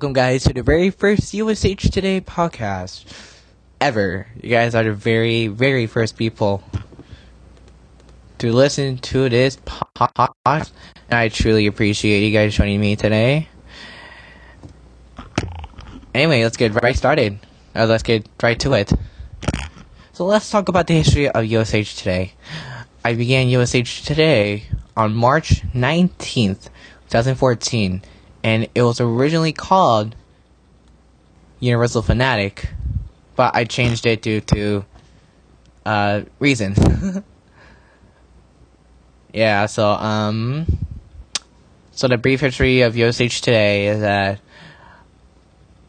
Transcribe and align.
Welcome, 0.00 0.14
guys, 0.14 0.44
to 0.44 0.54
the 0.54 0.62
very 0.62 0.88
first 0.88 1.34
USH 1.34 1.90
Today 1.92 2.22
podcast 2.22 3.04
ever. 3.82 4.28
You 4.42 4.48
guys 4.48 4.74
are 4.74 4.82
the 4.82 4.94
very, 4.94 5.48
very 5.48 5.86
first 5.86 6.16
people 6.16 6.64
to 8.38 8.50
listen 8.50 8.96
to 9.12 9.28
this 9.28 9.58
podcast. 9.58 10.70
And 11.10 11.18
I 11.18 11.28
truly 11.28 11.66
appreciate 11.66 12.24
you 12.24 12.32
guys 12.32 12.54
joining 12.54 12.80
me 12.80 12.96
today. 12.96 13.50
Anyway, 16.14 16.44
let's 16.44 16.56
get 16.56 16.72
right 16.82 16.96
started. 16.96 17.38
Uh, 17.76 17.84
let's 17.84 18.02
get 18.02 18.26
right 18.42 18.58
to 18.60 18.72
it. 18.72 18.90
So 20.14 20.24
let's 20.24 20.48
talk 20.48 20.70
about 20.70 20.86
the 20.86 20.94
history 20.94 21.28
of 21.28 21.44
USH 21.44 21.96
Today. 21.96 22.32
I 23.04 23.12
began 23.12 23.50
USH 23.50 24.06
Today 24.06 24.64
on 24.96 25.14
March 25.14 25.60
19th, 25.74 26.70
2014, 27.10 28.00
and 28.42 28.68
it 28.74 28.82
was 28.82 29.00
originally 29.00 29.52
called 29.52 30.14
Universal 31.60 32.02
Fanatic, 32.02 32.70
but 33.36 33.54
I 33.54 33.64
changed 33.64 34.06
it 34.06 34.22
due 34.22 34.40
to 34.40 34.84
uh, 35.84 36.22
reasons. 36.38 36.78
yeah, 39.32 39.66
so 39.66 39.88
um, 39.88 40.66
so 41.92 42.08
the 42.08 42.16
brief 42.16 42.40
history 42.40 42.80
of 42.82 42.96
USH 42.96 43.40
today 43.40 43.88
is 43.88 44.00
that 44.00 44.40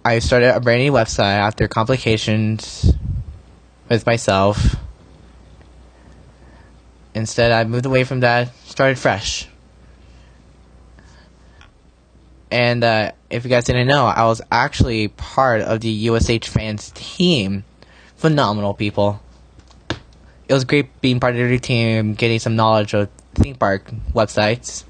I 0.04 0.20
started 0.20 0.56
a 0.56 0.60
brand 0.60 0.82
new 0.82 0.92
website 0.92 1.38
after 1.38 1.68
complications 1.68 2.92
with 3.88 4.06
myself. 4.06 4.76
Instead, 7.14 7.52
I 7.52 7.66
moved 7.66 7.86
away 7.86 8.04
from 8.04 8.22
that, 8.22 8.56
started 8.66 8.98
fresh. 8.98 9.48
And 12.52 12.84
uh, 12.84 13.14
if 13.30 13.46
you 13.46 13.50
guys 13.50 13.64
didn't 13.64 13.88
know, 13.88 14.06
I 14.06 14.26
was 14.26 14.42
actually 14.52 15.08
part 15.08 15.62
of 15.62 15.80
the 15.80 15.90
USH 15.90 16.50
fans 16.50 16.92
team. 16.94 17.64
Phenomenal 18.18 18.74
people. 18.74 19.22
It 20.50 20.54
was 20.54 20.66
great 20.66 21.02
being 21.02 21.22
part 21.22 21.38
of 21.38 21.48
the 21.48 21.60
team, 21.60 22.14
getting 22.14 22.40
some 22.40 22.58
knowledge 22.58 22.94
of 22.94 23.10
theme 23.36 23.56
park 23.56 23.90
websites, 24.14 24.84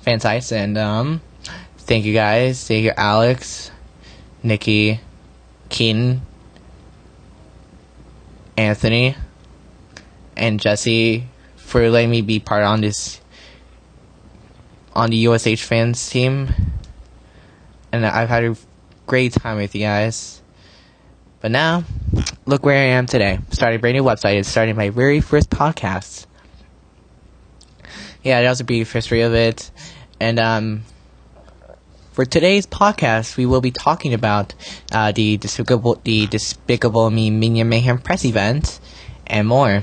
fan 0.00 0.20
sites, 0.20 0.50
and 0.52 0.78
um, 0.78 1.20
thank 1.76 2.06
you 2.06 2.14
guys. 2.14 2.66
Thank 2.66 2.84
you, 2.84 2.92
Alex, 2.96 3.70
Nikki, 4.42 5.00
Keaton, 5.68 6.22
Anthony, 8.56 9.16
and 10.34 10.58
Jesse 10.58 11.26
for 11.56 11.90
letting 11.90 12.10
me 12.10 12.22
be 12.22 12.40
part 12.40 12.64
on 12.64 12.80
this 12.80 13.20
on 14.94 15.10
the 15.10 15.26
USH 15.26 15.62
fans 15.62 16.08
team 16.08 16.48
and 17.96 18.06
I've 18.06 18.28
had 18.28 18.44
a 18.44 18.56
great 19.06 19.32
time 19.32 19.56
with 19.56 19.74
you 19.74 19.80
guys. 19.80 20.42
But 21.40 21.50
now, 21.50 21.84
look 22.44 22.64
where 22.64 22.76
I 22.76 22.96
am 22.96 23.06
today. 23.06 23.38
Starting 23.50 23.78
a 23.78 23.80
brand 23.80 23.96
new 23.96 24.02
website 24.02 24.36
and 24.36 24.46
starting 24.46 24.76
my 24.76 24.90
very 24.90 25.20
first 25.20 25.50
podcast. 25.50 26.26
Yeah, 28.22 28.42
that 28.42 28.48
was 28.48 28.60
a 28.60 28.64
brief 28.64 28.92
history 28.92 29.22
of 29.22 29.34
it. 29.34 29.70
And 30.20 30.38
um, 30.38 30.82
for 32.12 32.24
today's 32.24 32.66
podcast, 32.66 33.36
we 33.36 33.46
will 33.46 33.60
be 33.60 33.70
talking 33.70 34.14
about 34.14 34.54
uh, 34.92 35.12
the 35.12 35.36
despicable, 35.36 36.00
the 36.04 36.26
Despicable 36.26 37.10
Me 37.10 37.30
Minion 37.30 37.68
Mayhem 37.68 37.98
press 37.98 38.24
event, 38.24 38.80
and 39.26 39.46
more. 39.46 39.82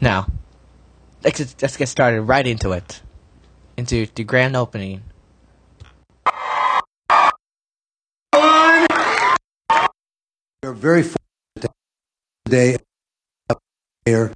Now, 0.00 0.26
let's 1.22 1.40
let's 1.62 1.76
get 1.76 1.88
started 1.88 2.22
right 2.22 2.46
into 2.46 2.72
it, 2.72 3.00
into 3.76 4.06
the 4.14 4.24
grand 4.24 4.56
opening 4.56 5.02
We're 10.63 10.63
very 10.74 11.02
fortunate 11.02 11.72
today 12.44 12.76
here. 14.04 14.32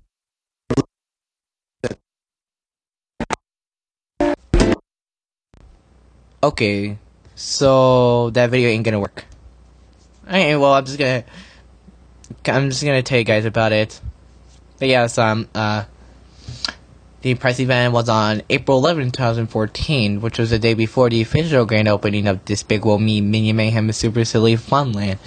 Okay, 6.42 6.98
so 7.34 8.30
that 8.30 8.50
video 8.50 8.70
ain't 8.70 8.84
gonna 8.84 9.00
work. 9.00 9.24
Okay, 10.26 10.54
well 10.56 10.74
I'm 10.74 10.84
just 10.84 10.98
gonna 10.98 11.24
I'm 12.46 12.70
just 12.70 12.84
gonna 12.84 13.02
tell 13.02 13.18
you 13.18 13.24
guys 13.24 13.44
about 13.44 13.72
it. 13.72 14.00
But 14.78 14.88
yes, 14.88 15.18
um 15.18 15.48
uh 15.54 15.84
the 17.22 17.34
press 17.34 17.58
event 17.58 17.92
was 17.92 18.08
on 18.08 18.42
April 18.48 18.78
11, 18.78 19.10
2014, 19.10 20.20
which 20.20 20.38
was 20.38 20.50
the 20.50 20.58
day 20.60 20.74
before 20.74 21.10
the 21.10 21.20
official 21.20 21.66
grand 21.66 21.88
opening 21.88 22.28
of 22.28 22.44
this 22.44 22.60
Despicable 22.60 23.00
Me 23.00 23.20
Minion 23.20 23.56
Mayhem 23.56 23.90
Super 23.90 24.24
Silly 24.24 24.54
Funland. 24.54 25.18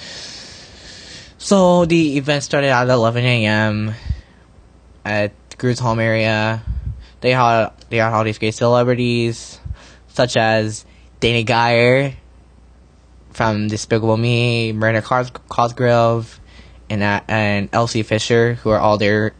So 1.41 1.85
the 1.85 2.17
event 2.17 2.43
started 2.43 2.67
at 2.67 2.87
11 2.87 3.25
a.m. 3.25 3.95
at 5.03 5.33
Gru's 5.57 5.79
home 5.79 5.99
area. 5.99 6.61
They 7.21 7.31
had 7.31 7.71
they 7.89 7.97
had 7.97 8.13
all 8.13 8.23
these 8.23 8.37
great 8.37 8.53
celebrities, 8.53 9.59
such 10.07 10.37
as 10.37 10.85
Dana 11.19 11.43
Gaier 11.43 12.13
from 13.31 13.69
Despicable 13.69 14.17
Me, 14.17 14.71
Miranda 14.71 15.01
Cos- 15.01 15.31
Cosgrove, 15.49 16.39
and 16.91 17.01
uh, 17.01 17.21
and 17.27 17.69
Elsie 17.73 18.03
Fisher, 18.03 18.53
who 18.61 18.69
are 18.69 18.79
all 18.79 18.99
there 18.99 19.33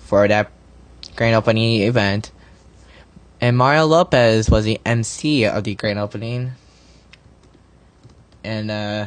for 0.00 0.28
that 0.28 0.52
grand 1.16 1.34
opening 1.34 1.80
event. 1.80 2.30
And 3.40 3.56
Mario 3.56 3.86
Lopez 3.86 4.50
was 4.50 4.66
the 4.66 4.78
MC 4.84 5.46
of 5.46 5.64
the 5.64 5.76
grand 5.76 5.98
opening. 5.98 6.52
And 8.44 8.70
uh 8.70 9.06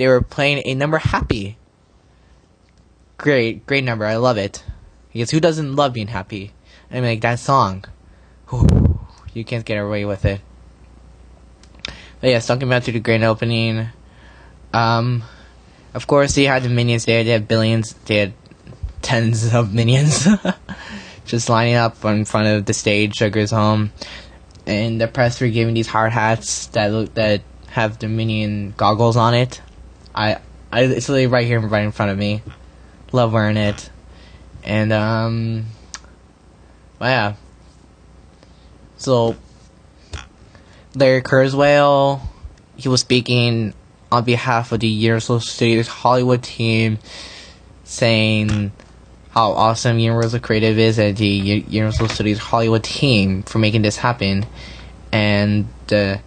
they 0.00 0.08
were 0.08 0.22
playing 0.22 0.62
a 0.64 0.74
number 0.74 0.96
happy. 0.96 1.58
Great, 3.18 3.66
great 3.66 3.84
number. 3.84 4.06
I 4.06 4.16
love 4.16 4.38
it. 4.38 4.64
Because 5.12 5.30
who 5.30 5.40
doesn't 5.40 5.76
love 5.76 5.92
being 5.92 6.06
happy? 6.06 6.52
I 6.90 6.94
mean, 6.94 7.04
like 7.04 7.20
that 7.20 7.38
song. 7.38 7.84
Whew, 8.48 8.98
you 9.34 9.44
can't 9.44 9.62
get 9.62 9.76
away 9.76 10.06
with 10.06 10.24
it. 10.24 10.40
But 12.18 12.30
yeah, 12.30 12.40
talking 12.40 12.62
about 12.62 12.84
to 12.84 12.92
the 12.92 13.00
grand 13.00 13.24
opening. 13.24 13.88
Um, 14.72 15.22
of 15.92 16.06
course, 16.06 16.34
they 16.34 16.44
had 16.44 16.62
the 16.62 16.70
minions 16.70 17.04
there. 17.04 17.22
They 17.22 17.32
had 17.32 17.46
billions. 17.46 17.92
They 18.06 18.16
had 18.16 18.32
tens 19.02 19.52
of 19.52 19.74
minions 19.80 20.26
just 21.26 21.50
lining 21.50 21.74
up 21.74 22.02
in 22.06 22.24
front 22.24 22.48
of 22.48 22.64
the 22.64 22.72
stage, 22.72 23.16
Sugar's 23.16 23.50
home. 23.50 23.92
And 24.66 24.98
the 24.98 25.08
press 25.08 25.42
were 25.42 25.48
giving 25.48 25.74
these 25.74 25.88
hard 25.88 26.12
hats 26.12 26.68
that 26.68 26.90
look 26.90 27.12
that 27.14 27.42
have 27.66 27.98
the 27.98 28.08
minion 28.08 28.72
goggles 28.78 29.18
on 29.18 29.34
it. 29.34 29.60
I, 30.14 30.38
I 30.72 30.82
it's 30.82 31.08
literally 31.08 31.26
right 31.26 31.46
here, 31.46 31.60
right 31.60 31.84
in 31.84 31.92
front 31.92 32.12
of 32.12 32.18
me. 32.18 32.42
Love 33.12 33.32
wearing 33.32 33.56
it, 33.56 33.90
and 34.62 34.92
um, 34.92 35.66
well, 36.98 37.10
yeah. 37.10 37.34
So, 38.96 39.36
Larry 40.94 41.22
Kurtzman, 41.22 42.20
he 42.76 42.88
was 42.88 43.00
speaking 43.00 43.74
on 44.12 44.24
behalf 44.24 44.72
of 44.72 44.80
the 44.80 44.88
Universal 44.88 45.40
Studios 45.40 45.88
Hollywood 45.88 46.42
team, 46.42 46.98
saying 47.84 48.72
how 49.30 49.52
awesome 49.52 49.98
Universal 49.98 50.40
Creative 50.40 50.78
is 50.78 50.98
and 50.98 51.16
the 51.16 51.26
Universal 51.26 52.08
Studios 52.08 52.38
Hollywood 52.38 52.84
team 52.84 53.42
for 53.42 53.58
making 53.58 53.82
this 53.82 53.96
happen, 53.96 54.44
and 55.12 55.68
the 55.86 56.20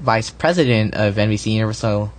vice 0.00 0.30
president 0.30 0.94
of 0.94 1.14
NBC 1.14 1.52
Universal 1.52 2.12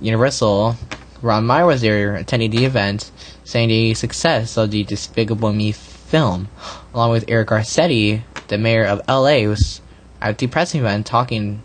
Universal, 0.00 0.76
Ron 1.22 1.46
Meyer 1.46 1.66
was 1.66 1.80
there 1.80 2.14
attending 2.14 2.50
the 2.50 2.64
event, 2.64 3.10
saying 3.44 3.68
the 3.68 3.94
success 3.94 4.56
of 4.56 4.70
the 4.70 4.84
Despicable 4.84 5.52
Me 5.52 5.72
film, 5.72 6.48
along 6.94 7.10
with 7.10 7.24
Eric 7.28 7.48
Garcetti, 7.48 8.22
the 8.48 8.58
mayor 8.58 8.84
of 8.84 9.00
LA, 9.08 9.48
was 9.48 9.80
at 10.20 10.38
the 10.38 10.46
press 10.46 10.74
event 10.74 11.06
talking 11.06 11.62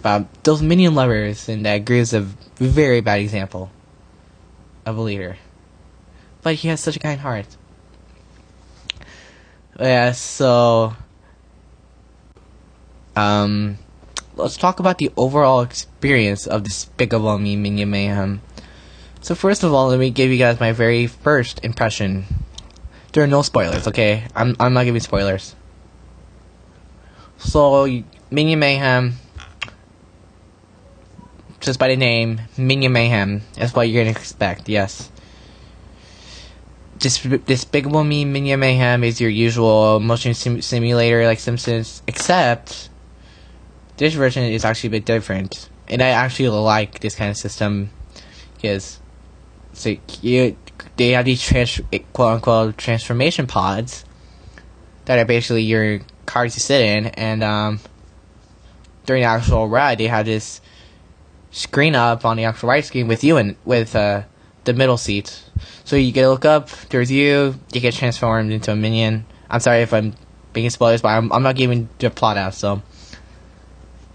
about 0.00 0.44
those 0.44 0.62
minion 0.62 0.94
lovers, 0.94 1.48
and 1.48 1.66
that 1.66 1.84
Grizz 1.84 2.14
a 2.14 2.20
very 2.62 3.00
bad 3.00 3.20
example 3.20 3.70
of 4.84 4.96
a 4.96 5.00
leader. 5.00 5.36
But 6.42 6.54
he 6.54 6.68
has 6.68 6.80
such 6.80 6.96
a 6.96 7.00
kind 7.00 7.20
heart. 7.20 7.46
Yeah, 9.78 10.12
so 10.12 10.94
um 13.16 13.78
let's 14.36 14.56
talk 14.56 14.78
about 14.78 14.98
the 14.98 15.10
overall 15.16 15.62
experience 15.62 16.46
of 16.46 16.62
Despicable 16.62 17.38
Me 17.38 17.56
Minion 17.56 17.90
Mayhem. 17.90 18.42
So 19.20 19.34
first 19.34 19.64
of 19.64 19.72
all, 19.72 19.88
let 19.88 19.98
me 19.98 20.10
give 20.10 20.30
you 20.30 20.38
guys 20.38 20.60
my 20.60 20.72
very 20.72 21.06
first 21.06 21.64
impression. 21.64 22.24
There 23.12 23.24
are 23.24 23.26
no 23.26 23.42
spoilers, 23.42 23.88
okay? 23.88 24.24
I'm 24.36 24.54
I'm 24.60 24.74
not 24.74 24.84
giving 24.84 25.00
spoilers. 25.00 25.56
So 27.38 27.86
Minion 28.30 28.58
Mayhem, 28.58 29.14
just 31.60 31.78
by 31.78 31.88
the 31.88 31.96
name, 31.96 32.42
Minion 32.56 32.92
Mayhem 32.92 33.42
is 33.58 33.74
what 33.74 33.88
you're 33.88 34.04
gonna 34.04 34.16
expect. 34.16 34.68
Yes. 34.68 35.10
Dis- 36.98 37.20
Despicable 37.20 38.04
Me 38.04 38.24
Minion 38.24 38.60
Mayhem 38.60 39.02
is 39.02 39.20
your 39.20 39.30
usual 39.30 39.98
motion 39.98 40.34
sim- 40.34 40.62
simulator 40.62 41.24
like 41.24 41.40
Simpsons, 41.40 42.02
except 42.06 42.90
this 43.96 44.14
version 44.14 44.44
is 44.44 44.64
actually 44.64 44.88
a 44.88 44.90
bit 44.92 45.04
different. 45.04 45.68
And 45.88 46.02
I 46.02 46.08
actually 46.08 46.48
like 46.48 47.00
this 47.00 47.14
kind 47.14 47.30
of 47.30 47.36
system 47.36 47.90
because 48.54 49.00
so 49.72 49.94
you, 50.22 50.56
they 50.96 51.10
have 51.10 51.26
these 51.26 51.42
trans- 51.42 51.80
quote 52.12 52.34
unquote 52.34 52.78
transformation 52.78 53.46
pods 53.46 54.04
that 55.04 55.18
are 55.18 55.24
basically 55.24 55.62
your 55.62 56.00
cars 56.24 56.54
to 56.54 56.60
sit 56.60 56.80
in, 56.80 57.06
and 57.06 57.44
um, 57.44 57.80
during 59.04 59.22
the 59.22 59.28
actual 59.28 59.68
ride, 59.68 59.98
they 59.98 60.08
have 60.08 60.26
this 60.26 60.60
screen 61.50 61.94
up 61.94 62.24
on 62.24 62.36
the 62.36 62.44
actual 62.44 62.70
ride 62.70 62.84
screen 62.84 63.06
with 63.06 63.22
you 63.22 63.36
and 63.36 63.56
with 63.64 63.94
uh, 63.94 64.22
the 64.64 64.72
middle 64.72 64.96
seat. 64.96 65.44
So 65.84 65.94
you 65.96 66.10
get 66.10 66.22
to 66.22 66.30
look 66.30 66.44
up, 66.44 66.70
there's 66.88 67.10
you, 67.10 67.54
you 67.72 67.80
get 67.80 67.94
transformed 67.94 68.52
into 68.52 68.72
a 68.72 68.76
minion. 68.76 69.26
I'm 69.48 69.60
sorry 69.60 69.82
if 69.82 69.94
I'm 69.94 70.14
being 70.52 70.70
spoilers, 70.70 71.02
but 71.02 71.08
I'm, 71.08 71.32
I'm 71.32 71.42
not 71.42 71.54
giving 71.54 71.88
the 71.98 72.10
plot 72.10 72.36
out, 72.36 72.54
so. 72.54 72.82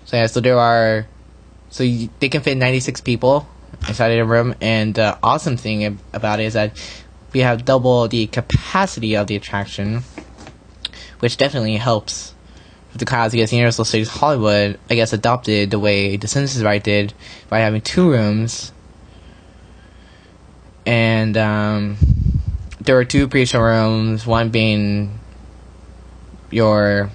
So 0.05 0.17
yeah, 0.17 0.25
so 0.27 0.39
there 0.39 0.57
are, 0.57 1.07
so 1.69 1.83
you, 1.83 2.09
they 2.19 2.29
can 2.29 2.41
fit 2.41 2.57
96 2.57 3.01
people 3.01 3.47
inside 3.87 4.09
the 4.09 4.25
room, 4.25 4.55
and 4.61 4.95
the 4.95 5.17
awesome 5.23 5.57
thing 5.57 5.99
about 6.13 6.39
it 6.39 6.43
is 6.43 6.53
that 6.53 6.73
we 7.33 7.39
have 7.41 7.63
double 7.63 8.07
the 8.07 8.27
capacity 8.27 9.15
of 9.15 9.27
the 9.27 9.35
attraction, 9.35 10.03
which 11.19 11.37
definitely 11.37 11.77
helps 11.77 12.33
with 12.91 12.99
the 12.99 13.05
crowds 13.05 13.31
because 13.31 13.53
Universal 13.53 13.85
Studios 13.85 14.09
Hollywood, 14.09 14.79
I 14.89 14.95
guess, 14.95 15.13
adopted 15.13 15.71
the 15.71 15.79
way 15.79 16.17
the 16.17 16.27
Simpsons 16.27 16.63
Ride 16.63 16.83
did 16.83 17.13
by 17.47 17.59
having 17.59 17.81
two 17.81 18.09
rooms 18.09 18.73
and 20.85 21.37
um, 21.37 21.97
there 22.79 22.95
were 22.95 23.05
two 23.05 23.27
pre-show 23.27 23.61
rooms. 23.61 24.25
One 24.25 24.49
being 24.49 25.19
your 26.49 27.09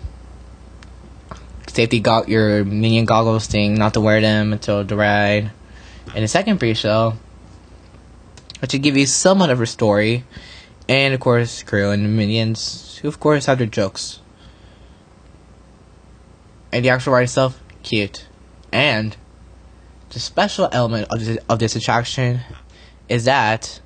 safety 1.77 2.01
go- 2.01 2.25
your 2.27 2.65
minion 2.65 3.05
goggles 3.05 3.47
thing, 3.47 3.75
not 3.75 3.93
to 3.95 4.01
wear 4.01 4.21
them 4.21 4.53
until 4.53 4.83
the 4.83 4.97
ride, 4.97 5.53
and 6.15 6.25
the 6.25 6.29
second 6.29 6.59
pre-show, 6.59 7.15
which 8.61 8.73
would 8.73 8.83
give 8.83 8.97
you 8.97 9.07
somewhat 9.07 9.51
of 9.51 9.61
a 9.61 9.67
story, 9.67 10.25
and 10.89 11.13
of 11.13 11.21
course 11.21 11.63
Gru 11.63 11.91
and 11.91 12.05
the 12.05 12.09
minions, 12.09 12.99
who 12.99 13.09
of 13.09 13.21
course 13.21 13.45
have 13.47 13.59
their 13.59 13.67
jokes, 13.67 14.21
and 16.73 16.83
the 16.83 16.89
actual 16.89 17.13
ride 17.13 17.25
itself, 17.25 17.63
cute, 17.83 18.27
and 18.73 19.17
the 20.11 20.19
special 20.19 20.69
element 20.73 21.07
of 21.11 21.21
this, 21.21 21.39
of 21.49 21.59
this 21.59 21.77
attraction 21.77 22.41
is 23.09 23.27
that 23.27 23.81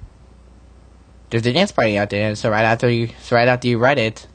there's 1.31 1.45
a 1.45 1.53
dance 1.53 1.73
party 1.73 1.99
out 1.99 2.11
there. 2.11 2.35
So 2.37 2.51
right 2.51 2.65
after 2.65 2.89
you, 2.89 3.11
so 3.21 3.37
right 3.37 3.49
after 3.49 3.67
you 3.67 3.79
ride 3.79 3.99
it, 3.99 4.27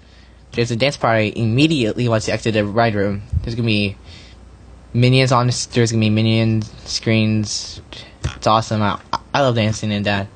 there's 0.56 0.72
a 0.72 0.76
dance 0.76 0.98
party 0.98 1.32
immediately 1.36 2.08
once 2.08 2.28
you 2.28 2.34
exit 2.34 2.54
the 2.54 2.66
ride 2.66 2.96
room. 2.96 3.22
There's 3.42 3.56
gonna 3.56 3.68
be 3.68 3.98
minions 4.94 5.32
on. 5.32 5.48
There's 5.48 5.92
gonna 5.92 6.00
be 6.00 6.10
minion 6.10 6.64
screens. 6.86 7.82
It's 8.36 8.48
awesome. 8.48 8.82
I, 8.82 9.00
I 9.34 9.42
love 9.42 9.56
dancing 9.56 9.92
in 9.92 10.04
that. 10.04 10.28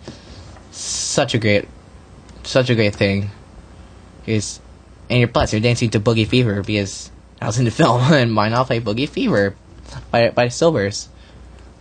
Such 0.72 1.34
a 1.34 1.38
great, 1.38 1.68
such 2.44 2.70
a 2.70 2.76
great 2.76 2.96
thing. 2.96 3.32
Is 4.26 4.60
and 5.10 5.20
you're 5.20 5.28
plus 5.28 5.54
you're 5.54 5.62
dancing 5.62 5.90
to 5.92 6.00
Boogie 6.00 6.28
Fever 6.28 6.62
because 6.62 7.12
I 7.42 7.48
was 7.48 7.58
in 7.58 7.66
the 7.66 7.72
film 7.80 8.02
and 8.14 8.36
why 8.36 8.50
not 8.50 8.68
play 8.68 8.80
Boogie 8.80 9.10
Fever 9.10 9.56
by 10.12 10.30
by 10.30 10.50
Sylvers. 10.50 11.10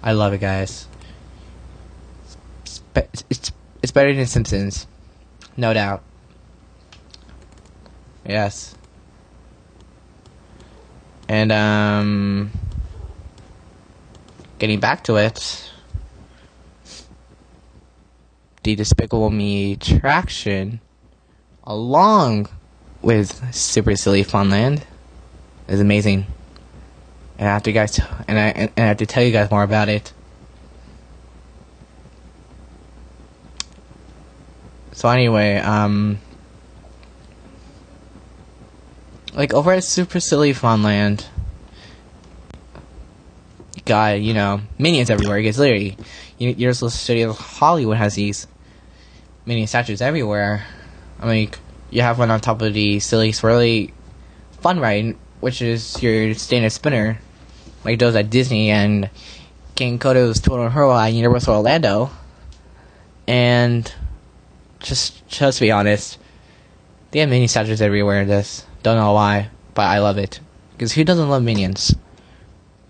I 0.02 0.12
love 0.12 0.32
it, 0.32 0.40
guys 0.40 0.86
it's 3.30 3.52
it's 3.82 3.92
better 3.92 4.14
than 4.14 4.26
Simpsons, 4.26 4.86
no 5.56 5.72
doubt. 5.72 6.02
Yes. 8.28 8.74
And 11.30 11.50
um, 11.50 12.50
getting 14.58 14.80
back 14.80 15.04
to 15.04 15.16
it, 15.16 15.70
the 18.62 18.76
Despicable 18.76 19.30
Me 19.30 19.76
traction, 19.76 20.80
along 21.64 22.48
with 23.00 23.54
Super 23.54 23.96
Silly 23.96 24.24
Funland, 24.24 24.82
is 25.66 25.80
amazing. 25.80 26.26
And 27.38 27.48
I 27.48 27.52
have 27.52 27.62
to 27.62 27.72
guys, 27.72 27.98
and 28.26 28.38
I 28.38 28.48
and 28.48 28.70
I 28.76 28.80
have 28.82 28.98
to 28.98 29.06
tell 29.06 29.22
you 29.22 29.32
guys 29.32 29.50
more 29.50 29.62
about 29.62 29.88
it. 29.88 30.12
So 34.92 35.08
anyway, 35.08 35.56
um, 35.56 36.18
like 39.38 39.54
over 39.54 39.70
at 39.70 39.84
Super 39.84 40.18
Silly 40.18 40.52
Funland, 40.52 41.24
got 43.84 44.20
you 44.20 44.34
know 44.34 44.60
minions 44.78 45.10
everywhere. 45.10 45.38
Because 45.38 45.60
literally, 45.60 45.96
Universal 46.38 46.90
Studios 46.90 47.38
Hollywood 47.38 47.96
has 47.96 48.16
these 48.16 48.48
minion 49.46 49.68
statues 49.68 50.02
everywhere. 50.02 50.66
I 51.20 51.26
mean, 51.26 51.50
you 51.90 52.02
have 52.02 52.18
one 52.18 52.32
on 52.32 52.40
top 52.40 52.60
of 52.60 52.74
the 52.74 52.98
Silly 52.98 53.30
Swirly 53.30 53.92
Fun 54.60 54.80
Ride, 54.80 55.16
which 55.38 55.62
is 55.62 56.02
your 56.02 56.34
standard 56.34 56.72
spinner, 56.72 57.20
like 57.84 58.00
those 58.00 58.16
at 58.16 58.30
Disney 58.30 58.70
and 58.70 59.08
King 59.76 60.00
Kodo's 60.00 60.40
Total 60.40 60.68
Hero 60.68 60.98
at 60.98 61.12
Universal 61.12 61.54
Orlando, 61.54 62.10
and 63.28 63.94
just 64.80 65.28
just 65.28 65.58
to 65.58 65.64
be 65.64 65.70
honest, 65.70 66.18
they 67.12 67.20
have 67.20 67.28
mini 67.28 67.46
statues 67.46 67.80
everywhere 67.80 68.22
in 68.22 68.26
this. 68.26 68.66
Don't 68.82 68.96
know 68.96 69.12
why, 69.12 69.50
but 69.74 69.86
I 69.86 69.98
love 69.98 70.18
it. 70.18 70.40
Because 70.72 70.92
who 70.92 71.04
doesn't 71.04 71.28
love 71.28 71.42
minions? 71.42 71.94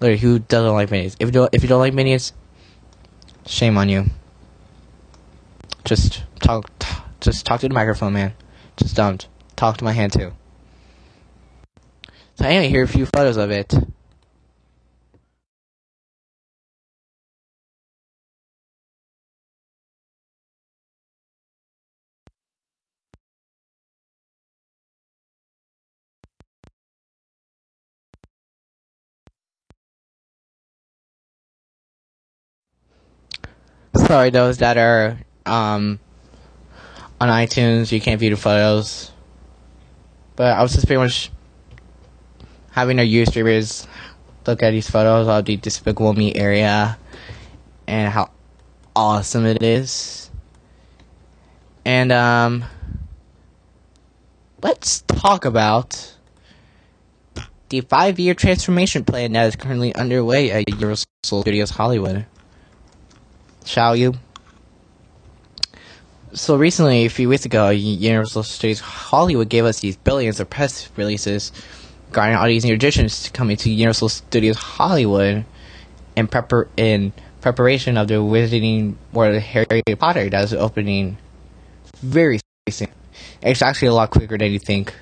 Literally, 0.00 0.20
who 0.20 0.38
doesn't 0.38 0.72
like 0.72 0.90
minions? 0.90 1.16
If 1.18 1.28
you 1.28 1.32
don't, 1.32 1.54
if 1.54 1.62
you 1.62 1.68
don't 1.68 1.80
like 1.80 1.94
minions, 1.94 2.32
shame 3.46 3.78
on 3.78 3.88
you. 3.88 4.06
Just 5.84 6.24
talk, 6.40 6.70
t- 6.78 6.94
just 7.20 7.46
talk 7.46 7.60
to 7.60 7.68
the 7.68 7.74
microphone, 7.74 8.12
man. 8.12 8.34
Just 8.76 8.94
don't 8.94 9.26
talk 9.56 9.78
to 9.78 9.84
my 9.84 9.92
hand 9.92 10.12
too. 10.12 10.32
So 12.36 12.44
anyway, 12.44 12.68
here 12.68 12.82
are 12.82 12.84
a 12.84 12.88
few 12.88 13.06
photos 13.06 13.36
of 13.36 13.50
it. 13.50 13.74
Sorry, 34.06 34.30
those 34.30 34.58
that 34.58 34.78
are 34.78 35.18
um, 35.44 35.98
on 37.20 37.28
iTunes, 37.28 37.90
you 37.90 38.00
can't 38.00 38.20
view 38.20 38.30
the 38.30 38.36
photos. 38.36 39.10
But 40.36 40.56
I 40.56 40.62
was 40.62 40.72
just 40.72 40.86
pretty 40.86 41.00
much 41.00 41.30
having 42.70 42.98
our 43.00 43.04
Ustreamers 43.04 43.86
look 44.46 44.62
at 44.62 44.70
these 44.70 44.88
photos 44.88 45.26
of 45.26 45.44
the 45.44 45.56
Despicable 45.56 46.14
Me 46.14 46.32
area 46.34 46.96
and 47.88 48.10
how 48.10 48.30
awesome 48.94 49.44
it 49.44 49.62
is. 49.62 50.30
And 51.84 52.12
um, 52.12 52.64
let's 54.62 55.00
talk 55.02 55.44
about 55.44 56.14
the 57.68 57.80
five-year 57.80 58.34
transformation 58.34 59.04
plan 59.04 59.32
that 59.32 59.48
is 59.48 59.56
currently 59.56 59.94
underway 59.94 60.52
at 60.52 60.68
Universal 60.68 61.08
Studios 61.24 61.70
Hollywood 61.70 62.26
shall 63.68 63.94
you? 63.94 64.14
So 66.32 66.56
recently, 66.56 67.04
a 67.04 67.10
few 67.10 67.28
weeks 67.28 67.44
ago, 67.44 67.70
Universal 67.70 68.42
Studios 68.44 68.80
Hollywood 68.80 69.48
gave 69.48 69.64
us 69.64 69.80
these 69.80 69.96
billions 69.96 70.40
of 70.40 70.50
press 70.50 70.88
releases 70.96 71.52
regarding 72.08 72.36
all 72.36 72.46
these 72.46 72.64
new 72.64 72.74
additions 72.74 73.28
coming 73.30 73.56
to 73.58 73.70
Universal 73.70 74.08
Studios 74.10 74.56
Hollywood 74.56 75.44
in 76.16 76.28
prepar- 76.28 76.68
in 76.76 77.12
preparation 77.40 77.96
of 77.96 78.08
the 78.08 78.14
Wizarding 78.14 78.96
World 79.12 79.36
of 79.36 79.42
Harry 79.42 79.82
Potter 79.98 80.28
that 80.28 80.44
is 80.44 80.54
opening 80.54 81.16
very 82.02 82.40
soon. 82.68 82.88
It's 83.42 83.62
actually 83.62 83.88
a 83.88 83.94
lot 83.94 84.10
quicker 84.10 84.36
than 84.36 84.52
you 84.52 84.58
think. 84.58 84.94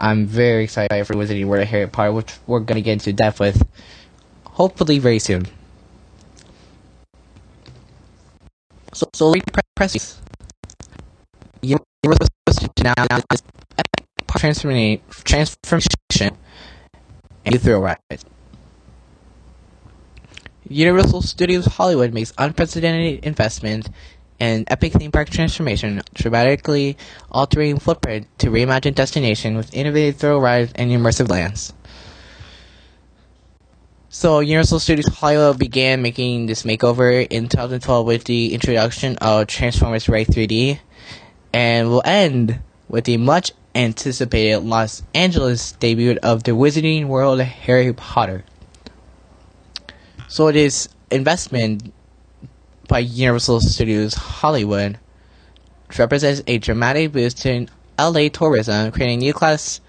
I'm 0.00 0.26
very 0.26 0.64
excited 0.64 1.06
for 1.06 1.14
Wizarding 1.14 1.46
World 1.46 1.62
of 1.62 1.68
Harry 1.68 1.88
Potter, 1.88 2.12
which 2.12 2.32
we're 2.46 2.60
going 2.60 2.76
to 2.76 2.82
get 2.82 2.92
into 2.92 3.12
depth 3.12 3.40
with 3.40 3.66
hopefully 4.44 4.98
very 4.98 5.18
soon. 5.18 5.46
So, 8.98 9.06
so 9.14 9.32
press 9.76 10.18
you 11.62 11.78
were 12.04 12.16
supposed 12.46 12.68
to 12.74 12.82
now 12.82 12.94
this 13.30 13.42
transformation, 14.26 15.00
transformation, 15.22 16.36
and 17.44 17.54
you 17.54 17.60
throw 17.60 17.78
right. 17.78 17.96
Universal 20.68 21.22
Studios 21.22 21.66
Hollywood 21.66 22.12
makes 22.12 22.32
unprecedented 22.38 23.24
investment 23.24 23.88
an 24.40 24.64
epic 24.66 24.94
theme 24.94 25.12
park 25.12 25.30
transformation, 25.30 26.02
dramatically 26.14 26.96
altering 27.30 27.78
footprint 27.78 28.26
to 28.38 28.48
reimagine 28.48 28.96
destination 28.96 29.56
with 29.56 29.72
innovative 29.72 30.16
thrill 30.16 30.40
rides 30.40 30.72
and 30.74 30.90
immersive 30.90 31.30
lands. 31.30 31.72
So 34.10 34.40
Universal 34.40 34.80
Studios 34.80 35.14
Hollywood 35.14 35.58
began 35.58 36.00
making 36.00 36.46
this 36.46 36.62
makeover 36.62 37.26
in 37.28 37.50
2012 37.50 38.06
with 38.06 38.24
the 38.24 38.54
introduction 38.54 39.18
of 39.18 39.48
Transformers 39.48 40.08
Ride 40.08 40.28
3D, 40.28 40.78
and 41.52 41.90
will 41.90 42.00
end 42.06 42.58
with 42.88 43.04
the 43.04 43.18
much 43.18 43.52
anticipated 43.74 44.60
Los 44.60 45.02
Angeles 45.14 45.72
debut 45.72 46.16
of 46.22 46.44
the 46.44 46.52
Wizarding 46.52 47.08
World 47.08 47.40
Harry 47.40 47.92
Potter. 47.92 48.46
So 50.26 50.48
it 50.48 50.56
is 50.56 50.88
investment 51.10 51.92
by 52.88 53.00
Universal 53.00 53.60
Studios 53.60 54.14
Hollywood 54.14 54.98
represents 55.98 56.42
a 56.46 56.56
dramatic 56.56 57.12
boost 57.12 57.44
in 57.44 57.68
LA 57.98 58.30
tourism, 58.30 58.90
creating 58.90 59.18
new 59.18 59.34
class 59.34 59.82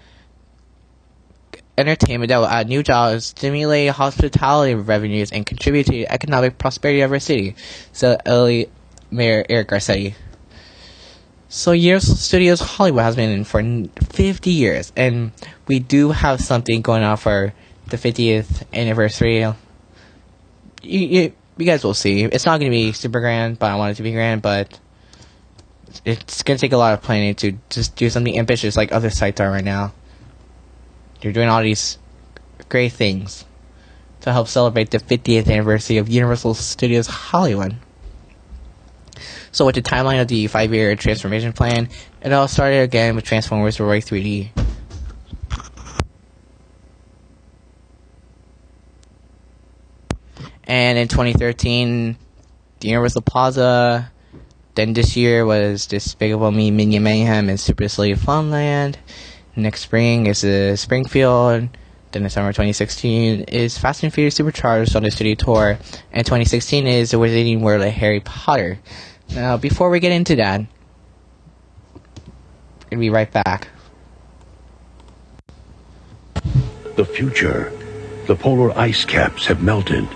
entertainment 1.80 2.28
that 2.28 2.38
will 2.38 2.46
add 2.46 2.68
new 2.68 2.82
jobs, 2.82 3.26
stimulate 3.26 3.90
hospitality 3.90 4.74
revenues, 4.74 5.32
and 5.32 5.44
contribute 5.46 5.86
to 5.86 5.92
the 5.92 6.08
economic 6.08 6.58
prosperity 6.58 7.00
of 7.00 7.12
our 7.12 7.18
city, 7.18 7.56
said 7.92 8.20
LA 8.26 8.64
Mayor 9.10 9.44
Eric 9.48 9.68
Garcetti. 9.68 10.14
So 11.48 11.72
Universal 11.72 12.14
Studios 12.16 12.60
Hollywood 12.60 13.02
has 13.02 13.16
been 13.16 13.30
in 13.30 13.44
for 13.44 13.60
50 14.12 14.50
years, 14.50 14.92
and 14.96 15.32
we 15.66 15.80
do 15.80 16.10
have 16.10 16.40
something 16.40 16.80
going 16.80 17.02
on 17.02 17.16
for 17.16 17.52
the 17.88 17.96
50th 17.96 18.62
anniversary. 18.72 19.40
You, 19.40 19.54
you, 20.82 21.32
you 21.56 21.66
guys 21.66 21.82
will 21.82 21.94
see. 21.94 22.22
It's 22.22 22.46
not 22.46 22.60
going 22.60 22.70
to 22.70 22.76
be 22.76 22.92
super 22.92 23.20
grand, 23.20 23.58
but 23.58 23.70
I 23.70 23.74
want 23.76 23.92
it 23.92 23.94
to 23.96 24.04
be 24.04 24.12
grand, 24.12 24.42
but 24.42 24.78
it's 26.04 26.42
going 26.42 26.56
to 26.56 26.60
take 26.60 26.72
a 26.72 26.76
lot 26.76 26.94
of 26.94 27.02
planning 27.02 27.34
to 27.36 27.58
just 27.68 27.96
do 27.96 28.08
something 28.10 28.38
ambitious 28.38 28.76
like 28.76 28.92
other 28.92 29.10
sites 29.10 29.40
are 29.40 29.50
right 29.50 29.64
now. 29.64 29.92
You're 31.22 31.32
doing 31.32 31.48
all 31.48 31.62
these 31.62 31.98
great 32.68 32.92
things 32.92 33.44
to 34.20 34.32
help 34.32 34.48
celebrate 34.48 34.90
the 34.90 34.98
50th 34.98 35.50
anniversary 35.50 35.98
of 35.98 36.08
Universal 36.08 36.54
Studios 36.54 37.06
Hollywood. 37.06 37.76
So 39.52 39.66
with 39.66 39.74
the 39.74 39.82
timeline 39.82 40.20
of 40.20 40.28
the 40.28 40.46
five-year 40.46 40.94
transformation 40.96 41.52
plan, 41.52 41.88
it 42.22 42.32
all 42.32 42.48
started 42.48 42.82
again 42.82 43.16
with 43.16 43.24
Transformers 43.24 43.80
Ride 43.80 44.02
3D. 44.02 44.50
And 50.64 50.98
in 50.98 51.08
2013, 51.08 52.16
the 52.78 52.88
Universal 52.88 53.22
Plaza. 53.22 54.12
Then 54.76 54.92
this 54.92 55.16
year 55.16 55.44
was 55.44 55.86
Despicable 55.86 56.52
Me, 56.52 56.70
Minion 56.70 57.02
Mayhem, 57.02 57.48
and 57.48 57.58
Super 57.58 57.88
Silly 57.88 58.14
Funland. 58.14 58.94
Next 59.60 59.82
spring 59.82 60.26
is 60.26 60.42
uh, 60.42 60.74
Springfield. 60.74 61.68
Then 62.12 62.24
in 62.24 62.30
summer 62.30 62.48
2016 62.48 63.42
is 63.42 63.76
Fast 63.76 64.02
and 64.02 64.12
Furious 64.12 64.34
Supercharged 64.34 64.96
on 64.96 65.02
the 65.02 65.10
studio 65.10 65.34
tour. 65.34 65.78
And 66.12 66.24
2016 66.24 66.86
is 66.86 67.10
the 67.10 67.18
Wizarding 67.18 67.60
World 67.60 67.82
of 67.82 67.92
Harry 67.92 68.20
Potter. 68.20 68.78
Now, 69.34 69.58
before 69.58 69.90
we 69.90 70.00
get 70.00 70.12
into 70.12 70.36
that, 70.36 70.60
we're 71.92 72.90
gonna 72.90 73.00
be 73.00 73.10
right 73.10 73.30
back. 73.30 73.68
The 76.96 77.04
future. 77.04 77.70
The 78.26 78.36
polar 78.36 78.76
ice 78.78 79.04
caps 79.04 79.46
have 79.46 79.62
melted, 79.62 80.08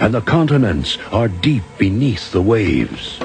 and 0.00 0.12
the 0.12 0.20
continents 0.20 0.98
are 1.12 1.28
deep 1.28 1.62
beneath 1.78 2.32
the 2.32 2.42
waves. 2.42 3.20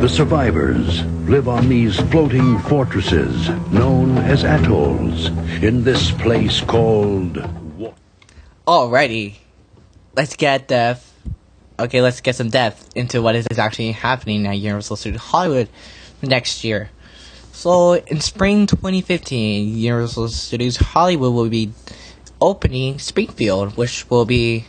The 0.00 0.08
survivors 0.08 1.02
live 1.26 1.48
on 1.48 1.68
these 1.68 1.96
floating 1.96 2.56
fortresses 2.60 3.48
known 3.72 4.16
as 4.18 4.44
atolls 4.44 5.26
in 5.60 5.82
this 5.82 6.12
place 6.12 6.60
called. 6.60 7.34
Alrighty, 8.64 9.34
let's 10.14 10.36
get 10.36 10.68
depth. 10.68 11.12
Okay, 11.80 12.00
let's 12.00 12.20
get 12.20 12.36
some 12.36 12.48
depth 12.48 12.88
into 12.94 13.20
what 13.20 13.34
is 13.34 13.46
actually 13.58 13.90
happening 13.90 14.46
at 14.46 14.52
Universal 14.52 14.96
Studios 14.96 15.20
Hollywood 15.20 15.68
next 16.22 16.62
year. 16.62 16.90
So, 17.50 17.94
in 17.94 18.20
spring 18.20 18.68
2015, 18.68 19.76
Universal 19.76 20.28
Studios 20.28 20.76
Hollywood 20.76 21.34
will 21.34 21.48
be 21.48 21.72
opening 22.40 23.00
Springfield, 23.00 23.76
which 23.76 24.08
will 24.08 24.24
be 24.24 24.66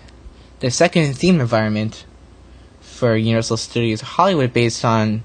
the 0.59 0.71
second 0.71 1.13
theme 1.13 1.39
environment 1.39 2.05
for 2.99 3.15
Universal 3.15 3.57
Studios 3.57 4.01
Hollywood 4.01 4.51
based 4.51 4.83
on 4.83 5.23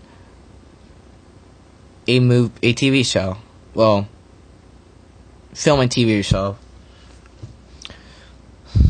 a 2.07 2.21
move 2.21 2.53
a 2.63 2.73
TV 2.73 3.05
show. 3.05 3.37
Well, 3.75 4.07
film 5.53 5.81
and 5.81 5.91
TV 5.91 6.25
show. 6.25 6.57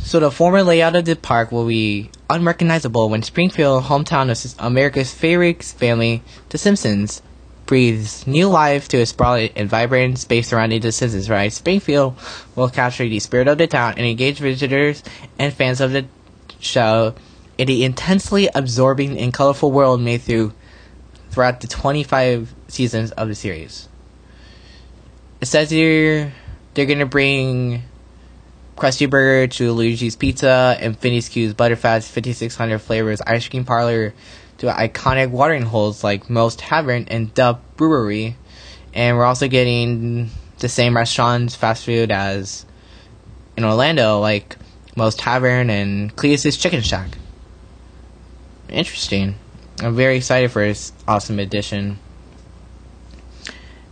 So 0.03 0.21
the 0.21 0.31
former 0.31 0.63
layout 0.63 0.97
of 0.97 1.07
the 1.07 1.17
park 1.17 1.51
will 1.51 1.67
be 1.67 2.11
unrecognizable 2.29 3.09
when 3.09 3.23
Springfield, 3.23 3.85
hometown 3.85 4.31
of 4.31 4.65
America's 4.65 5.13
favorite 5.13 5.63
family, 5.63 6.23
The 6.51 6.59
Simpsons, 6.59 7.23
breathes 7.65 8.27
new 8.27 8.49
life 8.49 8.89
to 8.89 8.99
a 8.99 9.07
sprawling 9.07 9.51
and 9.57 9.69
vibrant 9.69 10.19
space 10.19 10.49
surrounding 10.49 10.83
The 10.83 10.93
Simpsons 10.93 11.31
ride. 11.31 11.55
Springfield 11.55 12.17
will 12.55 12.69
capture 12.69 13.09
the 13.09 13.19
spirit 13.19 13.49
of 13.49 13.57
the 13.57 13.67
town 13.67 13.95
and 13.97 14.07
engage 14.07 14.39
visitors 14.39 15.03
and 15.39 15.53
fans 15.53 15.81
of 15.81 15.93
the 15.93 16.05
show 16.61 17.15
in 17.59 17.67
the 17.67 17.85
intensely 17.85 18.49
absorbing 18.55 19.19
and 19.19 19.33
colorful 19.33 19.71
world 19.71 20.01
made 20.01 20.23
through 20.23 20.53
throughout 21.31 21.61
the 21.61 21.67
25 21.67 22.55
seasons 22.69 23.11
of 23.13 23.29
the 23.29 23.35
series. 23.35 23.89
It 25.41 25.47
says 25.47 25.71
here 25.71 26.33
they're 26.75 26.87
gonna 26.87 27.07
bring 27.07 27.83
Krusty 28.77 29.09
Burger 29.09 29.47
to 29.55 29.73
Luigi's 29.73 30.17
Pizza 30.17 30.77
and 30.81 30.99
Phineas 30.99 31.29
Q. 31.29 31.55
Butterfat's 31.55 32.09
5600 32.09 32.79
flavors 32.79 33.21
ice 33.21 33.49
cream 33.49 33.65
parlor 33.65 34.15
to 34.59 34.67
iconic 34.67 35.31
watering 35.31 35.63
holes 35.63 36.03
like 36.03 36.29
Moe's 36.29 36.57
Tavern 36.57 37.07
and 37.09 37.33
Duff 37.35 37.61
Brewery. 37.77 38.37
And 38.93 39.17
we're 39.17 39.25
also 39.25 39.49
getting 39.49 40.31
the 40.59 40.69
same 40.69 40.97
restaurants, 40.97 41.55
fast 41.55 41.85
food 41.85 42.11
as 42.11 42.65
in 43.57 43.65
Orlando, 43.65 44.21
like 44.21 44.57
Moe's 44.97 45.15
Tavern 45.17 45.71
and 45.71 46.15
Cletus's 46.15 46.57
Chicken 46.57 46.83
Shack. 46.83 47.09
Interesting. 48.69 49.37
I'm 49.81 49.97
very 49.97 50.17
excited 50.17 50.51
for 50.51 50.65
this 50.65 50.93
awesome 51.07 51.39
edition. 51.39 51.99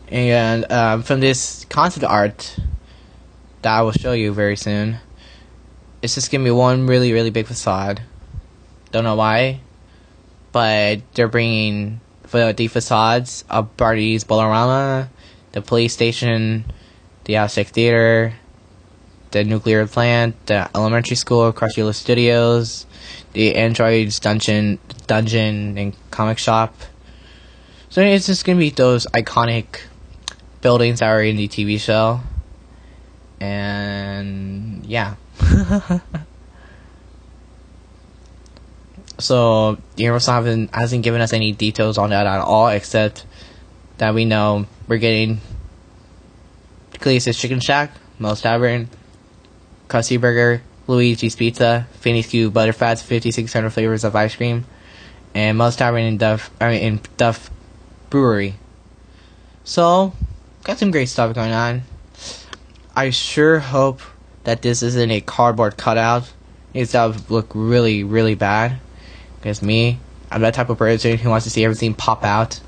And 0.08 0.70
um, 0.70 1.02
from 1.02 1.20
this 1.20 1.64
concept 1.66 2.04
art 2.04 2.56
that 3.62 3.78
I 3.78 3.82
will 3.82 3.92
show 3.92 4.12
you 4.12 4.32
very 4.32 4.56
soon, 4.56 4.98
it's 6.02 6.14
just 6.14 6.30
gonna 6.30 6.44
be 6.44 6.50
one 6.50 6.86
really, 6.86 7.12
really 7.12 7.30
big 7.30 7.46
facade. 7.46 8.02
Don't 8.90 9.04
know 9.04 9.16
why, 9.16 9.60
but 10.52 11.00
they're 11.14 11.28
bringing 11.28 12.00
the 12.30 12.68
facades 12.68 13.44
of 13.50 13.76
Barney's 13.76 14.24
Bowlarama, 14.24 15.08
the 15.52 15.62
police 15.62 15.92
station, 15.92 16.64
the 17.24 17.36
Aztec 17.36 17.68
Theater, 17.68 18.34
the 19.30 19.44
nuclear 19.44 19.86
plant, 19.86 20.46
the 20.46 20.68
elementary 20.74 21.16
school, 21.16 21.52
Krustylu 21.52 21.94
Studios, 21.94 22.86
the 23.33 23.54
Androids 23.54 24.21
Dungeon, 24.21 24.78
Dungeon 25.07 25.78
and 25.78 25.97
Comic 26.11 26.38
Shop. 26.38 26.75
So 27.88 28.00
it's 28.00 28.26
just 28.26 28.45
gonna 28.45 28.59
be 28.59 28.71
those 28.71 29.07
iconic 29.07 29.81
buildings 30.61 31.00
that 31.00 31.09
are 31.09 31.23
in 31.23 31.37
the 31.37 31.49
TV 31.49 31.78
show, 31.78 32.21
and 33.40 34.87
yeah. 34.87 35.16
so 39.19 39.78
Universal 39.97 40.35
haven't 40.35 40.75
hasn't 40.75 41.02
given 41.02 41.21
us 41.21 41.33
any 41.33 41.52
details 41.52 41.99
on 41.99 42.11
that 42.11 42.26
at 42.26 42.40
all, 42.40 42.69
except 42.69 43.26
that 43.99 44.14
we 44.14 44.25
know 44.25 44.66
we're 44.88 44.99
getting 44.99 45.40
Cletus's 46.95 47.38
Chicken 47.38 47.61
Shack, 47.61 47.92
Moe's 48.19 48.40
Tavern, 48.40 48.88
Krusty 49.88 50.21
Burger, 50.21 50.62
Luigi's 50.92 51.34
Pizza, 51.34 51.87
Phineas 52.00 52.26
Q. 52.26 52.50
Butterfat's 52.50 53.02
5600 53.02 53.70
flavors 53.70 54.04
of 54.04 54.14
ice 54.14 54.37
cream, 54.37 54.66
and 55.34 55.56
Moe's 55.56 55.75
Tavern 55.75 56.02
in 56.02 56.18
Duff, 56.18 56.50
I 56.61 56.68
mean, 56.70 56.82
in 56.82 57.00
Duff 57.16 57.50
Brewery. 58.11 58.54
So, 59.64 60.12
got 60.64 60.78
some 60.78 60.90
great 60.90 61.08
stuff 61.08 61.34
going 61.34 61.52
on. 61.52 61.82
I 62.94 63.08
sure 63.08 63.58
hope 63.58 64.02
that 64.44 64.61
this 64.61 64.82
isn't 64.82 65.11
a 65.11 65.22
cardboard 65.22 65.78
cutout. 65.78 66.30
It's 66.75 66.92
that 66.92 67.06
would 67.06 67.30
look 67.30 67.50
really, 67.54 68.04
really 68.04 68.34
bad. 68.34 68.78
Because 69.40 69.62
me, 69.62 69.99
I'm 70.30 70.42
that 70.42 70.54
type 70.54 70.68
of 70.68 70.76
person 70.76 71.16
who 71.16 71.30
wants 71.30 71.44
to 71.44 71.50
see 71.50 71.64
everything 71.64 71.94
pop 71.94 72.22
out 72.22 72.61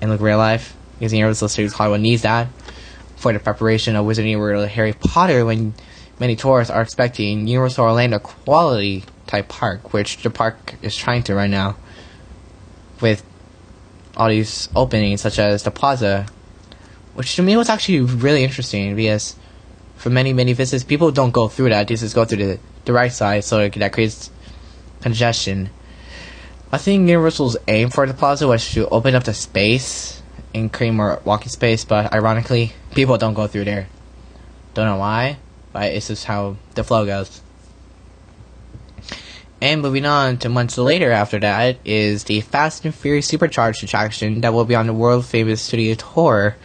and 0.00 0.10
look 0.10 0.20
real 0.20 0.38
life. 0.38 0.76
Because 0.98 1.12
Universal 1.12 1.48
Studios 1.48 1.72
Hollywood 1.72 2.00
needs 2.00 2.22
that 2.22 2.48
for 3.16 3.32
the 3.32 3.40
preparation 3.40 3.96
of 3.96 4.06
Wizarding 4.06 4.38
World 4.38 4.64
of 4.64 4.70
Harry 4.70 4.92
Potter 4.92 5.44
when 5.44 5.74
many 6.20 6.36
tourists 6.36 6.70
are 6.70 6.82
expecting 6.82 7.46
Universal 7.46 7.84
Orlando 7.84 8.18
quality 8.18 9.04
type 9.26 9.48
park, 9.48 9.92
which 9.92 10.22
the 10.22 10.30
park 10.30 10.74
is 10.82 10.96
trying 10.96 11.22
to 11.24 11.34
right 11.34 11.50
now 11.50 11.76
with 13.00 13.22
all 14.16 14.28
these 14.28 14.68
openings, 14.74 15.20
such 15.20 15.38
as 15.38 15.62
the 15.62 15.70
plaza, 15.70 16.26
which 17.14 17.36
to 17.36 17.42
me 17.42 17.56
was 17.56 17.68
actually 17.68 18.00
really 18.00 18.42
interesting 18.42 18.96
because 18.96 19.36
for 19.96 20.10
many 20.10 20.32
many 20.32 20.52
visits, 20.52 20.84
people 20.84 21.10
don't 21.10 21.30
go 21.30 21.48
through 21.48 21.70
that; 21.70 21.88
they 21.88 21.94
just 21.94 22.14
go 22.14 22.24
through 22.24 22.38
the 22.38 22.58
the 22.84 22.92
right 22.92 23.12
side, 23.12 23.44
so 23.44 23.68
that 23.68 23.92
creates 23.92 24.30
congestion. 25.00 25.70
I 26.70 26.78
think 26.78 27.08
Universal's 27.08 27.56
aim 27.66 27.90
for 27.90 28.06
the 28.06 28.14
plaza 28.14 28.46
was 28.46 28.72
to 28.72 28.88
open 28.88 29.14
up 29.14 29.24
the 29.24 29.34
space 29.34 30.22
and 30.54 30.72
create 30.72 30.90
more 30.90 31.20
walking 31.24 31.48
space, 31.48 31.84
but 31.84 32.12
ironically, 32.12 32.72
people 32.94 33.16
don't 33.16 33.34
go 33.34 33.46
through 33.46 33.64
there. 33.64 33.88
Don't 34.74 34.86
know 34.86 34.98
why, 34.98 35.38
but 35.72 35.92
it's 35.92 36.08
just 36.08 36.24
how 36.24 36.56
the 36.74 36.84
flow 36.84 37.06
goes. 37.06 37.40
And 39.60 39.82
moving 39.82 40.06
on 40.06 40.38
to 40.38 40.48
months 40.48 40.78
later 40.78 41.10
after 41.10 41.40
that 41.40 41.78
is 41.84 42.24
the 42.24 42.40
Fast 42.42 42.84
and 42.84 42.94
Furious 42.94 43.26
Supercharged 43.26 43.82
attraction 43.82 44.40
that 44.42 44.52
will 44.52 44.64
be 44.64 44.76
on 44.76 44.86
the 44.86 44.92
world 44.92 45.26
famous 45.26 45.60
studio 45.60 45.94
tour 45.94 46.56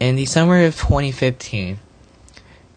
in 0.00 0.16
the 0.16 0.26
summer 0.26 0.64
of 0.64 0.76
2015. 0.76 1.78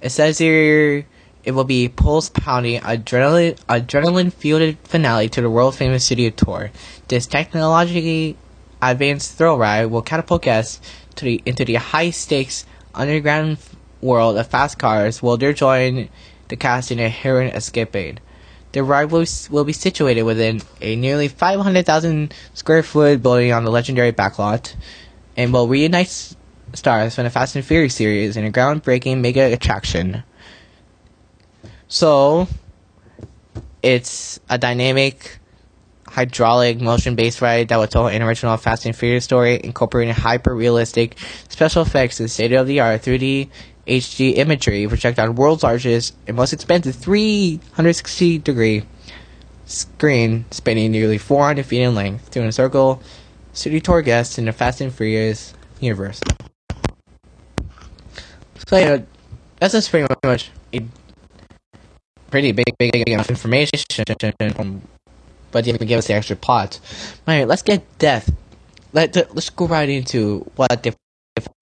It 0.01 0.09
says 0.09 0.37
here 0.37 1.07
it 1.43 1.51
will 1.51 1.63
be 1.63 1.89
pulse 1.89 2.29
pounding 2.29 2.81
adrenaline 2.81 3.57
adrenaline 3.65 4.31
fueled 4.31 4.77
finale 4.83 5.27
to 5.29 5.41
the 5.41 5.49
world 5.49 5.75
famous 5.75 6.05
studio 6.05 6.29
tour. 6.29 6.71
This 7.07 7.25
technologically 7.25 8.37
advanced 8.79 9.37
thrill 9.37 9.57
ride 9.57 9.85
will 9.85 10.03
catapult 10.03 10.43
guests 10.43 10.81
to 11.15 11.25
the 11.25 11.41
into 11.45 11.65
the 11.65 11.75
high 11.75 12.11
stakes 12.11 12.65
underground 12.93 13.57
world 14.01 14.37
of 14.37 14.47
fast 14.47 14.77
cars 14.77 15.21
while 15.21 15.37
they 15.37 15.53
join 15.53 16.09
the 16.47 16.55
cast 16.55 16.91
in 16.91 16.99
a 16.99 17.09
harrowing 17.09 17.51
escapade. 17.51 18.19
The 18.73 18.83
ride 18.83 19.11
will, 19.11 19.25
will 19.49 19.63
be 19.63 19.73
situated 19.73 20.23
within 20.23 20.61
a 20.81 20.95
nearly 20.95 21.27
500,000 21.27 22.33
square 22.53 22.83
foot 22.83 23.21
building 23.21 23.51
on 23.51 23.65
the 23.65 23.71
legendary 23.71 24.13
backlot 24.13 24.75
and 25.35 25.51
will 25.51 25.67
reunite 25.67 26.35
stars 26.73 27.15
from 27.15 27.25
the 27.25 27.29
Fast 27.29 27.55
and 27.55 27.65
Furious 27.65 27.95
series 27.95 28.37
in 28.37 28.45
a 28.45 28.51
groundbreaking 28.51 29.19
mega 29.19 29.51
attraction. 29.51 30.23
So, 31.87 32.47
it's 33.83 34.39
a 34.49 34.57
dynamic, 34.57 35.39
hydraulic, 36.07 36.79
motion 36.79 37.15
based 37.15 37.41
ride 37.41 37.67
that 37.69 37.77
will 37.77 37.87
tell 37.87 38.07
an 38.07 38.21
original 38.21 38.55
Fast 38.57 38.85
and 38.85 38.95
Furious 38.95 39.25
story, 39.25 39.59
incorporating 39.61 40.13
hyper 40.13 40.55
realistic 40.55 41.17
special 41.49 41.81
effects 41.81 42.19
and 42.19 42.31
state 42.31 42.53
of 42.53 42.67
the 42.67 42.79
art 42.79 43.01
3D 43.01 43.49
HD 43.87 44.37
imagery 44.37 44.87
projected 44.87 45.23
on 45.23 45.35
world's 45.35 45.63
largest 45.63 46.15
and 46.27 46.37
most 46.37 46.53
expensive 46.53 46.95
360 46.95 48.37
degree 48.39 48.83
screen 49.65 50.45
spanning 50.51 50.91
nearly 50.91 51.17
400 51.17 51.65
feet 51.65 51.81
in 51.81 51.95
length 51.95 52.31
to 52.31 52.41
encircle 52.41 53.01
city 53.53 53.81
tour 53.81 54.01
guests 54.01 54.37
in 54.37 54.45
the 54.45 54.51
Fast 54.51 54.81
and 54.81 54.93
Furious 54.93 55.53
universe. 55.79 56.21
So, 58.67 58.77
you 58.77 58.85
know, 58.85 59.05
that's 59.59 59.73
just 59.73 59.89
pretty 59.89 60.07
much 60.23 60.51
a 60.73 60.85
pretty 62.29 62.51
big, 62.51 62.65
big, 62.77 62.91
big 62.91 63.09
enough 63.09 63.29
information 63.29 63.69
but 65.51 65.67
you 65.67 65.77
can 65.77 65.87
give 65.87 65.99
us 65.99 66.07
the 66.07 66.13
extra 66.13 66.35
plot. 66.35 66.79
Alright, 67.27 67.47
let's 67.47 67.61
get 67.61 67.83
death. 67.99 68.31
Let, 68.93 69.15
let's 69.15 69.49
go 69.49 69.67
right 69.67 69.87
into 69.87 70.49
what 70.55 70.83
the 70.83 70.95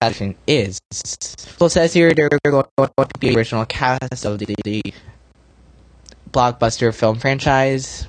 fashion 0.02 0.36
is. 0.48 0.80
So 0.92 1.66
it 1.66 1.70
says 1.70 1.94
here 1.94 2.14
they're 2.14 2.30
going 2.30 2.64
to 2.78 3.08
be 3.20 3.30
the 3.30 3.38
original 3.38 3.66
cast 3.66 4.26
of 4.26 4.40
the, 4.40 4.56
the 4.64 4.82
blockbuster 6.32 6.94
film 6.94 7.20
franchise. 7.20 8.08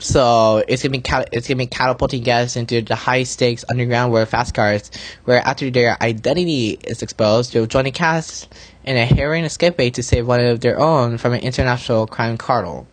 So 0.00 0.62
it's 0.68 0.84
gonna 0.84 0.98
be 0.98 1.02
it's 1.32 1.48
gonna 1.48 1.58
be 1.58 1.66
catapulting 1.66 2.22
guests 2.22 2.56
into 2.56 2.82
the 2.82 2.94
high 2.94 3.24
stakes 3.24 3.64
underground 3.68 4.12
world 4.12 4.22
of 4.22 4.28
fast 4.28 4.54
cars, 4.54 4.92
where 5.24 5.40
after 5.40 5.70
their 5.70 6.00
identity 6.00 6.78
is 6.84 7.02
exposed, 7.02 7.52
they'll 7.52 7.66
join 7.66 7.84
the 7.84 7.90
cast 7.90 8.48
in 8.84 8.96
a 8.96 9.04
harrowing 9.04 9.44
escapade 9.44 9.94
to 9.94 10.04
save 10.04 10.26
one 10.26 10.38
of 10.38 10.60
their 10.60 10.78
own 10.78 11.18
from 11.18 11.32
an 11.32 11.40
international 11.40 12.06
crime 12.06 12.38
cartel. 12.38 12.86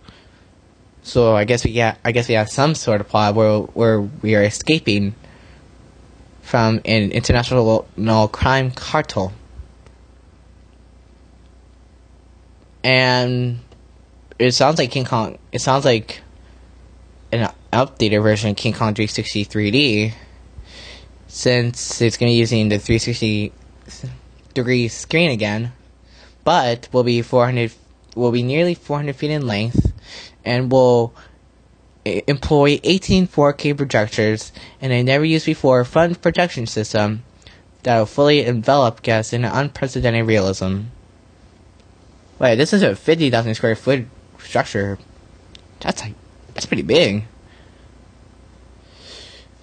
So 1.06 1.36
I 1.36 1.44
guess 1.44 1.64
we 1.64 1.72
get 1.72 2.00
I 2.04 2.12
guess 2.12 2.28
we 2.28 2.34
have 2.34 2.50
some 2.50 2.74
sort 2.74 3.00
of 3.00 3.08
plot 3.08 3.36
where 3.36 3.60
where 3.60 4.02
we 4.02 4.34
are 4.34 4.42
escaping 4.42 5.14
from 6.42 6.82
an 6.84 7.12
international 7.12 7.88
crime 8.30 8.72
cartel. 8.72 9.32
And 12.84 13.60
it 14.40 14.54
sounds 14.54 14.80
like 14.80 14.90
King 14.90 15.06
Kong 15.06 15.38
it 15.52 15.62
sounds 15.62 15.86
like 15.86 16.22
an 17.32 17.54
updated 17.72 18.24
version 18.24 18.50
of 18.50 18.56
King 18.56 18.74
Kong 18.74 18.96
360 18.96 19.46
3D 19.46 20.14
since 21.28 22.02
it's 22.02 22.18
going 22.18 22.32
to 22.32 22.34
be 22.34 22.40
using 22.40 22.70
the 22.70 22.80
360 22.80 23.54
degree 24.56 24.88
screen 24.88 25.30
again 25.30 25.72
but 26.44 26.90
will 26.92 27.04
be 27.04 27.22
400 27.22 27.72
will 28.16 28.32
be 28.32 28.42
nearly 28.42 28.74
400 28.74 29.16
feet 29.16 29.30
in 29.30 29.46
length 29.46 29.92
and 30.46 30.72
will 30.72 31.14
e- 32.06 32.22
employ 32.28 32.80
18 32.84 33.28
4K 33.28 33.76
projectors 33.76 34.52
and 34.82 34.94
a 34.94 35.04
never 35.04 35.26
used 35.26 35.46
before 35.46 35.84
front 35.84 36.22
projection 36.22 36.66
system 36.66 37.24
that 37.84 37.98
will 37.98 38.06
fully 38.06 38.44
envelop 38.46 39.02
guests 39.02 39.34
in 39.34 39.46
unprecedented 39.46 40.26
realism. 40.26 40.82
Wait, 42.40 42.56
this 42.56 42.74
is 42.74 42.82
a 42.82 42.96
50,000 42.96 43.56
square 43.56 43.76
foot 43.76 44.06
structure. 44.40 44.98
That's 45.80 46.02
like, 46.02 46.14
that's 46.54 46.66
pretty 46.66 46.84
big. 46.84 47.26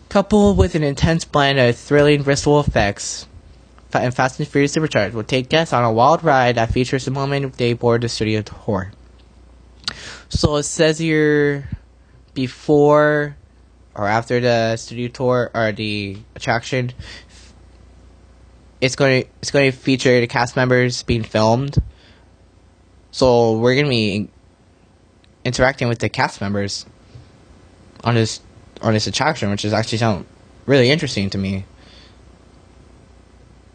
Coupled 0.09 0.57
with 0.57 0.75
an 0.75 0.83
intense 0.83 1.25
blend 1.25 1.59
of 1.59 1.77
thrilling 1.77 2.23
visual 2.23 2.61
effects, 2.61 3.27
and 3.95 4.15
Fast 4.15 4.39
and 4.39 4.49
Furious 4.49 4.73
Supercharged 4.73 5.15
will 5.15 5.25
take 5.25 5.49
guests 5.49 5.73
on 5.73 5.85
a 5.85 5.93
wild 5.93 6.23
ride 6.25 6.55
that 6.55 6.73
features 6.73 7.05
the 7.05 7.11
moment 7.11 7.55
they 7.55 7.73
board 7.73 8.03
the 8.03 8.09
studio 8.09 8.43
tour. 8.43 8.93
So 10.35 10.57
it 10.57 10.63
says 10.63 10.99
here 10.99 11.69
before 12.33 13.37
or 13.95 14.07
after 14.07 14.41
the 14.41 14.79
studio 14.79 15.09
tour 15.09 15.51
or 15.53 15.73
the 15.73 16.17
attraction, 16.35 16.93
it's 18.81 18.97
going 18.97 19.23
to 19.23 19.29
it's 19.43 19.51
going 19.51 19.71
to 19.71 19.77
feature 19.77 20.21
the 20.21 20.27
cast 20.27 20.57
members 20.57 21.03
being 21.03 21.23
filmed. 21.23 21.77
So 23.11 23.59
we're 23.59 23.75
going 23.75 23.85
to 23.85 23.91
be 23.91 24.31
interacting 25.45 25.89
with 25.89 25.99
the 25.99 26.09
cast 26.09 26.41
members 26.41 26.87
on 28.03 28.15
this 28.15 28.41
on 28.81 28.95
this 28.95 29.07
attraction, 29.07 29.51
which 29.51 29.67
is 29.67 29.75
actually 29.75 29.99
sound 29.99 30.25
really 30.65 30.91
interesting 30.91 31.29
to 31.29 31.39
me. 31.39 31.67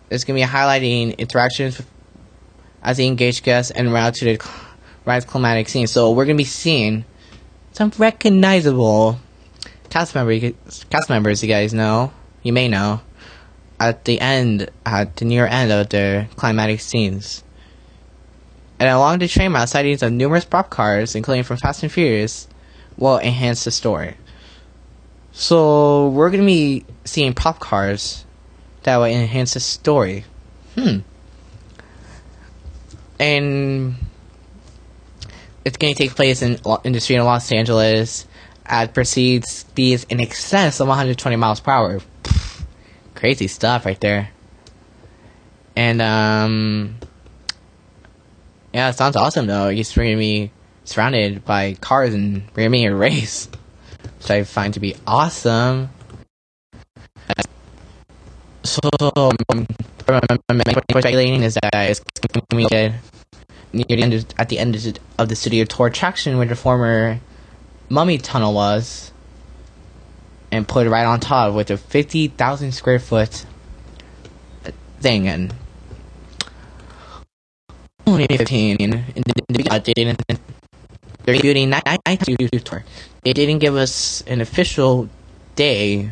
It's 0.10 0.24
going 0.24 0.41
to 0.41 0.46
be 0.46 0.52
highlighting 0.52 1.15
interactions 1.20 1.84
as 2.82 2.98
the 2.98 3.06
engaged 3.06 3.43
guests 3.43 3.70
and 3.70 3.93
route 3.93 4.15
to 4.15 4.26
the 4.26 4.66
ride's 5.08 5.26
climatic 5.26 5.70
scene. 5.70 5.88
So 5.88 6.12
we're 6.12 6.26
to 6.26 6.34
be 6.36 6.43
seeing 6.43 7.06
some 7.72 7.91
recognizable 7.98 9.20
cast 9.89 10.13
member 10.13 10.38
cast 10.89 11.10
members. 11.10 11.41
You 11.41 11.50
guys 11.50 11.74
know, 11.74 12.12
you 12.43 12.52
may 12.52 12.67
know, 12.67 13.00
at 13.80 14.06
the 14.06 14.20
end, 14.20 14.70
at 14.86 15.15
the 15.15 15.26
near 15.26 15.48
end 15.48 15.72
of 15.72 15.89
the 15.89 16.28
climatic 16.36 16.82
scenes. 16.82 17.43
And 18.80 18.89
along 18.89 19.20
the 19.20 19.28
train 19.28 19.54
route, 19.54 19.70
sightings 19.70 20.04
of 20.04 20.12
numerous 20.12 20.46
prop 20.46 20.70
cars, 20.70 21.15
including 21.15 21.43
from 21.43 21.58
Fast 21.58 21.82
and 21.82 21.91
Furious, 21.91 22.48
will 22.98 23.17
enhance 23.17 23.63
the 23.63 23.72
story. 23.72 24.15
So 25.32 26.10
we're 26.10 26.30
gonna 26.30 26.46
be 26.46 26.86
seeing 27.06 27.34
prop 27.34 27.60
cars 27.60 28.26
that 28.84 28.98
will 28.98 29.06
enhance 29.06 29.54
the 29.54 29.60
story. 29.62 30.26
Hmm. 30.76 31.00
And 33.20 33.96
it's 35.67 35.75
going 35.75 35.93
to 35.93 35.97
take 35.97 36.15
place 36.15 36.41
in 36.41 36.58
in 36.86 36.97
street 37.01 37.17
of 37.17 37.25
Los 37.25 37.51
Angeles 37.51 38.25
at 38.65 38.93
perceived 38.93 39.45
speeds 39.45 40.06
in 40.10 40.21
excess 40.21 40.80
of 40.80 40.88
120 40.88 41.36
miles 41.36 41.60
per 41.60 41.71
hour. 41.71 41.99
Crazy 43.15 43.47
stuff 43.47 43.86
right 43.86 43.99
there. 43.99 44.30
And 45.75 46.01
um, 46.01 46.95
yeah, 48.73 48.89
it 48.89 48.93
sounds 48.93 49.17
awesome 49.17 49.45
though. 49.45 49.67
You're 49.67 49.84
going 49.93 50.12
to 50.12 50.17
be 50.17 50.51
surrounded 50.86 51.43
by 51.43 51.73
cars 51.73 52.13
and 52.13 52.43
we're 52.56 52.63
going 52.63 52.71
to 52.71 52.77
be 52.77 52.84
in 52.86 52.93
a 52.93 52.95
race, 52.95 53.49
which 54.19 54.32
I 54.32 54.43
find 54.43 54.73
to 54.73 54.80
be 54.80 54.95
awesome. 55.06 55.89
So, 58.63 58.80
um, 59.15 59.65
speculating 60.91 61.43
is 61.43 61.58
that 61.62 61.73
it's 61.73 61.99
going 61.99 62.45
to 62.49 62.56
be 62.56 62.65
near 63.77 63.97
the 63.97 64.03
end 64.03 64.13
of, 64.13 64.25
at 64.37 64.49
the 64.49 64.59
end 64.59 64.75
of 64.75 65.29
the- 65.29 65.35
city 65.35 65.61
of 65.61 65.67
tour 65.67 65.87
attraction 65.87 66.37
where 66.37 66.47
the 66.47 66.55
former 66.55 67.19
mummy 67.89 68.17
tunnel 68.17 68.53
was 68.53 69.11
and 70.51 70.67
put 70.67 70.87
it 70.87 70.89
right 70.89 71.05
on 71.05 71.19
top 71.19 71.53
with 71.53 71.69
a 71.71 71.77
50,000 71.77 72.71
square 72.71 72.99
foot 72.99 73.45
thing 75.01 75.27
and 75.27 75.53
only 78.07 78.25
15 78.27 78.77
in 78.77 78.89
the, 78.91 78.97
in 79.15 79.23
the 79.47 79.83
beginning, 79.83 80.15
debuting 81.25 81.67
Nighttime 81.67 82.17
Studio 82.21 82.47
Tour. 82.59 82.83
They 83.23 83.33
didn't 83.33 83.59
give 83.59 83.75
us 83.75 84.21
an 84.27 84.39
official 84.41 85.09
day 85.55 86.11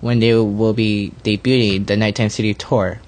when 0.00 0.20
they 0.20 0.34
will 0.34 0.72
be 0.72 1.12
debuting 1.22 1.86
the 1.86 1.96
Nighttime 1.96 2.30
Studio 2.30 2.54
Tour. 2.54 3.00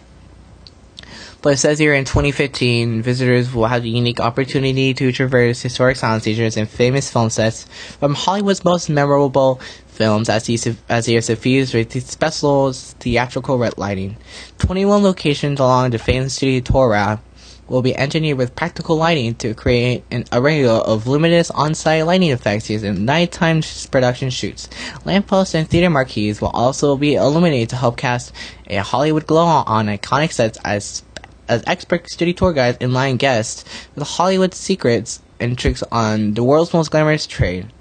But 1.42 1.52
it 1.52 1.56
says 1.58 1.78
here 1.78 1.94
in 1.94 2.04
2015, 2.04 3.02
visitors 3.02 3.54
will 3.54 3.66
have 3.66 3.82
the 3.82 3.90
unique 3.90 4.20
opportunity 4.20 4.94
to 4.94 5.12
traverse 5.12 5.62
historic 5.62 5.96
sound 5.96 6.22
stages 6.22 6.56
and 6.56 6.68
famous 6.68 7.10
film 7.10 7.30
sets 7.30 7.64
from 8.00 8.14
Hollywood's 8.14 8.64
most 8.64 8.88
memorable 8.88 9.60
films 9.86 10.28
as 10.28 10.44
these 10.44 10.66
as 10.88 11.06
they 11.06 11.16
are 11.16 11.20
suffused 11.20 11.74
with 11.74 12.08
special 12.08 12.72
theatrical 12.72 13.58
red 13.58 13.78
lighting. 13.78 14.16
21 14.58 15.02
locations 15.02 15.60
along 15.60 15.90
the 15.90 15.98
famous 15.98 16.34
studio 16.34 16.60
tour 16.60 16.90
route 16.90 17.20
will 17.68 17.82
be 17.82 17.96
engineered 17.96 18.38
with 18.38 18.54
practical 18.54 18.96
lighting 18.96 19.34
to 19.34 19.54
create 19.54 20.04
an 20.10 20.24
array 20.32 20.64
of 20.64 21.06
luminous 21.06 21.50
on-site 21.50 22.06
lighting 22.06 22.30
effects 22.30 22.70
used 22.70 22.84
in 22.84 23.04
nighttime 23.04 23.60
production 23.90 24.30
shoots. 24.30 24.68
Lampposts 25.04 25.54
and 25.54 25.68
theater 25.68 25.90
marquees 25.90 26.40
will 26.40 26.50
also 26.50 26.96
be 26.96 27.14
illuminated 27.14 27.70
to 27.70 27.76
help 27.76 27.96
cast 27.96 28.32
a 28.68 28.76
Hollywood 28.76 29.26
glow 29.26 29.44
on 29.44 29.86
iconic 29.86 30.32
sets 30.32 30.58
as 30.64 31.02
as 31.48 31.62
expert 31.66 32.08
studio 32.10 32.34
tour 32.34 32.52
guides 32.52 32.78
and 32.80 32.92
line 32.92 33.16
guests 33.16 33.64
with 33.94 34.06
Hollywood 34.06 34.54
secrets 34.54 35.20
and 35.40 35.56
tricks 35.58 35.82
on 35.92 36.34
the 36.34 36.42
world's 36.42 36.72
most 36.72 36.90
glamorous 36.90 37.26
trade, 37.26 37.72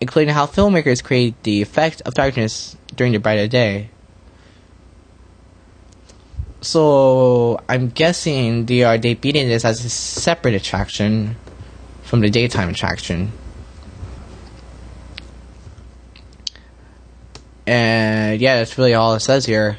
including 0.00 0.34
how 0.34 0.46
filmmakers 0.46 1.02
create 1.02 1.40
the 1.42 1.62
effect 1.62 2.02
of 2.02 2.14
darkness 2.14 2.76
during 2.94 3.12
the 3.12 3.18
brighter 3.18 3.46
day. 3.46 3.90
So 6.60 7.60
I'm 7.68 7.90
guessing 7.90 8.66
they 8.66 8.82
are 8.82 8.98
debuting 8.98 9.46
this 9.46 9.64
as 9.64 9.84
a 9.84 9.88
separate 9.88 10.54
attraction 10.54 11.36
from 12.02 12.20
the 12.20 12.30
daytime 12.30 12.70
attraction. 12.70 13.32
And 17.66 18.40
yeah, 18.40 18.58
that's 18.58 18.78
really 18.78 18.94
all 18.94 19.14
it 19.14 19.20
says 19.20 19.44
here. 19.44 19.78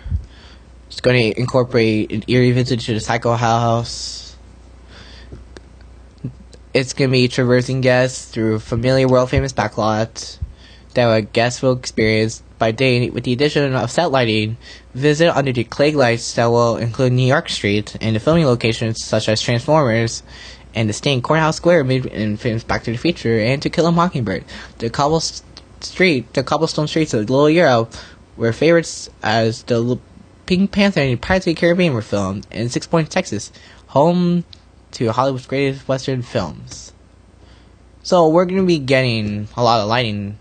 It's 0.97 1.01
going 1.03 1.31
to 1.31 1.39
incorporate 1.39 2.12
an 2.12 2.23
eerie 2.27 2.53
visit 2.53 2.79
to 2.79 2.95
the 2.95 2.99
Psycho 2.99 3.36
House. 3.36 4.36
It's 6.73 6.93
going 6.93 7.12
to 7.12 7.12
be 7.12 7.27
traversing 7.27 7.81
guests 7.81 8.31
through 8.31 8.57
familiar 8.57 9.07
world 9.07 9.29
famous 9.29 9.53
backlots 9.53 10.39
that 10.95 11.33
guests 11.33 11.62
will 11.62 11.73
experience 11.73 12.41
by 12.57 12.71
day 12.71 13.12
with 13.12 13.25
the 13.25 13.33
addition 13.33 13.75
of 13.75 13.91
set 13.91 14.10
lighting. 14.10 14.57
Visit 14.95 15.38
under 15.38 15.51
the 15.51 15.65
Klieg 15.65 15.93
lights 15.93 16.33
that 16.33 16.47
will 16.47 16.77
include 16.77 17.13
New 17.13 17.27
York 17.27 17.47
Street 17.49 17.95
and 18.01 18.15
the 18.15 18.19
filming 18.19 18.47
locations 18.47 19.05
such 19.05 19.29
as 19.29 19.39
Transformers 19.39 20.23
and 20.73 20.89
the 20.89 20.93
Sting 20.93 21.21
Courthouse 21.21 21.57
Square 21.57 21.83
made 21.83 22.07
in 22.07 22.38
films 22.38 22.63
Back 22.63 22.86
to 22.86 22.91
the 22.91 22.97
Future 22.97 23.38
and 23.39 23.62
To 23.62 23.69
Kill 23.69 23.86
a 23.86 23.91
Mockingbird. 23.91 24.45
The 24.79 24.89
cobble 24.89 25.19
street, 25.19 26.33
the 26.33 26.41
cobblestone 26.41 26.88
streets 26.88 27.13
of 27.13 27.29
Little 27.29 27.51
Europe 27.51 27.93
were 28.36 28.51
favorites 28.51 29.12
as 29.21 29.62
the 29.62 29.99
Pink 30.47 30.71
Panther 30.71 31.01
and 31.01 31.21
Pirates 31.21 31.45
of 31.45 31.51
the 31.51 31.60
Caribbean 31.60 31.93
were 31.93 32.01
filmed 32.01 32.47
in 32.49 32.69
Six 32.69 32.88
Points, 32.88 33.13
Texas, 33.13 33.51
home 33.88 34.45
to 34.91 35.12
Hollywood's 35.12 35.45
greatest 35.45 35.88
Western 35.88 36.21
films. 36.21 36.93
So 38.01 38.29
we're 38.29 38.45
going 38.45 38.62
to 38.62 38.65
be 38.65 38.79
getting 38.79 39.49
a 39.57 39.63
lot 39.63 39.81
of 39.81 39.89
lighting. 39.89 40.38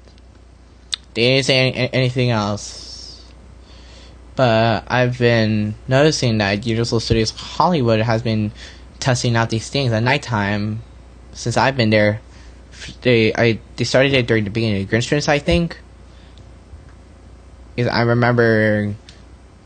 They 1.14 1.22
didn't 1.22 1.46
say 1.46 1.58
any, 1.58 1.92
anything 1.92 2.30
else. 2.30 3.24
But 4.36 4.84
I've 4.86 5.18
been 5.18 5.74
noticing 5.88 6.38
that 6.38 6.64
Universal 6.66 7.00
Studios 7.00 7.30
Hollywood 7.30 8.00
has 8.00 8.22
been 8.22 8.52
testing 9.00 9.34
out 9.34 9.50
these 9.50 9.68
things 9.68 9.92
at 9.92 10.02
nighttime 10.02 10.82
since 11.32 11.56
I've 11.56 11.76
been 11.76 11.90
there. 11.90 12.20
They 13.00 13.32
I 13.34 13.58
they 13.76 13.84
started 13.84 14.12
it 14.12 14.26
during 14.26 14.44
the 14.44 14.50
beginning 14.50 14.82
of 14.82 14.90
Grinch 14.90 15.28
I 15.28 15.38
think. 15.38 15.78
Because 17.74 17.90
I 17.90 18.02
remember 18.02 18.94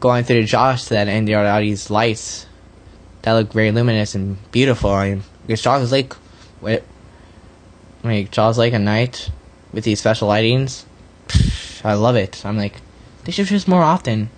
going 0.00 0.24
through 0.24 0.40
the 0.40 0.46
Jaws 0.46 0.82
set 0.82 1.08
and 1.08 1.28
there 1.28 1.38
are 1.38 1.46
all 1.46 1.60
these 1.60 1.90
lights 1.90 2.46
that 3.22 3.32
look 3.32 3.52
very 3.52 3.70
luminous 3.70 4.14
and 4.14 4.38
beautiful. 4.50 4.90
I 4.90 5.10
mean, 5.10 5.22
because 5.46 5.62
Jaws 5.62 5.92
Lake, 5.92 6.14
with 6.60 6.82
like 8.02 8.30
Jaws 8.30 8.58
Lake 8.58 8.72
at 8.72 8.80
night 8.80 9.30
with 9.72 9.84
these 9.84 10.00
special 10.00 10.28
lightings, 10.28 10.84
I 11.84 11.94
love 11.94 12.16
it. 12.16 12.44
I'm 12.44 12.56
like, 12.56 12.80
they 13.24 13.32
should 13.32 13.46
just 13.46 13.68
more 13.68 13.82
often. 13.82 14.30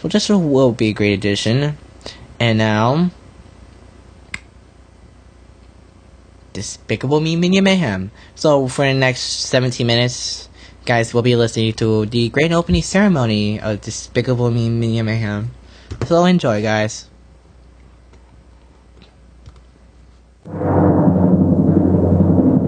So 0.00 0.08
this 0.08 0.28
will 0.28 0.72
be 0.72 0.88
a 0.88 0.92
great 0.92 1.12
addition. 1.12 1.76
And 2.40 2.58
now, 2.58 3.10
Despicable 6.52 7.20
Me 7.20 7.36
Minion 7.36 7.64
Mayhem. 7.64 8.10
So 8.34 8.68
for 8.68 8.84
the 8.84 8.94
next 8.94 9.20
17 9.20 9.86
minutes, 9.86 10.48
guys, 10.84 11.14
we'll 11.14 11.22
be 11.22 11.36
listening 11.36 11.72
to 11.74 12.06
the 12.06 12.28
grand 12.30 12.52
opening 12.52 12.82
ceremony 12.82 13.60
of 13.60 13.80
Despicable 13.80 14.50
Me 14.50 14.68
Minion 14.68 15.06
Mayhem. 15.06 15.50
So 16.06 16.24
enjoy, 16.24 16.62
guys. 16.62 17.08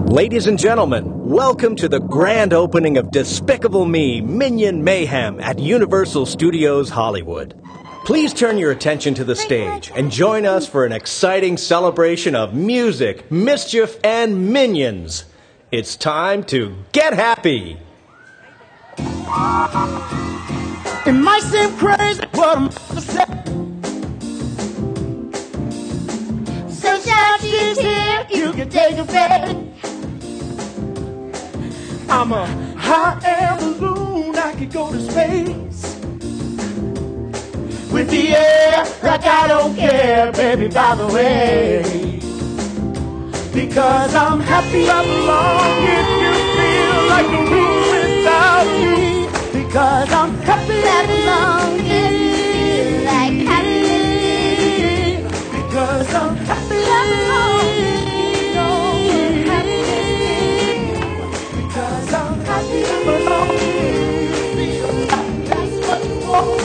Ladies 0.07 0.47
and 0.47 0.57
gentlemen, 0.57 1.27
welcome 1.27 1.75
to 1.75 1.89
the 1.89 1.99
grand 1.99 2.53
opening 2.53 2.97
of 2.97 3.11
Despicable 3.11 3.85
Me 3.85 4.21
Minion 4.21 4.81
Mayhem 4.81 5.41
at 5.41 5.59
Universal 5.59 6.25
Studios 6.27 6.89
Hollywood. 6.89 7.61
Please 8.05 8.33
turn 8.33 8.57
your 8.57 8.71
attention 8.71 9.13
to 9.15 9.25
the 9.25 9.35
stage 9.35 9.91
and 9.93 10.09
join 10.09 10.45
us 10.45 10.67
for 10.67 10.85
an 10.85 10.93
exciting 10.93 11.57
celebration 11.57 12.33
of 12.33 12.53
music, 12.53 13.29
mischief, 13.29 13.99
and 14.05 14.53
minions. 14.53 15.25
It's 15.71 15.97
time 15.97 16.45
to 16.45 16.75
get 16.93 17.13
happy! 17.13 17.79
It 21.05 21.13
might 21.13 21.43
seem 21.43 21.71
crazy 21.77 22.21
what 22.33 22.57
I'm 22.57 22.71
saying. 22.99 23.65
Sunshine 26.69 27.39
is 27.43 27.79
here, 27.79 28.27
you 28.29 28.53
can 28.53 28.69
take 28.69 28.97
a 28.97 29.03
bet. 29.03 29.55
I'm 32.09 32.31
a 32.31 32.45
hot 32.77 33.23
air 33.25 33.57
balloon, 33.59 34.35
I 34.35 34.53
could 34.55 34.71
go 34.71 34.91
to 34.91 34.99
space. 35.11 35.95
With 37.91 38.09
the 38.09 38.35
air, 38.35 38.85
like 39.03 39.25
I 39.25 39.47
don't 39.47 39.75
care, 39.75 40.31
baby, 40.33 40.67
by 40.67 40.95
the 40.95 41.07
way. 41.07 41.83
Because 43.53 44.15
I'm 44.15 44.39
happy 44.41 44.89
I 44.89 45.03
belong 45.05 45.83
if 45.97 46.07
you 46.21 46.33
feel 46.57 47.09
like 47.09 47.27
a 47.27 47.51
room. 47.51 47.74
Because 49.75 50.07
I'm 50.13 50.31
happy 50.37 50.79
I 50.85 51.05
belong 51.05 51.79
if 51.81 52.13
you 52.15 52.31
feel 52.53 52.91
like 53.03 53.39
happy. 53.51 55.19
Because 55.51 56.11
I'm 56.15 56.35
happy 56.47 56.79
I 56.79 57.03
belong. 57.11 57.67
You 58.31 58.55
know 58.55 59.03
we're 59.03 59.43
happy. 59.51 59.83
Because 61.57 62.13
I'm 62.13 62.39
happy 62.45 62.79
I 62.85 62.97
belong. 63.03 63.51
That's 65.49 65.75
what 65.85 66.01
you 66.07 66.17
want. 66.29 66.61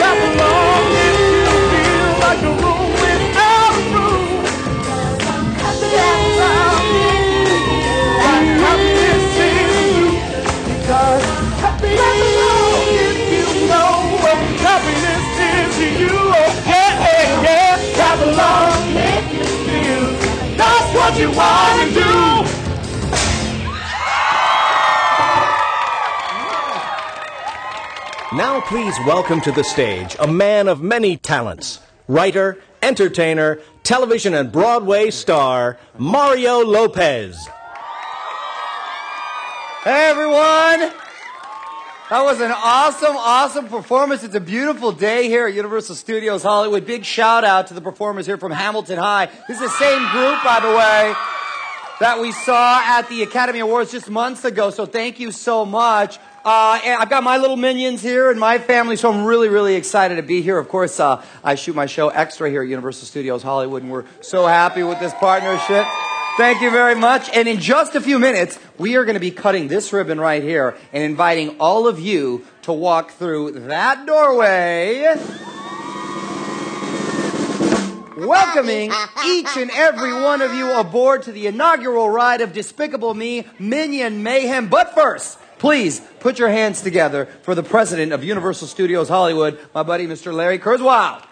Feel 19.66 20.06
that's 20.56 20.94
what 20.94 21.18
you 21.18 21.30
want 21.32 21.94
to 21.94 21.94
do. 21.94 22.17
Now, 28.38 28.60
please 28.60 28.94
welcome 29.04 29.40
to 29.40 29.50
the 29.50 29.64
stage 29.64 30.14
a 30.20 30.28
man 30.28 30.68
of 30.68 30.80
many 30.80 31.16
talents 31.16 31.80
writer, 32.06 32.56
entertainer, 32.80 33.58
television 33.82 34.32
and 34.32 34.52
Broadway 34.52 35.10
star, 35.10 35.76
Mario 35.98 36.60
Lopez. 36.60 37.36
Hey 39.82 40.10
everyone! 40.10 40.92
That 42.10 42.22
was 42.22 42.40
an 42.40 42.52
awesome, 42.52 43.16
awesome 43.16 43.66
performance. 43.66 44.22
It's 44.22 44.36
a 44.36 44.40
beautiful 44.40 44.92
day 44.92 45.26
here 45.26 45.48
at 45.48 45.54
Universal 45.54 45.96
Studios 45.96 46.44
Hollywood. 46.44 46.86
Big 46.86 47.04
shout 47.04 47.42
out 47.42 47.66
to 47.66 47.74
the 47.74 47.80
performers 47.80 48.24
here 48.24 48.38
from 48.38 48.52
Hamilton 48.52 48.98
High. 48.98 49.26
This 49.48 49.60
is 49.60 49.62
the 49.62 49.68
same 49.68 50.08
group, 50.12 50.44
by 50.44 50.60
the 50.60 50.68
way, 50.68 51.12
that 51.98 52.20
we 52.20 52.30
saw 52.30 52.80
at 52.84 53.08
the 53.08 53.24
Academy 53.24 53.58
Awards 53.58 53.90
just 53.90 54.08
months 54.08 54.44
ago. 54.44 54.70
So 54.70 54.86
thank 54.86 55.18
you 55.18 55.32
so 55.32 55.64
much. 55.64 56.20
Uh, 56.44 56.78
I've 57.00 57.10
got 57.10 57.24
my 57.24 57.36
little 57.36 57.56
minions 57.56 58.00
here 58.00 58.30
and 58.30 58.38
my 58.38 58.58
family, 58.58 58.94
so 58.94 59.12
I'm 59.12 59.24
really, 59.24 59.48
really 59.48 59.74
excited 59.74 60.16
to 60.16 60.22
be 60.22 60.40
here. 60.40 60.56
Of 60.56 60.68
course, 60.68 61.00
uh, 61.00 61.24
I 61.42 61.56
shoot 61.56 61.74
my 61.74 61.86
show 61.86 62.10
extra 62.10 62.48
here 62.48 62.62
at 62.62 62.68
Universal 62.68 63.06
Studios 63.06 63.42
Hollywood, 63.42 63.82
and 63.82 63.90
we're 63.90 64.04
so 64.20 64.46
happy 64.46 64.84
with 64.84 65.00
this 65.00 65.12
partnership. 65.14 65.84
Thank 66.36 66.62
you 66.62 66.70
very 66.70 66.94
much. 66.94 67.28
And 67.34 67.48
in 67.48 67.58
just 67.58 67.96
a 67.96 68.00
few 68.00 68.20
minutes, 68.20 68.56
we 68.78 68.94
are 68.94 69.04
going 69.04 69.14
to 69.14 69.20
be 69.20 69.32
cutting 69.32 69.66
this 69.66 69.92
ribbon 69.92 70.20
right 70.20 70.40
here 70.40 70.76
and 70.92 71.02
inviting 71.02 71.56
all 71.58 71.88
of 71.88 71.98
you 71.98 72.46
to 72.62 72.72
walk 72.72 73.10
through 73.10 73.66
that 73.66 74.06
doorway. 74.06 75.16
Welcoming 78.16 78.92
each 79.26 79.56
and 79.56 79.72
every 79.72 80.12
one 80.12 80.40
of 80.40 80.54
you 80.54 80.72
aboard 80.72 81.24
to 81.24 81.32
the 81.32 81.48
inaugural 81.48 82.08
ride 82.08 82.40
of 82.40 82.52
Despicable 82.52 83.14
Me 83.14 83.44
Minion 83.58 84.22
Mayhem. 84.22 84.68
But 84.68 84.94
first, 84.94 85.38
please 85.58 86.00
put 86.20 86.38
your 86.38 86.48
hands 86.48 86.82
together 86.82 87.26
for 87.42 87.54
the 87.54 87.62
president 87.62 88.12
of 88.12 88.24
Universal 88.24 88.68
Studios 88.68 89.08
Hollywood, 89.08 89.58
my 89.74 89.82
buddy 89.82 90.06
Mr. 90.06 90.32
Larry 90.32 90.58
Kurtzman. 90.58 91.24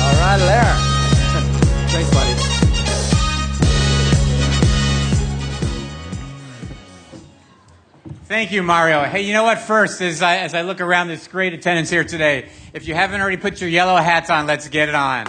All 0.00 0.14
right, 0.20 0.38
Larry. 0.38 0.78
Thanks, 1.90 2.10
buddy. 2.10 2.58
Thank 8.28 8.52
you, 8.52 8.62
Mario. 8.62 9.04
Hey, 9.04 9.22
you 9.22 9.32
know 9.32 9.44
what? 9.44 9.58
First, 9.58 10.02
as 10.02 10.20
I, 10.20 10.36
as 10.36 10.52
I 10.52 10.60
look 10.60 10.82
around 10.82 11.08
this 11.08 11.26
great 11.28 11.54
attendance 11.54 11.88
here 11.88 12.04
today, 12.04 12.50
if 12.74 12.86
you 12.86 12.92
haven't 12.92 13.22
already 13.22 13.38
put 13.38 13.58
your 13.58 13.70
yellow 13.70 13.96
hats 13.96 14.28
on, 14.28 14.46
let's 14.46 14.68
get 14.68 14.90
it 14.90 14.94
on. 14.94 15.26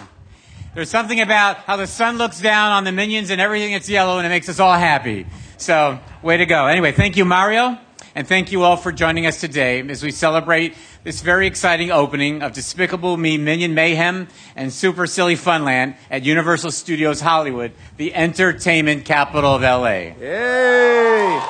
There's 0.79 0.89
something 0.89 1.19
about 1.19 1.57
how 1.57 1.75
the 1.75 1.87
sun 1.87 2.17
looks 2.17 2.39
down 2.39 2.71
on 2.71 2.85
the 2.85 2.93
minions 2.93 3.31
and 3.31 3.41
everything 3.41 3.73
that's 3.73 3.89
yellow, 3.89 4.17
and 4.17 4.25
it 4.25 4.29
makes 4.29 4.47
us 4.47 4.61
all 4.61 4.75
happy. 4.75 5.25
So, 5.57 5.99
way 6.21 6.37
to 6.37 6.45
go. 6.45 6.67
Anyway, 6.67 6.93
thank 6.93 7.17
you, 7.17 7.25
Mario, 7.25 7.77
and 8.15 8.25
thank 8.25 8.53
you 8.53 8.63
all 8.63 8.77
for 8.77 8.93
joining 8.93 9.25
us 9.25 9.41
today 9.41 9.85
as 9.89 10.01
we 10.01 10.11
celebrate 10.11 10.75
this 11.03 11.21
very 11.21 11.47
exciting 11.47 11.91
opening 11.91 12.41
of 12.41 12.53
Despicable 12.53 13.17
Me 13.17 13.37
Minion 13.37 13.73
Mayhem 13.73 14.29
and 14.55 14.71
Super 14.71 15.05
Silly 15.05 15.35
Funland 15.35 15.97
at 16.09 16.23
Universal 16.23 16.71
Studios 16.71 17.19
Hollywood, 17.19 17.73
the 17.97 18.15
entertainment 18.15 19.03
capital 19.03 19.55
of 19.55 19.61
LA. 19.61 20.15
Yay! 20.17 21.41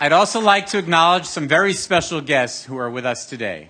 I'd 0.00 0.12
also 0.12 0.40
like 0.40 0.64
to 0.68 0.78
acknowledge 0.78 1.26
some 1.26 1.46
very 1.46 1.74
special 1.74 2.22
guests 2.22 2.64
who 2.64 2.78
are 2.78 2.88
with 2.88 3.04
us 3.04 3.26
today. 3.26 3.68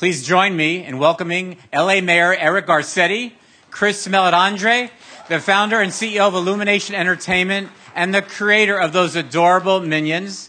Please 0.00 0.26
join 0.26 0.56
me 0.56 0.82
in 0.82 0.96
welcoming 0.96 1.58
LA 1.74 2.00
Mayor 2.00 2.34
Eric 2.34 2.66
Garcetti, 2.66 3.32
Chris 3.70 4.08
Meledandri, 4.08 4.88
the 5.28 5.38
founder 5.38 5.78
and 5.78 5.92
CEO 5.92 6.26
of 6.26 6.32
Illumination 6.32 6.94
Entertainment 6.94 7.68
and 7.94 8.14
the 8.14 8.22
creator 8.22 8.80
of 8.80 8.94
those 8.94 9.14
adorable 9.14 9.78
minions, 9.82 10.48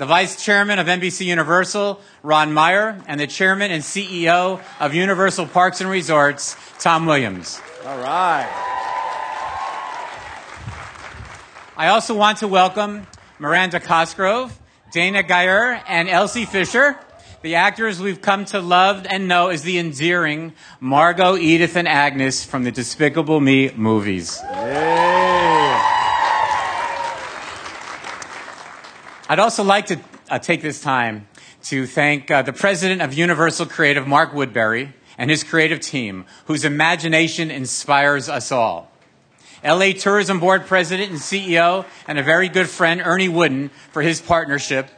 the 0.00 0.06
vice 0.06 0.44
chairman 0.44 0.80
of 0.80 0.88
NBC 0.88 1.24
Universal, 1.24 2.00
Ron 2.24 2.52
Meyer, 2.52 3.00
and 3.06 3.20
the 3.20 3.28
chairman 3.28 3.70
and 3.70 3.80
CEO 3.80 4.60
of 4.80 4.92
Universal 4.92 5.46
Parks 5.46 5.80
and 5.80 5.88
Resorts, 5.88 6.56
Tom 6.80 7.06
Williams. 7.06 7.62
All 7.86 7.98
right. 7.98 8.50
I 11.76 11.86
also 11.90 12.12
want 12.16 12.38
to 12.38 12.48
welcome 12.48 13.06
Miranda 13.38 13.78
Cosgrove, 13.78 14.58
Dana 14.90 15.22
Gaier, 15.22 15.80
and 15.86 16.08
Elsie 16.08 16.44
Fisher, 16.44 16.98
the 17.44 17.56
actors 17.56 18.00
we've 18.00 18.22
come 18.22 18.46
to 18.46 18.58
love 18.58 19.06
and 19.06 19.28
know 19.28 19.50
is 19.50 19.62
the 19.64 19.78
endearing 19.78 20.54
Margo, 20.80 21.36
Edith, 21.36 21.76
and 21.76 21.86
Agnes 21.86 22.42
from 22.42 22.64
the 22.64 22.72
Despicable 22.72 23.38
Me 23.38 23.70
movies. 23.76 24.40
I'd 29.28 29.38
also 29.38 29.62
like 29.62 29.84
to 29.88 30.00
uh, 30.30 30.38
take 30.38 30.62
this 30.62 30.80
time 30.80 31.28
to 31.64 31.86
thank 31.86 32.30
uh, 32.30 32.40
the 32.40 32.54
president 32.54 33.02
of 33.02 33.12
Universal 33.12 33.66
Creative, 33.66 34.06
Mark 34.06 34.32
Woodbury, 34.32 34.94
and 35.18 35.30
his 35.30 35.44
creative 35.44 35.80
team, 35.80 36.24
whose 36.46 36.64
imagination 36.64 37.50
inspires 37.50 38.30
us 38.30 38.52
all. 38.52 38.90
LA 39.62 39.92
Tourism 39.92 40.40
Board 40.40 40.64
President 40.64 41.10
and 41.10 41.20
CEO, 41.20 41.84
and 42.08 42.18
a 42.18 42.22
very 42.22 42.48
good 42.48 42.70
friend, 42.70 43.02
Ernie 43.04 43.28
Wooden, 43.28 43.68
for 43.92 44.00
his 44.00 44.22
partnership. 44.22 44.88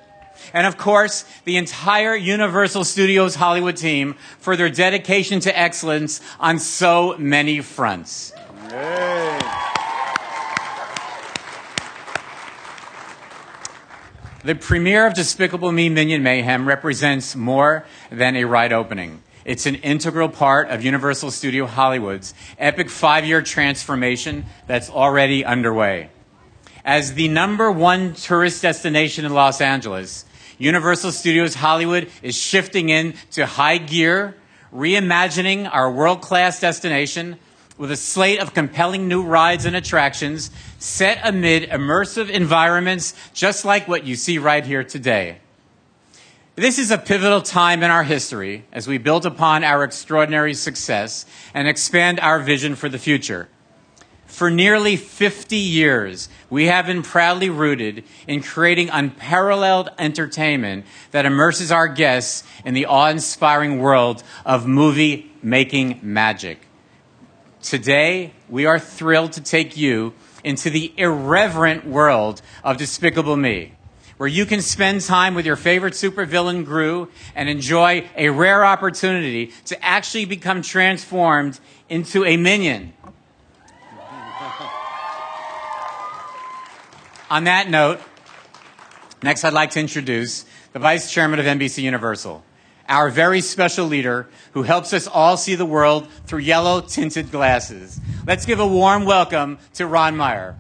And 0.53 0.67
of 0.67 0.77
course, 0.77 1.25
the 1.45 1.57
entire 1.57 2.15
Universal 2.15 2.85
Studios 2.85 3.35
Hollywood 3.35 3.77
team 3.77 4.15
for 4.39 4.57
their 4.57 4.71
dedication 4.71 5.41
to 5.41 5.59
excellence 5.59 6.21
on 6.41 6.59
so 6.59 7.17
many 7.19 7.61
fronts. 7.61 8.33
The 14.47 14.55
premiere 14.55 15.09
of 15.09 15.15
Despicable 15.15 15.73
Me 15.73 15.89
Minion 15.89 16.23
Mayhem 16.23 16.69
represents 16.69 17.35
more 17.35 17.85
than 18.13 18.37
a 18.37 18.45
ride 18.45 18.73
opening. 18.73 19.23
It's 19.45 19.67
an 19.67 19.77
integral 19.77 20.29
part 20.29 20.69
of 20.71 20.85
Universal 20.85 21.33
Studio 21.33 21.67
Hollywood's 21.67 22.33
epic 22.59 22.89
five 22.89 23.25
year 23.25 23.43
transformation 23.43 24.47
that's 24.69 24.89
already 24.89 25.45
underway. 25.45 26.11
As 26.85 27.15
the 27.15 27.27
number 27.27 27.73
one 27.73 28.15
tourist 28.15 28.63
destination 28.63 29.25
in 29.25 29.35
Los 29.35 29.61
Angeles, 29.61 30.25
Universal 30.59 31.13
Studios 31.13 31.55
Hollywood 31.55 32.11
is 32.23 32.35
shifting 32.35 32.89
into 32.89 33.45
high 33.45 33.79
gear, 33.79 34.37
reimagining 34.73 35.69
our 35.71 35.91
world 35.91 36.23
class 36.23 36.61
destination 36.61 37.39
with 37.79 37.91
a 37.91 37.97
slate 37.97 38.41
of 38.41 38.55
compelling 38.55 39.07
new 39.07 39.23
rides 39.23 39.67
and 39.67 39.77
attractions 39.77 40.51
set 40.79 41.21
amid 41.25 41.69
immersive 41.69 42.31
environments 42.31 43.15
just 43.35 43.65
like 43.65 43.87
what 43.87 44.05
you 44.05 44.17
see 44.17 44.39
right 44.39 44.65
here 44.65 44.83
today. 44.83 45.39
This 46.55 46.79
is 46.79 46.91
a 46.91 46.97
pivotal 46.97 47.43
time 47.43 47.83
in 47.83 47.91
our 47.91 48.03
history 48.03 48.65
as 48.73 48.89
we 48.89 48.97
build 48.97 49.27
upon 49.27 49.63
our 49.63 49.85
extraordinary 49.85 50.55
success 50.55 51.27
and 51.53 51.69
expand 51.69 52.19
our 52.19 52.41
vision 52.41 52.77
for 52.77 52.89
the 52.89 52.99
future. 52.99 53.49
For 54.37 54.51
nearly 54.51 54.97
50 54.97 55.57
years, 55.57 56.29
we 56.51 56.67
have 56.67 56.85
been 56.85 57.03
proudly 57.03 57.49
rooted 57.49 58.05
in 58.29 58.43
creating 58.43 58.91
unparalleled 58.91 59.89
entertainment 59.99 60.85
that 61.13 61.25
immerses 61.25 61.73
our 61.73 61.89
guests 61.89 62.47
in 62.63 62.75
the 62.75 62.85
awe 62.85 63.09
inspiring 63.09 63.79
world 63.79 64.23
of 64.45 64.67
movie 64.67 65.33
making 65.43 66.01
magic. 66.03 66.59
Today, 67.63 68.35
we 68.51 68.67
are 68.67 68.79
thrilled 68.79 69.33
to 69.33 69.41
take 69.41 69.75
you 69.75 70.13
into 70.45 70.69
the 70.69 70.93
irreverent 70.99 71.87
world 71.87 72.43
of 72.63 72.77
Despicable 72.77 73.39
Me, 73.39 73.73
where 74.19 74.29
you 74.29 74.45
can 74.45 74.61
spend 74.61 75.01
time 75.01 75.35
with 75.35 75.47
your 75.47 75.57
favorite 75.57 75.95
supervillain 75.95 76.63
Gru 76.67 77.09
and 77.35 77.49
enjoy 77.49 78.07
a 78.19 78.29
rare 78.29 78.67
opportunity 78.67 79.47
to 79.65 79.83
actually 79.83 80.27
become 80.27 80.61
transformed 80.61 81.59
into 81.89 82.23
a 82.27 82.37
minion. 82.37 82.93
On 87.29 87.43
that 87.45 87.69
note, 87.69 88.01
next 89.21 89.43
I'd 89.43 89.53
like 89.53 89.71
to 89.71 89.81
introduce 89.81 90.45
the 90.73 90.79
Vice 90.79 91.11
Chairman 91.11 91.41
of 91.41 91.47
NBC 91.47 91.83
Universal, 91.83 92.45
our 92.89 93.11
very 93.11 93.41
special 93.41 93.87
leader 93.87 94.29
who 94.53 94.63
helps 94.63 94.93
us 94.93 95.09
all 95.09 95.37
see 95.37 95.57
the 95.57 95.67
world 95.67 96.07
through 96.27 96.39
yellow 96.39 96.81
tinted 96.81 97.33
glasses. 97.33 98.01
Let's 98.29 98.47
give 98.47 98.61
a 98.61 98.67
warm 98.67 99.07
welcome 99.07 99.59
to 99.75 99.89
Ron 99.89 100.17
Meyer. 100.17 100.57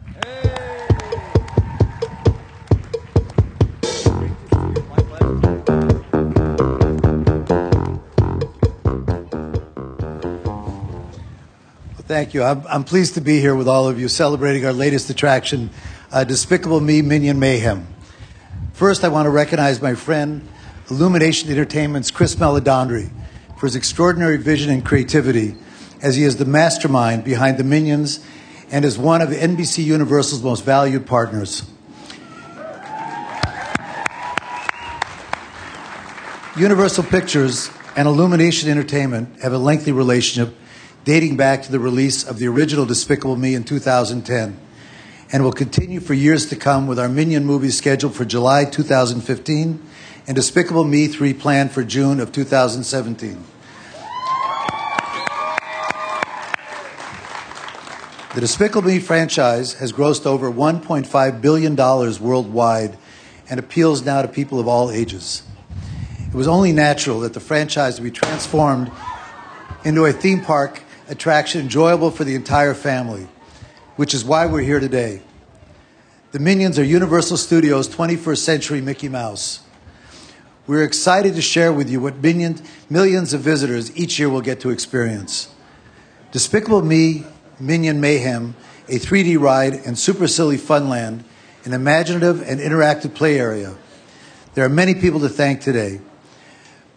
Thank 12.09 12.35
you. 12.35 12.45
I'm, 12.45 12.65
I'm 12.69 12.85
pleased 12.85 13.15
to 13.15 13.21
be 13.21 13.41
here 13.41 13.55
with 13.55 13.69
all 13.69 13.89
of 13.89 14.01
you 14.01 14.07
celebrating 14.09 14.65
our 14.65 14.73
latest 14.73 15.11
attraction, 15.11 15.71
uh, 16.17 16.25
Despicable 16.25 16.81
Me 16.81 17.03
Minion 17.03 17.39
Mayhem. 17.39 17.87
First, 18.73 19.05
I 19.05 19.09
want 19.09 19.27
to 19.27 19.31
recognize 19.31 19.83
my 19.83 19.95
friend, 19.95 20.49
Illumination 20.89 21.51
Entertainment's 21.51 22.11
Chris 22.11 22.37
Meledandri, 22.37 23.11
for 23.59 23.67
his 23.67 23.77
extraordinary 23.77 24.39
vision 24.39 24.71
and 24.71 24.83
creativity, 24.83 25.57
as 26.01 26.17
he 26.17 26.25
is 26.25 26.39
the 26.39 26.47
mastermind 26.47 27.23
behind 27.23 27.59
the 27.59 27.65
Minions 27.65 28.25
and 28.71 28.87
is 28.87 28.97
one 28.97 29.21
of 29.21 29.29
NBC 29.29 29.85
Universal's 29.85 30.43
most 30.43 30.65
valued 30.65 31.07
partners. 31.07 31.69
Universal 36.57 37.05
Pictures 37.05 37.69
and 37.95 38.09
Illumination 38.09 38.71
Entertainment 38.71 39.43
have 39.43 39.53
a 39.53 39.59
lengthy 39.59 39.93
relationship 39.93 40.57
dating 41.05 41.37
back 41.37 41.65
to 41.65 41.71
the 41.71 41.79
release 41.79 42.25
of 42.25 42.39
the 42.39 42.49
original 42.49 42.87
Despicable 42.87 43.37
Me 43.37 43.55
in 43.55 43.65
2010 43.65 44.63
and 45.33 45.43
will 45.43 45.53
continue 45.53 46.01
for 46.01 46.15
years 46.15 46.47
to 46.47 46.57
come 46.57 46.87
with 46.87 46.99
our 46.99 47.09
Minion 47.09 47.45
movie 47.45 47.71
scheduled 47.71 48.15
for 48.15 48.25
July 48.25 48.65
2015 48.65 49.83
and 50.27 50.35
Despicable 50.35 50.85
Me 50.85 51.09
3 51.09 51.35
planned 51.35 51.73
for 51.73 51.83
June 51.85 52.21
of 52.21 52.33
2017. 52.33 53.45
The 58.35 58.41
Despicable 58.41 58.89
Me 58.89 58.99
franchise 58.99 59.75
has 59.75 59.93
grossed 59.93 60.27
over 60.27 60.53
$1.5 60.53 61.41
billion 61.41 61.75
worldwide 61.75 62.99
and 63.49 63.59
appeals 63.59 64.05
now 64.05 64.23
to 64.23 64.29
people 64.29 64.61
of 64.61 64.69
all 64.69 64.91
ages. 64.91 65.43
It 66.29 66.35
was 66.35 66.47
only 66.47 66.73
natural 66.73 67.21
that 67.21 67.33
the 67.33 67.41
franchise 67.41 67.99
be 67.99 68.11
transformed 68.11 68.91
into 69.85 70.05
a 70.05 70.13
theme 70.13 70.43
park 70.43 70.83
attraction 71.09 71.63
enjoyable 71.63 72.11
for 72.11 72.25
the 72.25 72.35
entire 72.35 72.75
family, 72.75 73.27
which 73.97 74.13
is 74.13 74.25
why 74.25 74.47
we're 74.47 74.61
here 74.61 74.79
today. 74.79 75.23
The 76.33 76.39
Minions 76.39 76.79
are 76.79 76.85
Universal 76.85 77.39
Studios' 77.39 77.89
21st 77.89 78.39
century 78.39 78.81
Mickey 78.83 79.09
Mouse. 79.09 79.61
We're 80.67 80.85
excited 80.85 81.35
to 81.35 81.43
share 81.43 81.73
with 81.73 81.89
you 81.89 82.01
what 82.01 82.17
millions, 82.19 82.63
millions 82.91 83.33
of 83.33 83.41
visitors 83.41 83.97
each 83.97 84.19
year 84.19 84.29
will 84.29 84.43
get 84.43 84.61
to 84.61 84.71
experience. 84.71 85.49
Despicable 86.31 86.83
Me, 86.83 87.25
Minion 87.59 88.01
Mayhem, 88.01 88.55
a 88.89 88.99
3D 88.99 89.41
ride, 89.41 89.75
and 89.75 89.99
Super 89.99 90.27
Silly 90.27 90.59
Funland, 90.59 91.23
an 91.65 91.73
imaginative 91.73 92.43
and 92.43 92.61
interactive 92.61 93.15
play 93.15 93.39
area. 93.39 93.75
There 94.55 94.65
are 94.65 94.69
many 94.69 94.95
people 94.95 95.21
to 95.21 95.29
thank 95.29 95.63
today, 95.63 96.01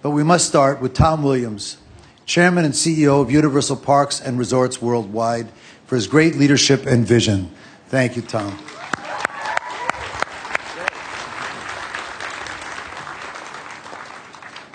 but 0.02 0.10
we 0.10 0.24
must 0.24 0.48
start 0.48 0.82
with 0.82 0.94
Tom 0.94 1.24
Williams, 1.24 1.78
Chairman 2.26 2.66
and 2.66 2.74
CEO 2.74 3.22
of 3.22 3.32
Universal 3.32 3.78
Parks 3.78 4.20
and 4.20 4.38
Resorts 4.38 4.82
Worldwide, 4.82 5.48
for 5.90 5.96
his 5.96 6.06
great 6.06 6.36
leadership 6.36 6.86
and 6.86 7.04
vision. 7.04 7.50
Thank 7.88 8.16
you, 8.16 8.22
Tom. 8.22 8.56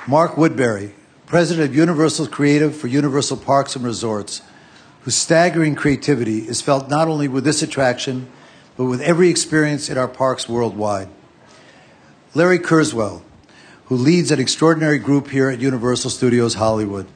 Mark 0.09 0.37
Woodbury, 0.37 0.92
President 1.27 1.70
of 1.70 1.77
Universal 1.77 2.27
Creative 2.27 2.77
for 2.77 2.88
Universal 2.88 3.37
Parks 3.37 3.77
and 3.77 3.85
Resorts, 3.85 4.42
whose 5.03 5.14
staggering 5.14 5.77
creativity 5.77 6.48
is 6.48 6.61
felt 6.61 6.88
not 6.90 7.07
only 7.07 7.29
with 7.29 7.44
this 7.44 7.62
attraction, 7.62 8.29
but 8.77 8.87
with 8.87 9.00
every 9.00 9.29
experience 9.29 9.88
in 9.88 9.96
our 9.96 10.09
parks 10.09 10.48
worldwide. 10.48 11.09
Larry 12.35 12.59
Kurtzman, 12.59 13.22
who 13.85 13.94
leads 13.94 14.33
an 14.33 14.40
extraordinary 14.40 14.98
group 14.98 15.29
here 15.31 15.48
at 15.48 15.61
Universal 15.61 16.11
Studios 16.11 16.55
Hollywood. 16.55 17.07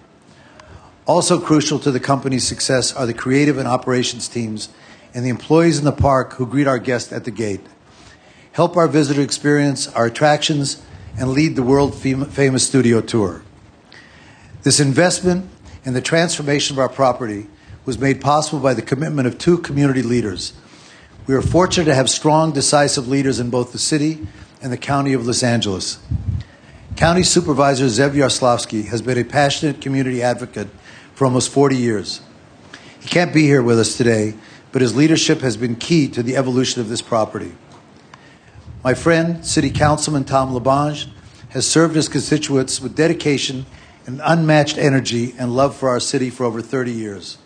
Also 1.08 1.40
crucial 1.40 1.78
to 1.78 1.90
the 1.90 1.98
company's 1.98 2.46
success 2.46 2.92
are 2.92 3.06
the 3.06 3.14
creative 3.14 3.56
and 3.56 3.66
operations 3.66 4.28
teams 4.28 4.68
and 5.14 5.24
the 5.24 5.30
employees 5.30 5.78
in 5.78 5.86
the 5.86 5.90
park 5.90 6.34
who 6.34 6.46
greet 6.46 6.66
our 6.66 6.78
guests 6.78 7.12
at 7.12 7.24
the 7.24 7.30
gate, 7.30 7.62
help 8.52 8.76
our 8.76 8.86
visitor 8.86 9.22
experience 9.22 9.88
our 9.94 10.04
attractions, 10.04 10.82
and 11.18 11.30
lead 11.30 11.56
the 11.56 11.62
world 11.62 11.94
famous 11.94 12.66
studio 12.66 13.00
tour. 13.00 13.42
This 14.64 14.80
investment 14.80 15.50
and 15.82 15.96
the 15.96 16.02
transformation 16.02 16.76
of 16.76 16.78
our 16.78 16.90
property 16.90 17.46
was 17.86 17.98
made 17.98 18.20
possible 18.20 18.60
by 18.60 18.74
the 18.74 18.82
commitment 18.82 19.26
of 19.26 19.38
two 19.38 19.56
community 19.56 20.02
leaders. 20.02 20.52
We 21.26 21.34
are 21.34 21.40
fortunate 21.40 21.86
to 21.86 21.94
have 21.94 22.10
strong, 22.10 22.52
decisive 22.52 23.08
leaders 23.08 23.40
in 23.40 23.48
both 23.48 23.72
the 23.72 23.78
city 23.78 24.26
and 24.60 24.70
the 24.70 24.76
county 24.76 25.14
of 25.14 25.26
Los 25.26 25.42
Angeles. 25.42 26.00
County 26.96 27.22
Supervisor 27.22 27.86
Zev 27.86 28.10
Yaroslavsky 28.10 28.88
has 28.88 29.00
been 29.00 29.16
a 29.16 29.24
passionate 29.24 29.80
community 29.80 30.22
advocate 30.22 30.68
for 31.18 31.24
almost 31.24 31.50
40 31.50 31.74
years. 31.74 32.20
He 33.00 33.08
can't 33.08 33.34
be 33.34 33.42
here 33.42 33.60
with 33.60 33.80
us 33.80 33.96
today, 33.96 34.34
but 34.70 34.82
his 34.82 34.94
leadership 34.94 35.40
has 35.40 35.56
been 35.56 35.74
key 35.74 36.06
to 36.06 36.22
the 36.22 36.36
evolution 36.36 36.80
of 36.80 36.88
this 36.88 37.02
property. 37.02 37.54
My 38.84 38.94
friend, 38.94 39.44
City 39.44 39.68
Councilman 39.68 40.22
Tom 40.22 40.54
LaBonge, 40.54 41.08
has 41.48 41.66
served 41.66 41.96
his 41.96 42.08
constituents 42.08 42.80
with 42.80 42.94
dedication 42.94 43.66
and 44.06 44.20
unmatched 44.22 44.78
energy 44.78 45.34
and 45.36 45.56
love 45.56 45.74
for 45.74 45.88
our 45.88 45.98
city 45.98 46.30
for 46.30 46.44
over 46.44 46.62
30 46.62 46.92
years. 46.92 47.38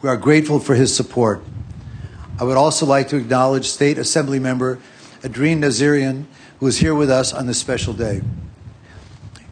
We 0.00 0.08
are 0.08 0.16
grateful 0.16 0.60
for 0.60 0.76
his 0.76 0.94
support. 0.94 1.42
I 2.38 2.44
would 2.44 2.56
also 2.56 2.86
like 2.86 3.08
to 3.08 3.16
acknowledge 3.16 3.66
State 3.66 3.98
Assembly 3.98 4.38
Member 4.38 4.78
Adrin 5.22 5.58
Nazarian, 5.58 6.26
who 6.60 6.68
is 6.68 6.78
here 6.78 6.94
with 6.94 7.10
us 7.10 7.34
on 7.34 7.48
this 7.48 7.58
special 7.58 7.94
day. 7.94 8.22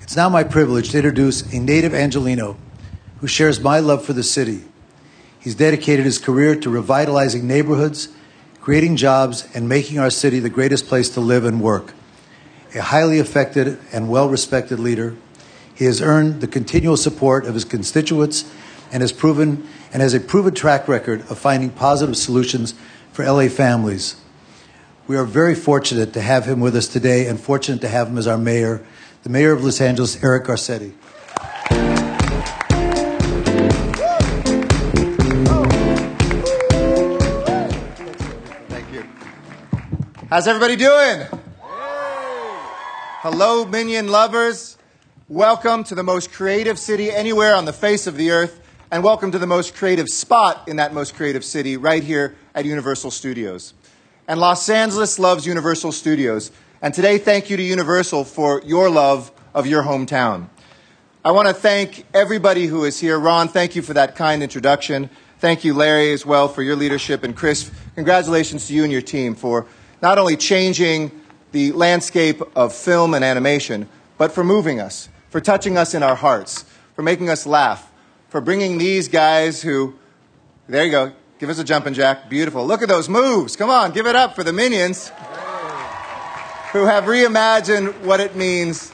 It's 0.03 0.15
now 0.15 0.29
my 0.29 0.45
privilege 0.45 0.91
to 0.91 0.99
introduce 0.99 1.43
a 1.53 1.59
native 1.59 1.95
Angelino 1.95 2.59
who 3.21 3.27
shares 3.27 3.61
my 3.61 3.79
love 3.79 4.05
for 4.05 4.13
the 4.13 4.23
city. 4.23 4.65
He's 5.39 5.55
dedicated 5.55 6.05
his 6.05 6.19
career 6.19 6.57
to 6.57 6.71
revitalizing 6.71 7.47
neighborhoods, 7.47 8.09
creating 8.61 8.97
jobs, 8.97 9.47
and 9.55 9.69
making 9.69 9.99
our 9.99 10.11
city 10.11 10.41
the 10.41 10.49
greatest 10.49 10.87
place 10.87 11.11
to 11.11 11.21
live 11.21 11.45
and 11.45 11.61
work. 11.61 11.93
A 12.75 12.81
highly 12.81 13.19
effective 13.19 13.87
and 13.93 14.09
well 14.09 14.29
respected 14.29 14.81
leader, 14.81 15.15
he 15.75 15.85
has 15.85 16.01
earned 16.01 16.41
the 16.41 16.47
continual 16.47 16.97
support 16.97 17.47
of 17.47 17.55
his 17.55 17.65
constituents 17.65 18.51
and 18.91 19.03
has 19.03 19.13
proven 19.13 19.67
and 19.93 20.03
has 20.03 20.15
a 20.15 20.21
proven 20.21 20.55
track 20.55 20.89
record 20.89 21.21
of 21.31 21.39
finding 21.39 21.71
positive 21.71 22.17
solutions 22.17 22.75
for 23.13 23.25
LA 23.25 23.49
families. 23.49 24.17
We 25.07 25.17
are 25.17 25.25
very 25.25 25.55
fortunate 25.55 26.13
to 26.15 26.21
have 26.21 26.47
him 26.47 26.61
with 26.61 26.75
us 26.75 26.89
today 26.89 27.27
and 27.27 27.39
fortunate 27.39 27.81
to 27.83 27.89
have 27.89 28.09
him 28.09 28.17
as 28.17 28.27
our 28.27 28.39
mayor, 28.39 28.85
the 29.23 29.29
mayor 29.29 29.53
of 29.53 29.63
Los 29.63 29.81
Angeles, 29.81 30.23
Eric 30.23 30.45
Garcetti. 30.45 30.95
How's 40.35 40.49
everybody 40.49 40.75
doing? 40.75 41.29
Hello, 43.23 43.65
Minion 43.65 44.09
lovers. 44.09 44.77
Welcome 45.29 45.85
to 45.85 45.95
the 45.95 46.03
most 46.03 46.33
creative 46.33 46.77
city 46.77 47.09
anywhere 47.09 47.55
on 47.55 47.67
the 47.67 47.73
face 47.73 48.09
of 48.09 48.17
the 48.17 48.33
earth, 48.33 48.61
and 48.91 49.05
welcome 49.05 49.31
to 49.31 49.39
the 49.39 49.47
most 49.47 49.77
creative 49.77 50.09
spot 50.09 50.67
in 50.67 50.75
that 50.75 50.93
most 50.93 51.15
creative 51.15 51.45
city 51.45 51.77
right 51.77 52.03
here 52.03 52.35
at 52.53 52.65
Universal 52.65 53.13
Studios. 53.13 53.75
And 54.27 54.41
Los 54.41 54.69
Angeles 54.69 55.21
loves 55.21 55.47
Universal 55.47 55.93
Studios. 55.93 56.51
And 56.83 56.93
today, 56.93 57.19
thank 57.19 57.49
you 57.49 57.57
to 57.57 57.63
Universal 57.63 58.25
for 58.25 58.61
your 58.65 58.91
love 58.91 59.31
of 59.55 59.69
your 59.69 59.85
hometown. 59.85 60.49
I 61.25 61.31
want 61.31 61.47
to 61.47 61.55
thank 61.55 62.07
everybody 62.13 62.67
who 62.67 62.83
is 62.83 62.99
here. 62.99 63.21
Ron, 63.21 63.47
thank 63.47 63.77
you 63.77 63.83
for 63.83 63.95
that 63.95 64.17
kind 64.17 64.43
introduction. 64.43 65.11
Thank 65.39 65.63
you, 65.63 65.75
Larry, 65.75 66.11
as 66.11 66.27
well, 66.27 66.49
for 66.49 66.65
your 66.65 66.75
leadership. 66.75 67.23
And 67.23 67.37
Chris, 67.37 67.71
congratulations 67.95 68.67
to 68.67 68.75
you 68.75 68.83
and 68.83 68.91
your 68.91 69.01
team 69.01 69.37
for 69.37 69.69
not 70.05 70.19
only 70.19 70.37
changing 70.37 71.11
the 71.53 71.73
landscape 71.73 72.43
of 72.55 72.75
film 72.75 73.15
and 73.15 73.25
animation, 73.25 73.89
but 74.19 74.31
for 74.31 74.45
moving 74.45 74.79
us, 74.79 75.09
for 75.31 75.41
touching 75.41 75.79
us 75.79 75.95
in 75.95 76.03
our 76.03 76.15
hearts, 76.15 76.67
for 76.95 77.01
making 77.01 77.31
us 77.31 77.47
laugh, 77.47 77.91
for 78.29 78.43
bringing 78.43 78.77
these 78.77 79.09
guys 79.09 79.63
who, 79.63 79.95
there 80.69 80.85
you 80.85 80.91
go, 80.91 81.11
give 81.39 81.49
us 81.49 81.59
a 81.59 81.65
jumping 81.65 81.95
jack, 81.95 82.29
beautiful. 82.29 82.67
Look 82.67 82.83
at 82.83 82.89
those 82.91 83.09
moves. 83.09 83.57
Come 83.57 83.71
on, 83.71 83.93
give 83.93 84.07
it 84.07 84.15
up 84.15 84.35
for 84.35 84.45
the 84.45 84.53
minions 84.53 85.09
who 86.73 86.85
have 86.85 87.05
reimagined 87.05 87.99
what 88.03 88.21
it 88.21 88.37
means 88.37 88.93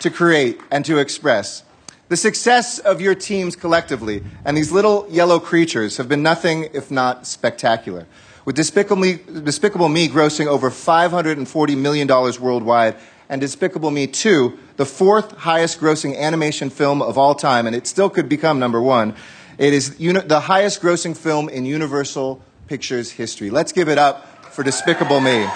to 0.00 0.10
create 0.10 0.60
and 0.72 0.84
to 0.84 0.98
express. 0.98 1.62
The 2.08 2.16
success 2.16 2.80
of 2.80 3.00
your 3.00 3.14
teams 3.14 3.54
collectively 3.54 4.24
and 4.44 4.56
these 4.56 4.72
little 4.72 5.06
yellow 5.08 5.38
creatures 5.38 5.96
have 5.98 6.08
been 6.08 6.24
nothing 6.24 6.70
if 6.72 6.90
not 6.90 7.24
spectacular. 7.24 8.08
With 8.44 8.56
Despicable 8.56 8.96
Me, 8.96 9.18
Despicable 9.44 9.88
Me 9.88 10.08
grossing 10.08 10.46
over 10.46 10.70
$540 10.70 11.76
million 11.76 12.08
worldwide, 12.08 12.96
and 13.28 13.40
Despicable 13.40 13.90
Me 13.90 14.06
2, 14.06 14.58
the 14.76 14.86
fourth 14.86 15.36
highest 15.38 15.78
grossing 15.78 16.16
animation 16.16 16.70
film 16.70 17.02
of 17.02 17.18
all 17.18 17.34
time, 17.34 17.66
and 17.66 17.76
it 17.76 17.86
still 17.86 18.08
could 18.10 18.28
become 18.28 18.58
number 18.58 18.80
one. 18.80 19.14
It 19.58 19.74
is 19.74 20.00
uni- 20.00 20.20
the 20.20 20.40
highest 20.40 20.80
grossing 20.80 21.16
film 21.16 21.48
in 21.48 21.66
Universal 21.66 22.42
Pictures 22.66 23.10
history. 23.10 23.50
Let's 23.50 23.72
give 23.72 23.88
it 23.88 23.98
up 23.98 24.44
for 24.46 24.62
Despicable 24.62 25.20
Me. 25.20 25.46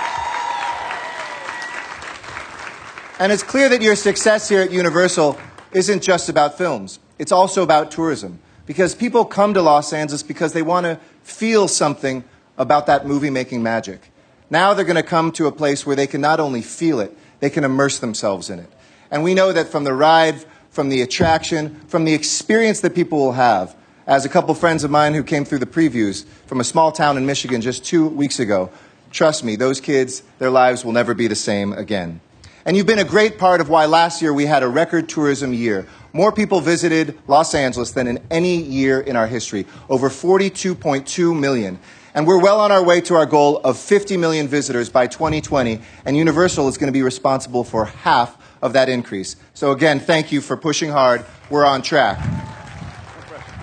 And 3.19 3.33
it's 3.33 3.43
clear 3.43 3.69
that 3.71 3.81
your 3.81 3.97
success 3.97 4.49
here 4.49 4.61
at 4.61 4.71
Universal 4.71 5.39
isn't 5.73 6.03
just 6.03 6.29
about 6.29 6.59
films, 6.59 6.99
it's 7.19 7.33
also 7.33 7.63
about 7.63 7.91
tourism. 7.91 8.41
Because 8.67 8.95
people 8.95 9.25
come 9.25 9.55
to 9.55 9.63
Los 9.63 9.93
Angeles 9.93 10.23
because 10.23 10.53
they 10.53 10.63
want 10.63 10.85
to 10.85 10.99
feel 11.23 11.69
something 11.69 12.25
about 12.57 12.87
that 12.87 13.07
movie 13.07 13.31
making 13.31 13.63
magic. 13.63 14.11
Now 14.51 14.75
they're 14.75 14.85
going 14.85 14.97
to 14.97 15.03
come 15.03 15.33
to 15.33 15.47
a 15.47 15.53
place 15.53 15.87
where 15.87 15.97
they 15.97 16.07
can 16.07 16.21
not 16.21 16.41
only 16.41 16.63
feel 16.63 17.01
it, 17.01 17.17
they 17.41 17.51
can 17.51 17.65
immerse 17.65 17.99
themselves 17.99 18.51
in 18.51 18.59
it. 18.59 18.71
And 19.11 19.23
we 19.23 19.35
know 19.35 19.53
that 19.53 19.69
from 19.69 19.85
the 19.85 19.93
ride, 19.93 20.45
from 20.71 20.89
the 20.89 21.03
attraction, 21.03 21.81
from 21.89 22.05
the 22.05 22.15
experience 22.15 22.81
that 22.81 22.95
people 22.95 23.19
will 23.19 23.33
have, 23.33 23.77
as 24.07 24.25
a 24.25 24.29
couple 24.29 24.55
friends 24.55 24.85
of 24.85 24.91
mine 24.91 25.15
who 25.15 25.23
came 25.23 25.45
through 25.45 25.61
the 25.61 25.67
previews 25.67 26.27
from 26.47 26.61
a 26.61 26.65
small 26.65 26.93
town 26.93 27.17
in 27.17 27.25
Michigan 27.25 27.61
just 27.61 27.85
two 27.85 28.07
weeks 28.09 28.39
ago, 28.39 28.71
trust 29.11 29.45
me, 29.45 29.57
those 29.57 29.81
kids, 29.81 30.23
their 30.39 30.51
lives 30.51 30.85
will 30.85 30.93
never 30.93 31.15
be 31.15 31.27
the 31.27 31.35
same 31.35 31.73
again. 31.73 32.21
And 32.67 32.77
you've 32.77 32.87
been 32.87 32.99
a 32.99 33.05
great 33.05 33.39
part 33.39 33.61
of 33.61 33.69
why 33.69 33.87
last 33.87 34.23
year 34.23 34.33
we 34.33 34.47
had 34.47 34.63
a 34.63 34.69
record 34.69 35.09
tourism 35.09 35.53
year. 35.53 35.87
More 36.13 36.33
people 36.33 36.61
visited 36.61 37.19
Los 37.27 37.55
Angeles 37.55 37.93
than 37.93 38.07
in 38.07 38.21
any 38.31 38.57
year 38.57 39.01
in 39.01 39.17
our 39.17 39.27
history, 39.27 39.67
over 39.89 40.09
42.2 40.09 41.39
million. 41.39 41.79
And 42.15 42.29
we're 42.29 42.41
well 42.41 42.61
on 42.61 42.71
our 42.71 42.83
way 42.83 43.01
to 43.03 43.15
our 43.17 43.27
goal 43.27 43.59
of 43.59 43.77
50 43.77 44.17
million 44.17 44.47
visitors 44.47 44.89
by 44.89 45.09
2020, 45.09 45.81
and 46.05 46.17
Universal 46.17 46.69
is 46.69 46.79
going 46.79 46.87
to 46.87 46.93
be 46.93 47.03
responsible 47.03 47.65
for 47.65 47.87
half 47.87 48.39
of 48.63 48.73
that 48.75 48.89
increase. 48.89 49.35
So, 49.53 49.73
again, 49.73 49.99
thank 49.99 50.31
you 50.31 50.41
for 50.41 50.57
pushing 50.57 50.91
hard. 50.91 51.25
We're 51.51 51.67
on 51.67 51.83
track. 51.83 52.19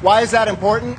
Why 0.01 0.21
is 0.21 0.31
that 0.31 0.49
important? 0.49 0.97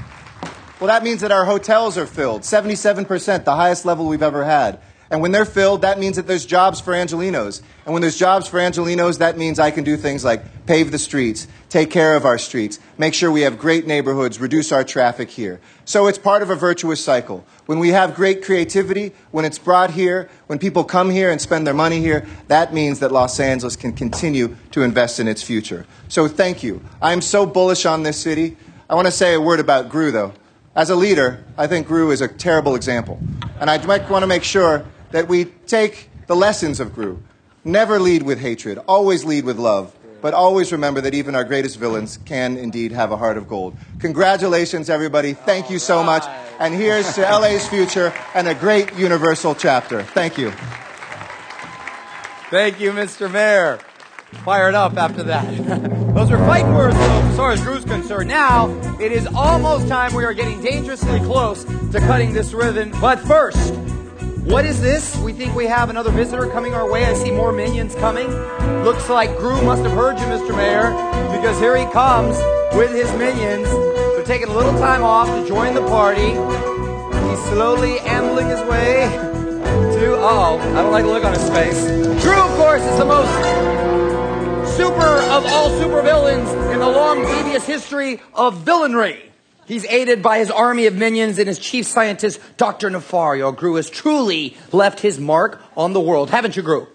Well, 0.81 0.89
that 0.89 1.05
means 1.05 1.21
that 1.21 1.31
our 1.31 1.45
hotels 1.45 1.99
are 1.99 2.07
filled 2.07 2.41
77%, 2.43 3.45
the 3.45 3.55
highest 3.55 3.85
level 3.85 4.09
we've 4.09 4.23
ever 4.23 4.45
had. 4.45 4.81
And 5.13 5.21
when 5.21 5.31
they're 5.31 5.45
filled, 5.45 5.83
that 5.83 5.99
means 5.99 6.17
that 6.17 6.27
there's 6.27 6.47
jobs 6.47 6.81
for 6.81 6.95
Angelinos. 6.95 7.61
And 7.85 7.93
when 7.93 8.01
there's 8.01 8.17
jobs 8.17 8.49
for 8.49 8.59
Angelinos, 8.59 9.19
that 9.19 9.37
means 9.37 9.59
I 9.59 9.71
can 9.71 9.85
do 9.85 9.99
things 9.99 10.25
like 10.25 10.65
pave 10.65 10.91
the 10.91 10.99
streets, 10.99 11.47
take 11.69 11.91
care 11.91 12.17
of 12.17 12.25
our 12.25 12.39
streets, 12.39 12.81
make 12.97 13.13
sure 13.13 13.31
we 13.31 13.43
have 13.43 13.59
great 13.59 13.87
neighborhoods, 13.87 14.41
reduce 14.41 14.73
our 14.73 14.85
traffic 14.85 15.29
here. 15.29 15.61
So 15.85 16.07
it's 16.07 16.17
part 16.17 16.41
of 16.41 16.49
a 16.49 16.55
virtuous 16.55 17.05
cycle. 17.05 17.45
When 17.67 17.79
we 17.79 17.91
have 17.91 18.15
great 18.15 18.43
creativity, 18.43 19.13
when 19.33 19.45
it's 19.45 19.59
brought 19.59 19.91
here, 19.91 20.31
when 20.47 20.59
people 20.59 20.83
come 20.83 21.11
here 21.11 21.31
and 21.31 21.43
spend 21.43 21.67
their 21.67 21.75
money 21.75 22.01
here, 22.01 22.27
that 22.49 22.73
means 22.73 23.01
that 23.01 23.13
Los 23.13 23.39
Angeles 23.39 23.77
can 23.77 23.93
continue 23.93 24.57
to 24.71 24.81
invest 24.81 25.21
in 25.21 25.29
its 25.29 25.43
future. 25.43 25.85
So 26.09 26.27
thank 26.27 26.63
you. 26.63 26.83
I'm 27.03 27.21
so 27.21 27.45
bullish 27.45 27.85
on 27.85 28.03
this 28.03 28.17
city. 28.17 28.57
I 28.89 28.95
want 28.95 29.09
to 29.09 29.13
say 29.13 29.35
a 29.35 29.41
word 29.43 29.61
about 29.61 29.91
Gru, 29.91 30.11
though. 30.11 30.33
As 30.75 30.89
a 30.89 30.97
leader, 30.97 31.45
I 31.59 31.67
think 31.67 31.87
Gru 31.87 32.13
is 32.13 32.23
a 32.23 32.29
terrible 32.29 32.77
example. 32.77 33.21
And 33.61 33.69
I 33.69 33.85
might 33.85 34.09
want 34.09 34.23
to 34.23 34.27
make 34.27 34.43
sure 34.43 34.87
that 35.13 35.29
we 35.29 35.45
take 35.45 36.11
the 36.27 36.37
lessons 36.37 36.81
of 36.81 36.95
Gru. 36.95 37.23
Never 37.65 38.01
lead 38.01 38.25
with 38.25 38.41
hatred, 38.41 38.79
always 38.89 39.25
lead 39.25 39.45
with 39.45 39.59
love, 39.59 39.95
but 40.21 40.35
always 40.35 40.73
remember 40.73 41.01
that 41.03 41.15
even 41.15 41.35
our 41.35 41.45
greatest 41.45 41.79
villains 41.79 42.19
can 42.25 42.57
indeed 42.57 42.93
have 42.93 43.13
a 43.13 43.17
heart 43.17 43.37
of 43.37 43.49
gold. 43.49 43.77
Congratulations, 44.01 44.91
everybody. 44.91 45.35
Thank 45.35 45.71
you 45.71 45.79
so 45.79 46.03
much. 46.03 46.25
And 46.59 46.75
here's 46.75 47.13
to 47.15 47.23
LA's 47.23 47.67
future 47.69 48.13
and 48.35 48.49
a 48.49 48.55
great 48.55 48.95
Universal 48.95 49.57
chapter. 49.57 50.03
Thank 50.03 50.39
you. 50.39 50.53
Thank 52.51 52.81
you, 52.81 52.93
Mr. 52.93 53.31
Mayor. 53.31 53.79
Fired 54.45 54.75
up 54.75 54.97
after 54.97 55.23
that. 55.25 55.45
Those 56.15 56.31
are 56.31 56.39
fight 56.39 56.67
words, 56.67 56.95
though, 56.95 57.03
as 57.03 57.37
far 57.37 57.53
as 57.53 57.61
Gru's 57.63 57.85
concerned. 57.85 58.29
Now, 58.29 58.69
it 59.01 59.13
is 59.13 59.27
almost 59.27 59.89
time. 59.89 60.15
We 60.15 60.25
are 60.25 60.35
getting 60.35 60.61
dangerously 60.63 61.21
close 61.21 61.65
to 61.65 62.01
cutting 62.01 62.33
this 62.33 62.53
ribbon. 62.53 62.93
But 63.01 63.21
first, 63.21 63.73
what 64.45 64.65
is 64.67 64.81
this? 64.81 65.17
We 65.19 65.33
think 65.33 65.55
we 65.55 65.67
have 65.67 65.89
another 65.89 66.11
visitor 66.11 66.47
coming 66.49 66.75
our 66.75 66.91
way. 66.91 67.05
I 67.05 67.15
see 67.15 67.31
more 67.31 67.53
minions 67.53 67.95
coming. 67.95 68.29
Looks 68.83 69.09
like 69.09 69.37
Gru 69.39 69.63
must 69.63 69.83
have 69.83 69.93
heard 69.93 70.19
you, 70.19 70.27
Mr. 70.27 70.57
Mayor, 70.57 70.91
because 71.37 71.59
here 71.61 71.77
he 71.77 71.87
comes 71.93 72.37
with 72.77 72.91
his 72.93 73.11
minions. 73.13 73.69
They're 73.69 74.25
taking 74.25 74.49
a 74.49 74.55
little 74.55 74.73
time 74.73 75.03
off 75.03 75.29
to 75.29 75.47
join 75.47 75.75
the 75.75 75.83
party. 75.83 76.31
He's 77.31 77.45
slowly 77.51 78.01
ambling 78.01 78.49
his 78.49 78.61
way 78.63 79.07
to. 79.97 80.17
Oh, 80.17 80.59
I 80.59 80.83
don't 80.83 80.93
like 80.93 81.05
the 81.05 81.11
look 81.11 81.25
on 81.25 81.35
his 81.35 81.49
face. 81.51 81.85
Gru, 82.23 82.35
of 82.35 82.57
course, 82.57 82.83
is 82.83 82.99
the 82.99 83.05
most 83.05 83.33
super 84.77 85.21
of 85.31 85.47
all 85.47 85.71
supervillains 85.71 86.73
in 86.73 86.81
the 86.81 86.89
long, 86.89 87.23
devious 87.23 87.65
history 87.65 88.21
of 88.35 88.65
villainry. 88.65 89.32
He's 89.67 89.85
aided 89.87 90.23
by 90.23 90.39
his 90.39 90.51
army 90.51 90.87
of 90.87 90.95
minions 90.95 91.39
and 91.39 91.47
his 91.47 91.59
chief 91.59 91.87
scientist, 91.87 92.41
Dr. 92.57 92.91
Nefario. 92.91 93.55
Gru 93.57 93.77
has 93.77 93.89
truly 93.89 94.57
left 94.73 95.01
his 95.01 95.21
mark 95.21 95.63
on 95.77 95.93
the 95.93 96.01
world, 96.01 96.31
haven't 96.31 96.57
you, 96.57 96.63
Gru? 96.63 96.89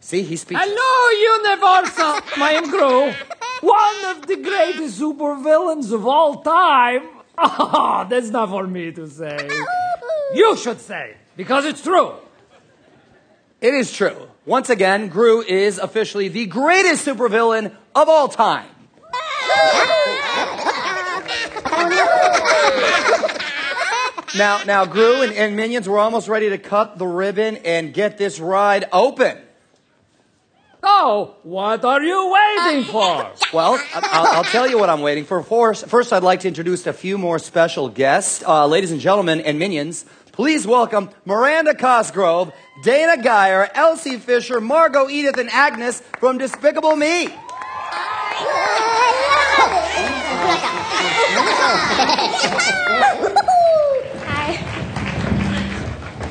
See, 0.00 0.22
he 0.22 0.36
speaks. 0.36 0.60
Hello, 0.62 1.44
Universal! 1.44 2.42
I 2.42 2.52
am 2.54 2.70
Gru, 2.70 3.12
one 3.60 4.16
of 4.16 4.26
the 4.26 4.36
greatest 4.36 5.00
supervillains 5.00 5.92
of 5.92 6.06
all 6.06 6.42
time. 6.42 7.08
Ah, 7.40 8.02
that's 8.10 8.30
not 8.30 8.48
for 8.48 8.66
me 8.66 8.90
to 8.90 9.08
say. 9.08 9.48
You 10.34 10.56
should 10.56 10.80
say, 10.80 11.14
because 11.36 11.66
it's 11.66 11.80
true. 11.80 12.14
It 13.60 13.74
is 13.74 13.92
true. 13.92 14.28
Once 14.44 14.70
again, 14.70 15.06
Gru 15.06 15.42
is 15.42 15.78
officially 15.78 16.26
the 16.26 16.46
greatest 16.46 17.06
supervillain 17.06 17.72
of 17.94 18.08
all 18.08 18.26
time. 18.26 18.66
Now, 24.36 24.62
now, 24.64 24.84
Gru 24.84 25.22
and, 25.22 25.32
and 25.32 25.56
Minions, 25.56 25.88
we're 25.88 25.98
almost 25.98 26.28
ready 26.28 26.50
to 26.50 26.58
cut 26.58 26.98
the 26.98 27.06
ribbon 27.06 27.56
and 27.58 27.94
get 27.94 28.18
this 28.18 28.38
ride 28.38 28.86
open. 28.92 29.38
Oh, 30.82 31.34
what 31.42 31.84
are 31.84 32.02
you 32.02 32.32
waiting 32.32 32.84
for? 32.84 33.30
Well, 33.52 33.82
I'll, 33.94 34.26
I'll 34.36 34.44
tell 34.44 34.68
you 34.68 34.78
what 34.78 34.90
I'm 34.90 35.00
waiting 35.00 35.24
for. 35.24 35.42
First, 35.42 35.86
first, 35.86 36.12
I'd 36.12 36.22
like 36.22 36.40
to 36.40 36.48
introduce 36.48 36.86
a 36.86 36.92
few 36.92 37.16
more 37.16 37.38
special 37.38 37.88
guests. 37.88 38.44
Uh, 38.46 38.66
ladies 38.66 38.92
and 38.92 39.00
gentlemen 39.00 39.40
and 39.40 39.58
minions, 39.58 40.04
please 40.32 40.66
welcome 40.66 41.08
Miranda 41.24 41.74
Cosgrove, 41.74 42.52
Dana 42.82 43.22
Gaier, 43.22 43.70
Elsie 43.74 44.18
Fisher, 44.18 44.60
Margo, 44.60 45.08
Edith, 45.08 45.38
and 45.38 45.48
Agnes 45.48 46.02
from 46.18 46.36
Despicable 46.36 46.94
Me. 46.94 47.28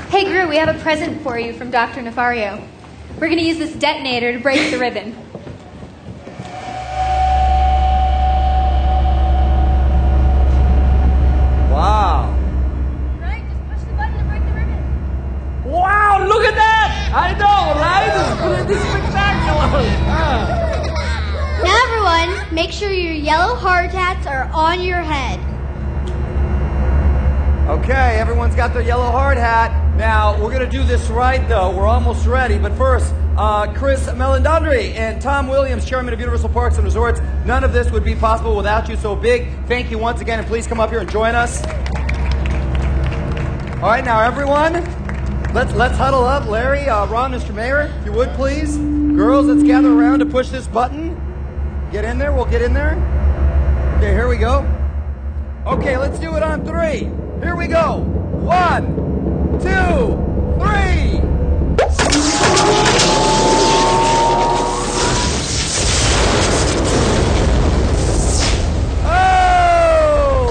Hi. 0.10 0.20
Hey, 0.20 0.26
Gru, 0.26 0.47
we 0.47 0.58
have 0.58 0.74
a 0.74 0.80
present 0.80 1.22
for 1.22 1.38
you 1.38 1.53
from 1.53 1.70
Dr. 1.70 2.01
Nefario. 2.01 2.66
We're 3.16 3.28
going 3.28 3.39
to 3.39 3.43
use 3.43 3.58
this 3.58 3.74
detonator 3.74 4.34
to 4.34 4.39
break 4.39 4.72
the 4.72 4.80
ribbon. 4.80 5.16
Wow. 11.70 12.34
Right? 13.20 13.43
Just 13.49 13.70
push 13.70 13.80
the 13.82 13.93
button 13.95 14.18
to 14.18 14.24
break 14.24 14.45
the 14.45 14.53
ribbon. 14.53 15.70
Wow, 15.70 16.26
look 16.28 16.43
at 16.45 16.55
that! 16.55 17.12
I 17.14 17.34
know, 17.34 17.80
right? 17.82 18.08
It's 18.16 18.41
pretty 18.41 18.80
spectacular. 18.89 19.68
Ah. 20.08 20.64
Now, 21.64 21.76
everyone, 21.84 22.55
make 22.55 22.72
sure 22.72 22.91
your 22.91 23.14
yellow 23.14 23.55
hard 23.55 23.91
hats 23.91 24.26
are 24.26 24.49
on 24.53 24.82
your 24.82 25.01
head. 25.01 25.39
Okay, 27.70 28.18
everyone's 28.18 28.55
got 28.55 28.74
their 28.74 28.84
yellow 28.84 29.12
hard 29.12 29.38
hat. 29.38 29.86
Now, 29.98 30.39
we're 30.39 30.52
going 30.52 30.64
to 30.64 30.70
do 30.70 30.84
this 30.84 31.10
right, 31.10 31.50
though. 31.50 31.76
We're 31.76 31.88
almost 31.88 32.28
ready. 32.28 32.60
But 32.60 32.72
first, 32.78 33.16
uh, 33.36 33.74
Chris 33.74 34.06
Meledandri 34.10 34.93
and 34.93 35.20
Tom 35.20 35.48
Williams, 35.48 35.86
Chairman 35.86 36.14
of 36.14 36.20
Universal 36.20 36.50
Parks 36.50 36.76
and 36.76 36.86
Resorts. 36.86 37.20
None 37.48 37.64
of 37.64 37.74
this 37.74 37.89
would 37.89 38.04
be 38.04 38.14
possible 38.14 38.56
without 38.56 38.88
you. 38.88 38.95
So 38.95 39.16
big 39.16 39.48
thank 39.66 39.89
you 39.89 39.98
once 39.98 40.22
again, 40.22 40.38
and 40.38 40.48
please 40.48 40.68
come 40.68 40.80
up 40.80 40.91
here 40.91 41.00
and 41.00 41.10
join 41.10 41.34
us. 41.34 41.64
All 43.78 43.89
right, 43.89 44.06
now, 44.06 44.22
everyone, 44.22 44.74
let's, 45.56 45.74
let's 45.74 45.98
huddle 45.98 46.26
up. 46.26 46.48
Larry, 46.48 46.88
uh, 46.88 47.08
Ron, 47.08 47.32
Mr. 47.32 47.52
Mayor, 47.52 47.91
if 48.00 48.06
you 48.06 48.12
would, 48.12 48.30
please. 48.34 48.78
Girls, 48.78 49.48
let's 49.48 49.64
gather 49.64 49.91
around 49.91 50.20
to 50.20 50.28
push 50.28 50.50
this 50.50 50.68
button. 50.68 51.16
Get 51.91 52.06
in 52.06 52.20
there. 52.20 52.32
We'll 52.32 52.45
get 52.45 52.62
in 52.62 52.72
there. 52.72 52.93
Okay, 53.98 54.14
here 54.14 54.28
we 54.28 54.38
go. 54.38 54.60
Okay, 55.66 55.98
let's 55.98 56.20
do 56.20 56.36
it 56.36 56.43
on 56.43 56.64
three. 56.66 57.10
Here 57.41 57.56
we 57.56 57.66
go. 57.66 57.98
One, 57.98 59.16
two, 59.60 60.18
three! 60.60 61.22
Oh! 69.06 70.50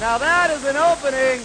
Now 0.00 0.18
that 0.18 0.50
is 0.50 0.64
an 0.64 0.76
opening. 0.76 1.40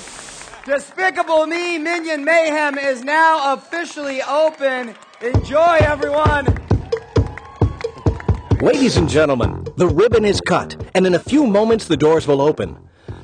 Despicable 0.66 1.48
Me 1.48 1.78
Minion 1.78 2.24
Mayhem 2.24 2.78
is 2.78 3.04
now 3.04 3.54
officially 3.54 4.22
open. 4.22 4.96
Enjoy, 5.22 5.78
everyone. 5.82 6.71
Ladies 8.62 8.98
and 8.98 9.10
gentlemen, 9.10 9.66
the 9.78 9.88
ribbon 9.88 10.24
is 10.24 10.40
cut, 10.40 10.80
and 10.94 11.08
in 11.08 11.16
a 11.16 11.20
few 11.20 11.48
moments 11.48 11.88
the 11.88 11.98
doors 11.98 12.28
will 12.28 12.40
open. 12.40 12.78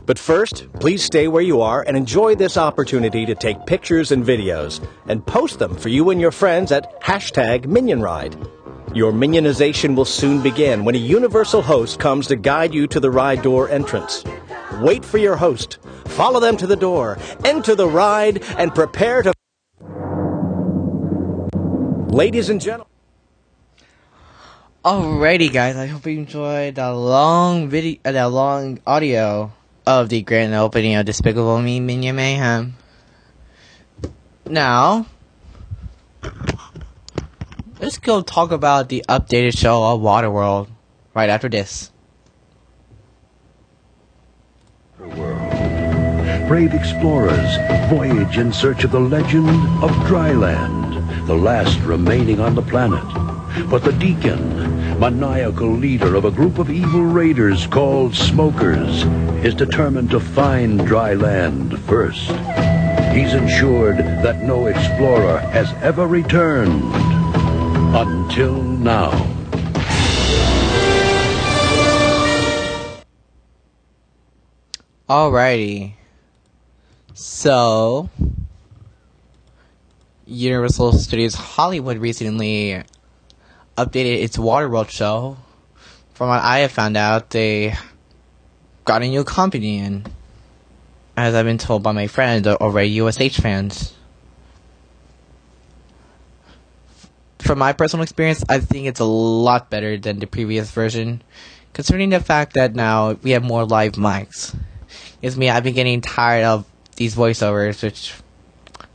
But 0.08 0.18
first, 0.18 0.66
please 0.80 1.04
stay 1.04 1.28
where 1.28 1.44
you 1.44 1.62
are 1.62 1.84
and 1.86 1.96
enjoy 1.96 2.34
this 2.34 2.58
opportunity 2.58 3.24
to 3.28 3.36
take 3.36 3.68
pictures 3.68 4.12
and 4.12 4.26
videos 4.26 4.84
and 5.08 5.24
post 5.24 5.60
them 5.60 5.76
for 5.76 5.90
you 5.90 6.10
and 6.10 6.20
your 6.20 6.32
friends 6.32 6.72
at 6.72 7.00
hashtag 7.04 7.66
MinionRide. 7.66 8.34
Your 8.96 9.12
minionization 9.12 9.96
will 9.96 10.06
soon 10.06 10.42
begin 10.42 10.84
when 10.84 10.96
a 10.96 10.98
universal 10.98 11.62
host 11.62 12.00
comes 12.00 12.26
to 12.28 12.36
guide 12.36 12.74
you 12.74 12.88
to 12.88 13.00
the 13.00 13.12
ride 13.12 13.44
door 13.44 13.70
entrance. 13.70 14.24
Wait 14.82 15.06
for 15.06 15.20
your 15.20 15.36
host, 15.36 15.78
follow 16.06 16.40
them 16.40 16.58
to 16.58 16.66
the 16.66 16.76
door, 16.76 17.20
enter 17.46 17.76
the 17.76 17.88
ride, 17.88 18.42
and 18.58 18.74
prepare 18.74 19.22
to. 19.22 19.34
Ladies 22.08 22.50
and 22.50 22.60
gentlemen. 22.60 22.97
Alrighty, 24.88 25.52
guys. 25.52 25.76
I 25.76 25.88
hope 25.88 26.06
you 26.06 26.18
enjoyed 26.18 26.76
the 26.76 26.94
long 26.94 27.68
video, 27.68 28.00
uh, 28.06 28.14
the 28.14 28.30
long 28.30 28.80
audio 28.88 29.52
of 29.86 30.08
the 30.08 30.22
grand 30.22 30.54
opening 30.54 30.96
of 30.96 31.06
Despicable 31.06 31.62
Me 31.62 31.82
Minion 31.82 32.16
Mayhem. 32.16 32.78
Now, 34.46 35.06
let's 37.82 37.98
go 37.98 38.22
talk 38.22 38.52
about 38.52 38.88
the 38.88 39.04
updated 39.10 39.58
show 39.58 39.84
of 39.84 40.00
Waterworld 40.00 40.70
right 41.14 41.30
after 41.30 41.50
this. 41.50 41.92
Brave 46.48 46.74
explorers 46.74 47.58
voyage 47.90 48.38
in 48.38 48.54
search 48.54 48.86
of 48.86 48.92
the 48.92 49.02
legend 49.02 49.50
of 49.84 49.92
Dryland, 50.08 51.28
the 51.28 51.36
last 51.36 51.78
remaining 51.82 52.40
on 52.40 52.56
the 52.56 52.62
planet. 52.62 53.04
But 53.66 53.84
the 53.84 53.92
Deacon, 53.92 54.77
maniacal 55.00 55.70
leader 55.70 56.16
of 56.16 56.26
a 56.26 56.32
group 56.32 56.58
of 56.58 56.72
evil 56.72 57.04
raiders 57.04 57.68
called 57.68 58.16
Smokers, 58.16 59.04
is 59.46 59.54
determined 59.54 60.10
to 60.10 60.20
find 60.20 60.86
dry 60.88 61.14
land 61.14 61.80
first. 61.82 62.32
He's 63.14 63.34
ensured 63.34 63.98
that 63.98 64.44
no 64.44 64.66
explorer 64.66 65.38
has 65.38 65.72
ever 65.84 66.08
returned. 66.08 66.84
Until 67.96 68.62
now. 68.62 69.12
Alrighty. 75.08 75.94
So, 77.14 78.10
Universal 80.26 80.94
Studios 80.94 81.36
Hollywood 81.36 81.98
recently 81.98 82.84
updated 83.78 84.22
its 84.22 84.38
Waterworld 84.38 84.90
show. 84.90 85.38
From 86.14 86.30
what 86.30 86.42
I 86.42 86.60
have 86.60 86.72
found 86.72 86.98
out, 86.98 87.30
they 87.30 87.76
got 88.86 89.04
a 89.04 89.08
new 89.08 89.24
company 89.24 89.78
and 89.80 90.10
as 91.16 91.34
I've 91.34 91.46
been 91.46 91.58
told 91.58 91.84
by 91.84 91.92
my 91.92 92.08
friends 92.08 92.48
over 92.48 92.80
at 92.80 92.90
USH 92.90 93.38
fans. 93.38 93.94
From 97.40 97.60
my 97.60 97.74
personal 97.74 98.04
experience, 98.04 98.44
I 98.50 98.60
think 98.60 98.88
it's 98.88 99.00
a 99.00 99.06
lot 99.06 99.70
better 99.70 99.98
than 99.98 100.20
the 100.20 100.28
previous 100.28 100.70
version, 100.72 101.24
considering 101.74 102.10
the 102.10 102.20
fact 102.20 102.54
that 102.54 102.76
now 102.76 103.14
we 103.24 103.32
have 103.32 103.44
more 103.44 103.66
live 103.66 103.94
mics. 103.94 104.56
It's 105.22 105.38
me, 105.38 105.50
I've 105.50 105.64
been 105.64 105.74
getting 105.74 106.02
tired 106.02 106.46
of 106.46 106.66
these 106.98 107.16
voiceovers, 107.16 107.82
which 107.82 108.14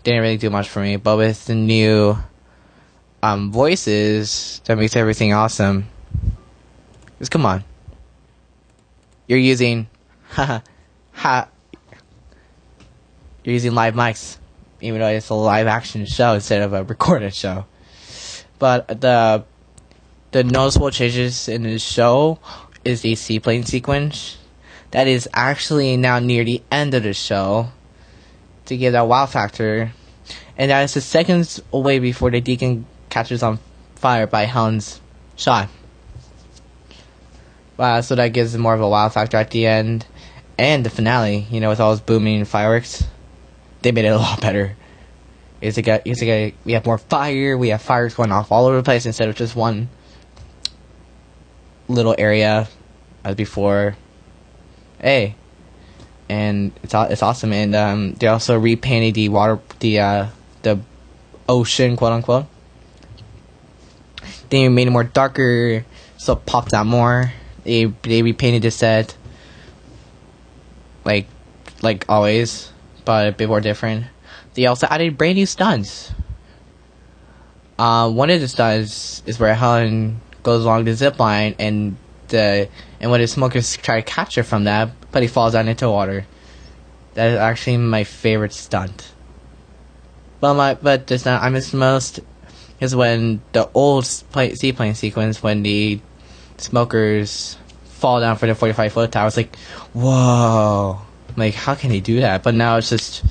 didn't 0.05 0.21
really 0.21 0.37
do 0.37 0.51
much 0.51 0.69
for 0.69 0.81
me, 0.81 0.97
but 0.97 1.17
with 1.17 1.47
the 1.47 1.55
new 1.55 2.17
um, 3.23 3.53
voices, 3.53 4.61
that 4.65 4.77
makes 4.77 4.97
everything 4.97 5.33
awesome. 5.33 5.87
Just 7.19 7.31
come 7.31 7.47
on. 7.47 7.65
You're 9.29 9.39
using, 9.39 9.89
ha 10.31 10.63
ha, 11.13 11.49
you're 13.45 13.53
using 13.53 13.75
live 13.75 13.95
mics, 13.95 14.39
even 14.81 15.01
though 15.01 15.09
it's 15.09 15.29
a 15.29 15.35
live 15.35 15.67
action 15.67 16.05
show 16.07 16.35
instead 16.35 16.63
of 16.63 16.73
a 16.73 16.83
recorded 16.83 17.35
show. 17.35 17.67
But 18.59 18.89
the 19.01 19.45
the 20.33 20.45
noticeable 20.45 20.91
changes 20.91 21.49
in 21.49 21.63
the 21.63 21.79
show 21.79 22.39
is 22.85 23.03
the 23.03 23.15
seaplane 23.15 23.65
sequence 23.65 24.39
that 24.91 25.07
is 25.07 25.29
actually 25.33 25.97
now 25.97 26.19
near 26.19 26.45
the 26.45 26.63
end 26.71 26.95
of 26.95 27.03
the 27.03 27.13
show 27.13 27.69
to 28.67 28.77
give 28.77 28.93
that 28.93 29.07
wow 29.07 29.27
factor, 29.27 29.93
and 30.57 30.71
that 30.71 30.83
is 30.83 30.95
the 30.95 31.01
seconds 31.01 31.61
away 31.73 31.99
before 31.99 32.31
the 32.31 32.41
deacon 32.41 32.87
catches 33.13 33.43
on 33.43 33.59
fire 33.95 34.27
by 34.27 34.45
Helen's 34.45 35.01
shot. 35.37 35.69
Wow, 37.77 38.01
so 38.01 38.15
that 38.15 38.29
gives 38.29 38.57
more 38.57 38.75
of 38.75 38.81
a 38.81 38.89
wow 38.89 39.09
factor 39.11 39.37
at 39.37 39.51
the 39.51 39.67
end, 39.67 40.07
and 40.59 40.85
the 40.85 40.91
finale. 40.91 41.47
You 41.51 41.61
know, 41.61 41.69
with 41.69 41.79
all 41.79 41.91
those 41.91 42.01
booming 42.01 42.45
fireworks, 42.45 43.05
they 43.83 43.93
made 43.93 44.07
it 44.07 44.09
a 44.09 44.17
lot 44.17 44.41
better. 44.41 44.77
It's 45.61 45.77
like 45.77 45.89
a, 45.89 46.03
it's 46.09 46.21
like 46.21 46.29
a, 46.29 46.55
we 46.65 46.73
have 46.73 46.87
more 46.87 46.99
fire. 46.99 47.57
We 47.57 47.69
have 47.69 47.83
fires 47.83 48.15
going 48.15 48.33
off 48.33 48.51
all 48.51 48.67
over 48.67 48.77
the 48.77 48.83
place 48.83 49.07
instead 49.07 49.29
of 49.29 49.37
just 49.37 49.55
one 49.55 49.89
little 51.89 52.15
area 52.19 52.69
as 53.25 53.37
before. 53.37 53.97
Hey, 55.01 55.37
and 56.29 56.73
it's 56.83 56.95
it's 56.95 57.23
awesome. 57.23 57.53
And 57.53 57.75
um, 57.75 58.15
they 58.15 58.27
also 58.27 58.59
repainted 58.59 59.15
the 59.15 59.29
water, 59.29 59.61
the 59.81 60.01
uh, 60.01 60.27
the 60.63 60.81
ocean, 61.49 61.97
quote 61.97 62.13
unquote. 62.13 62.47
They 64.53 64.69
made 64.69 64.87
it 64.87 64.91
more 64.91 65.03
darker, 65.03 65.83
so 66.19 66.35
it 66.35 66.45
popped 66.45 66.75
out 66.75 66.85
more. 66.85 67.33
They 67.65 67.87
they 67.87 68.21
repainted 68.21 68.61
the 68.61 68.71
set, 68.71 69.17
like 71.07 71.27
like 71.81 72.05
always, 72.07 72.71
but 73.07 73.29
a 73.29 73.33
bit 73.33 73.49
more 73.49 73.63
different. 73.63 74.05
They 74.53 74.67
also 74.67 74.87
added 74.91 75.17
brand 75.17 75.37
new 75.37 75.47
stunts. 75.47 76.13
Uh, 77.79 78.11
one 78.11 78.29
of 78.29 78.43
the 78.43 78.47
stunts 78.49 79.23
is 79.25 79.41
where 79.41 79.55
Helen 79.55 80.21
goes 80.43 80.67
along 80.67 80.85
the 80.85 80.93
zip 80.93 81.19
line 81.19 81.57
and 81.59 81.97
the 82.29 82.69
and 83.01 83.11
when 83.11 83.23
the 83.23 83.29
smokers 83.29 83.79
try 83.79 84.03
to 84.03 84.07
catch 84.07 84.35
her 84.35 84.43
from 84.43 84.65
that, 84.65 84.91
but 85.13 85.23
he 85.23 85.29
falls 85.29 85.55
down 85.55 85.67
into 85.67 85.89
water. 85.89 86.27
That 87.15 87.31
is 87.31 87.39
actually 87.39 87.79
my 87.79 88.05
favorite 88.05 88.53
stunt. 88.53 89.13
But 90.41 90.53
my 90.53 90.75
but 90.75 91.07
the 91.07 91.19
stunt 91.19 91.43
I 91.43 91.49
miss 91.49 91.71
the 91.71 91.79
most 91.79 92.21
is 92.83 92.97
when 92.97 93.41
the 93.53 93.71
old 93.75 94.05
seaplane 94.05 94.95
sequence 94.95 95.43
when 95.43 95.63
the 95.63 96.01
smokers 96.57 97.57
fall 97.85 98.21
down 98.21 98.37
for 98.37 98.47
the 98.47 98.55
45 98.57 98.93
foot 98.93 99.13
tower. 99.13 99.29
It's 99.29 99.37
like, 99.37 99.57
whoa! 99.93 101.01
Like 101.37 101.55
how 101.55 101.77
can 101.77 101.91
they 101.91 102.01
do 102.01 102.21
that? 102.21 102.43
But 102.43 102.55
now 102.55 102.77
it's 102.77 102.91
just 102.91 103.25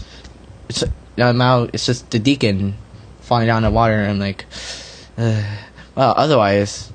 it's 0.69 0.85
now 1.17 1.63
it's 1.73 1.85
just 1.85 2.09
the 2.11 2.17
deacon 2.17 2.75
falling 3.19 3.47
down 3.47 3.63
the 3.63 3.69
water 3.69 3.93
and 3.93 4.11
I'm 4.11 4.19
like, 4.19 4.45
uh, 5.17 5.43
well, 5.95 6.13
otherwise, 6.15 6.91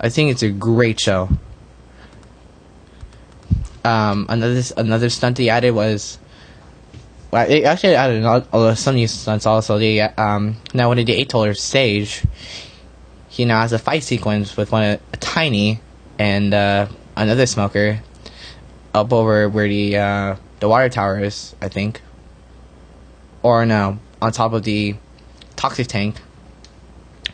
I 0.00 0.08
think 0.08 0.32
it's 0.32 0.42
a 0.42 0.50
great 0.50 0.98
show. 0.98 1.28
Um, 3.84 4.26
another 4.28 4.62
another 4.76 5.08
stunt 5.08 5.38
he 5.38 5.48
added 5.48 5.70
was, 5.70 6.18
well, 7.30 7.48
it 7.48 7.64
actually 7.64 7.94
added 7.94 8.24
a 8.24 8.42
lot- 8.58 8.78
some 8.78 8.96
new 8.96 9.06
stunts 9.06 9.46
also. 9.46 9.78
The 9.78 10.02
um 10.02 10.56
now 10.74 10.88
when 10.88 10.98
did 10.98 11.10
eight 11.10 11.28
dollar 11.28 11.54
stage, 11.54 12.22
he 13.28 13.44
now 13.44 13.60
has 13.60 13.72
a 13.72 13.78
fight 13.78 14.02
sequence 14.02 14.56
with 14.56 14.72
one 14.72 14.82
a 14.82 15.16
tiny 15.18 15.80
and 16.18 16.52
uh, 16.52 16.86
another 17.16 17.46
smoker 17.46 18.00
up 18.94 19.12
over 19.12 19.48
where 19.48 19.68
the 19.68 19.96
uh, 19.96 20.36
the 20.60 20.68
water 20.68 20.88
tower 20.88 21.20
is, 21.20 21.54
I 21.62 21.68
think, 21.68 22.00
or 23.42 23.64
no, 23.66 23.98
on 24.20 24.32
top 24.32 24.52
of 24.52 24.64
the 24.64 24.96
toxic 25.56 25.86
tank. 25.86 26.16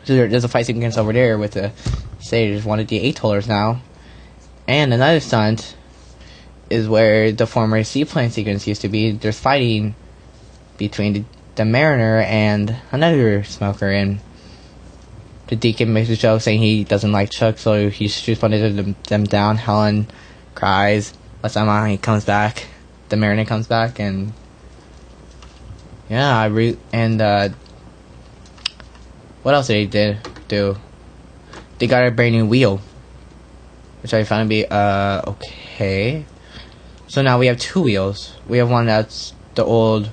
So 0.03 0.15
there, 0.15 0.27
there's 0.27 0.43
a 0.43 0.47
fight 0.49 0.65
sequence 0.65 0.97
over 0.97 1.11
there 1.11 1.37
with 1.37 1.51
the 1.51 1.71
stage. 2.19 2.63
One 2.63 2.79
of 2.79 2.87
the 2.87 3.11
atollers 3.11 3.47
now, 3.47 3.81
and 4.67 4.93
another 4.93 5.19
stunt 5.19 5.75
is 6.69 6.87
where 6.87 7.31
the 7.31 7.47
former 7.47 7.83
seaplane 7.83 8.31
sequence 8.31 8.67
used 8.67 8.81
to 8.81 8.89
be. 8.89 9.11
There's 9.11 9.39
fighting 9.39 9.95
between 10.77 11.25
the, 11.55 11.65
mariner 11.65 12.19
and 12.19 12.75
another 12.91 13.43
smoker, 13.43 13.89
and 13.89 14.19
the 15.47 15.55
deacon 15.55 15.93
makes 15.93 16.09
a 16.09 16.15
joke 16.15 16.41
saying 16.41 16.59
he 16.59 16.83
doesn't 16.83 17.11
like 17.11 17.31
Chuck, 17.31 17.57
so 17.57 17.89
he 17.89 18.07
shoots 18.07 18.41
one 18.41 18.53
of 18.53 18.95
them, 19.05 19.23
down. 19.23 19.57
Helen 19.57 20.07
cries, 20.55 21.13
but 21.41 21.51
somehow 21.51 21.85
he 21.85 21.97
comes 21.97 22.25
back. 22.25 22.67
The 23.09 23.17
mariner 23.17 23.45
comes 23.45 23.67
back, 23.67 23.99
and 23.99 24.33
yeah, 26.09 26.37
I 26.37 26.45
re 26.45 26.77
and 26.91 27.21
uh, 27.21 27.49
what 29.43 29.55
else 29.55 29.67
did 29.67 29.91
they 29.91 30.13
did 30.13 30.17
do? 30.47 30.77
They 31.79 31.87
got 31.87 32.05
a 32.05 32.11
brand 32.11 32.35
new 32.35 32.45
wheel, 32.45 32.81
which 34.01 34.13
I 34.13 34.23
found 34.25 34.45
to 34.45 34.49
be 34.49 34.65
uh 34.65 35.21
okay. 35.27 36.25
So 37.07 37.21
now 37.21 37.39
we 37.39 37.47
have 37.47 37.57
two 37.57 37.81
wheels. 37.81 38.35
We 38.47 38.57
have 38.57 38.69
one 38.69 38.85
that's 38.85 39.33
the 39.55 39.63
old, 39.63 40.09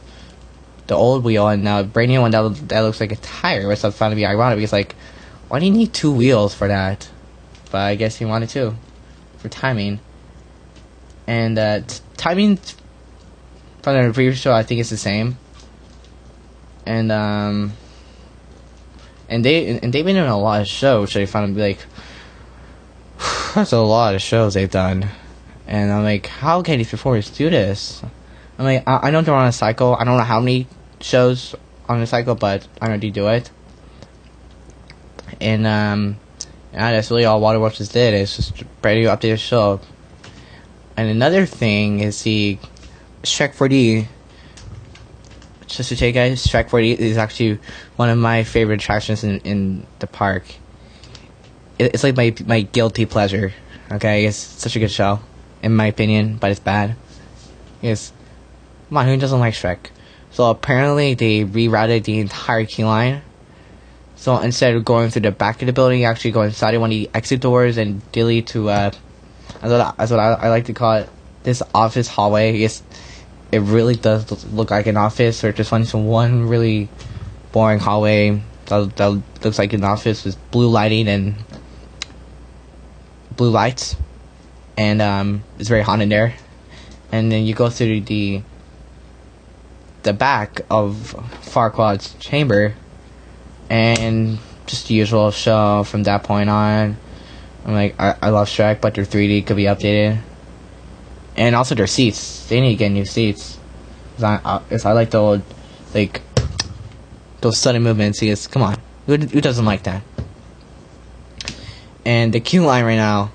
the 0.87 0.95
old 0.95 1.25
wheel, 1.25 1.49
and 1.49 1.65
now 1.65 1.81
a 1.81 1.85
brand 1.85 2.11
new 2.11 2.21
one 2.21 2.31
that 2.31 2.69
that 2.69 2.81
looks 2.81 3.01
like 3.01 3.11
a 3.11 3.17
tire, 3.17 3.67
which 3.67 3.85
I 3.85 3.91
found 3.91 4.13
to 4.13 4.17
be 4.17 4.25
ironic 4.25 4.59
because 4.59 4.73
like, 4.73 4.95
why 5.49 5.59
do 5.59 5.67
you 5.67 5.73
need 5.73 5.93
two 5.93 6.13
wheels 6.13 6.55
for 6.55 6.69
that? 6.69 7.09
But 7.73 7.81
I 7.81 7.97
guess 7.97 8.17
he 8.17 8.25
wanted 8.25 8.49
to, 8.51 8.77
for 9.39 9.49
timing. 9.49 9.99
And 11.27 11.59
uh, 11.59 11.81
t- 11.81 12.01
timing 12.17 12.59
from 13.83 14.07
the 14.07 14.13
previous 14.13 14.39
show, 14.39 14.53
I 14.53 14.63
think 14.63 14.81
it's 14.81 14.91
the 14.91 14.97
same. 14.97 15.37
And 16.87 17.11
um, 17.11 17.73
and 19.29 19.45
they 19.45 19.79
and 19.79 19.93
they've 19.93 20.05
been 20.05 20.15
doing 20.15 20.29
a 20.29 20.39
lot 20.39 20.61
of 20.61 20.69
shows, 20.69 21.13
so 21.13 21.21
I 21.21 21.27
found 21.27 21.49
to 21.49 21.55
be 21.55 21.61
like, 21.61 21.85
that's 23.55 23.73
a 23.73 23.81
lot 23.81 24.15
of 24.15 24.23
shows 24.23 24.55
they've 24.55 24.71
done. 24.71 25.09
And 25.67 25.93
I'm 25.93 26.05
like, 26.05 26.27
how 26.27 26.63
can 26.63 26.79
these 26.79 26.91
performers 26.91 27.31
do 27.31 27.51
this? 27.51 28.03
I'm 28.59 28.65
like, 28.65 28.85
I, 28.87 29.09
I 29.09 29.11
know 29.11 29.23
they're 29.23 29.35
on 29.35 29.47
a 29.47 29.53
cycle. 29.53 29.95
I 29.95 30.05
don't 30.05 30.17
know 30.17 30.25
how 30.25 30.41
many 30.41 30.67
shows 31.01 31.55
on 31.89 32.01
the 32.01 32.07
cycle, 32.07 32.35
but 32.35 32.67
I 32.81 32.89
know 32.89 32.99
they 32.99 33.11
do 33.11 33.29
it. 33.29 33.51
And 35.41 35.67
um, 35.67 36.17
yeah, 36.73 36.93
that's 36.93 37.11
really 37.11 37.25
all 37.25 37.41
Waterworld 37.41 37.93
did. 37.93 38.15
It's 38.15 38.37
just 38.37 38.61
a 38.61 38.65
brand 38.83 39.01
new 39.01 39.09
updated 39.09 39.39
show. 39.39 39.81
And 40.97 41.09
another 41.09 41.47
thing 41.47 42.01
is 42.01 42.23
the 42.23 42.59
Shrek 43.23 43.55
4D. 43.55 44.07
Just 45.67 45.89
to 45.89 45.97
tell 45.97 46.07
you 46.07 46.15
guys, 46.15 46.47
Shrek 46.47 46.69
4D 46.69 46.97
is 46.97 47.17
actually 47.17 47.59
one 47.97 48.11
of 48.11 48.19
my 48.19 48.45
favorite 48.45 48.81
attractions 48.81 49.25
in, 49.25 49.41
in 49.41 49.87
the 49.99 50.07
park. 50.07 50.45
It, 51.79 51.95
it's 51.95 52.05
like 52.05 52.17
my 52.17 52.35
my 52.47 52.61
guilty 52.63 53.07
pleasure. 53.07 53.53
Okay, 53.91 54.27
it's 54.27 54.37
such 54.37 54.77
a 54.77 54.79
good 54.79 54.91
show, 54.91 55.21
in 55.65 55.75
my 55.75 55.87
opinion, 55.87 56.37
but 56.37 56.51
it's 56.51 56.61
bad. 56.61 56.95
Come 57.83 58.99
on, 58.99 59.07
who 59.07 59.17
doesn't 59.17 59.41
like 59.41 59.55
Shrek? 59.55 59.79
So 60.31 60.51
apparently 60.51 61.15
they 61.15 61.45
rerouted 61.45 62.05
the 62.05 62.21
entire 62.21 62.67
key 62.67 62.85
line. 62.85 63.23
So 64.17 64.39
instead 64.39 64.75
of 64.75 64.85
going 64.85 65.11
through 65.11 65.23
the 65.23 65.31
back 65.33 65.63
of 65.63 65.67
the 65.67 65.73
building, 65.73 66.01
you 66.01 66.07
actually 66.07 66.31
go 66.31 66.43
inside 66.43 66.77
one 66.79 66.91
of 66.91 66.97
the 66.97 67.11
exit 67.15 67.41
doors 67.41 67.77
and 67.79 68.01
dilly 68.13 68.43
to 68.43 68.69
uh, 68.69 68.91
that's 69.61 69.65
what 69.65 69.81
I, 69.81 69.95
that's 69.97 70.11
what 70.11 70.21
I, 70.21 70.33
I 70.35 70.49
like 70.49 70.67
to 70.67 70.75
call 70.75 70.95
it. 70.95 71.09
This 71.43 71.63
office 71.75 72.09
hallway. 72.09 72.61
It's 72.61 72.83
it 73.53 73.61
really 73.61 73.95
does 73.95 74.45
look 74.47 74.71
like 74.71 74.87
an 74.87 74.97
office, 74.97 75.45
or 75.45 75.53
just 75.53 75.73
one 75.73 75.85
one 75.85 76.49
really 76.49 76.89
boring 77.53 77.79
hallway 77.79 78.43
that, 78.67 78.97
that 78.97 79.23
looks 79.43 79.59
like 79.59 79.73
an 79.73 79.85
office 79.85 80.25
with 80.25 80.37
blue 80.51 80.69
lighting 80.69 81.09
and 81.09 81.37
blue 83.37 83.51
lights, 83.51 83.97
and 84.77 85.01
um, 85.01 85.45
it's 85.59 85.69
very 85.69 85.83
hot 85.83 86.01
in 86.01 86.09
there. 86.09 86.35
And 87.13 87.31
then 87.31 87.45
you 87.45 87.55
go 87.55 87.71
through 87.71 88.03
the 88.03 88.43
the 90.03 90.13
back 90.13 90.61
of 90.71 91.15
Farquaad's 91.43 92.15
chamber, 92.15 92.75
and 93.71 94.39
just 94.67 94.89
the 94.89 94.95
usual 94.95 95.31
show 95.31 95.85
from 95.85 96.03
that 96.05 96.23
point 96.23 96.51
on. 96.51 96.97
I'm 97.65 97.73
like, 97.73 97.99
I, 97.99 98.17
I 98.21 98.29
love 98.29 98.49
Shrek, 98.49 98.81
but 98.81 98.95
their 98.95 99.05
3D 99.05 99.47
could 99.47 99.57
be 99.57 99.65
updated, 99.65 100.21
and 101.37 101.55
also 101.55 101.75
their 101.75 101.87
seats. 101.87 102.47
They 102.49 102.61
need 102.61 102.71
to 102.71 102.77
get 102.77 102.91
new 102.91 103.07
seats. 103.07 103.59
Cause 104.17 104.25
I, 104.25 104.41
I, 104.45 104.59
cause 104.69 104.85
I 104.85 104.93
like 104.93 105.11
the 105.11 105.19
old, 105.19 105.43
like 105.95 106.21
those 107.41 107.59
sudden 107.59 107.83
movements. 107.83 108.47
Come 108.49 108.63
on, 108.63 108.77
who, 109.07 109.17
who 109.17 109.41
doesn't 109.41 109.65
like 109.65 109.85
that? 109.85 110.03
And 112.05 112.35
the 112.35 112.41
queue 112.41 112.65
line 112.65 112.85
right 112.85 112.97
now, 112.97 113.33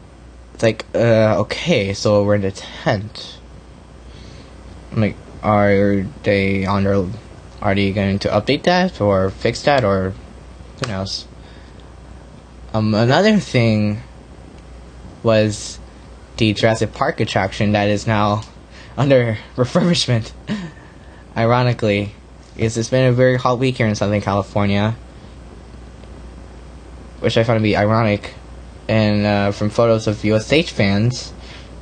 it's 0.60 0.64
like, 0.64 0.86
uh, 0.94 1.40
okay, 1.40 1.94
so 1.94 2.22
we're 2.26 2.36
in 2.36 2.42
the 2.42 2.52
tent. 2.52 3.40
Like, 4.92 5.16
are 5.42 6.06
they 6.24 6.66
on 6.66 6.84
their, 6.84 7.06
are 7.62 7.74
they 7.74 7.94
going 7.94 8.20
to 8.20 8.28
update 8.28 8.64
that 8.64 9.00
or 9.00 9.30
fix 9.30 9.62
that 9.62 9.86
or 9.86 10.14
who 10.82 10.92
knows? 10.92 11.30
Um, 12.74 12.94
another 12.94 13.40
thing 13.40 14.02
was 15.24 15.80
the 16.36 16.52
Jurassic 16.52 16.94
Park 16.94 17.22
attraction 17.22 17.72
that 17.72 17.88
is 17.88 18.06
now 18.06 18.42
under 18.98 19.38
refurbishment. 19.56 20.34
Ironically, 21.38 22.14
because 22.56 22.76
it's 22.76 22.90
been 22.90 23.06
a 23.06 23.14
very 23.14 23.38
hot 23.38 23.60
week 23.60 23.78
here 23.78 23.88
in 23.88 23.96
Southern 23.96 24.20
California, 24.20 24.98
which 27.22 27.38
I 27.38 27.46
found 27.46 27.60
to 27.60 27.64
be 27.64 27.78
ironic. 27.78 28.34
And 28.90 29.26
uh, 29.26 29.52
from 29.52 29.70
photos 29.70 30.08
of 30.08 30.26
USH 30.26 30.72
fans, 30.72 31.32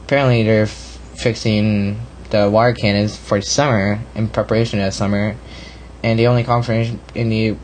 apparently 0.03 0.43
they're 0.43 0.64
f- 0.64 0.99
fixing 1.16 2.01
the 2.32 2.49
water 2.49 2.74
cannons 2.74 3.16
for 3.16 3.39
summer 3.41 3.99
in 4.14 4.28
preparation 4.28 4.82
of 4.82 4.93
summer, 4.93 5.38
and 6.03 6.20
the 6.20 6.28
only 6.28 6.43
confirmation 6.43 6.99
in 7.16 7.30
the 7.30 7.55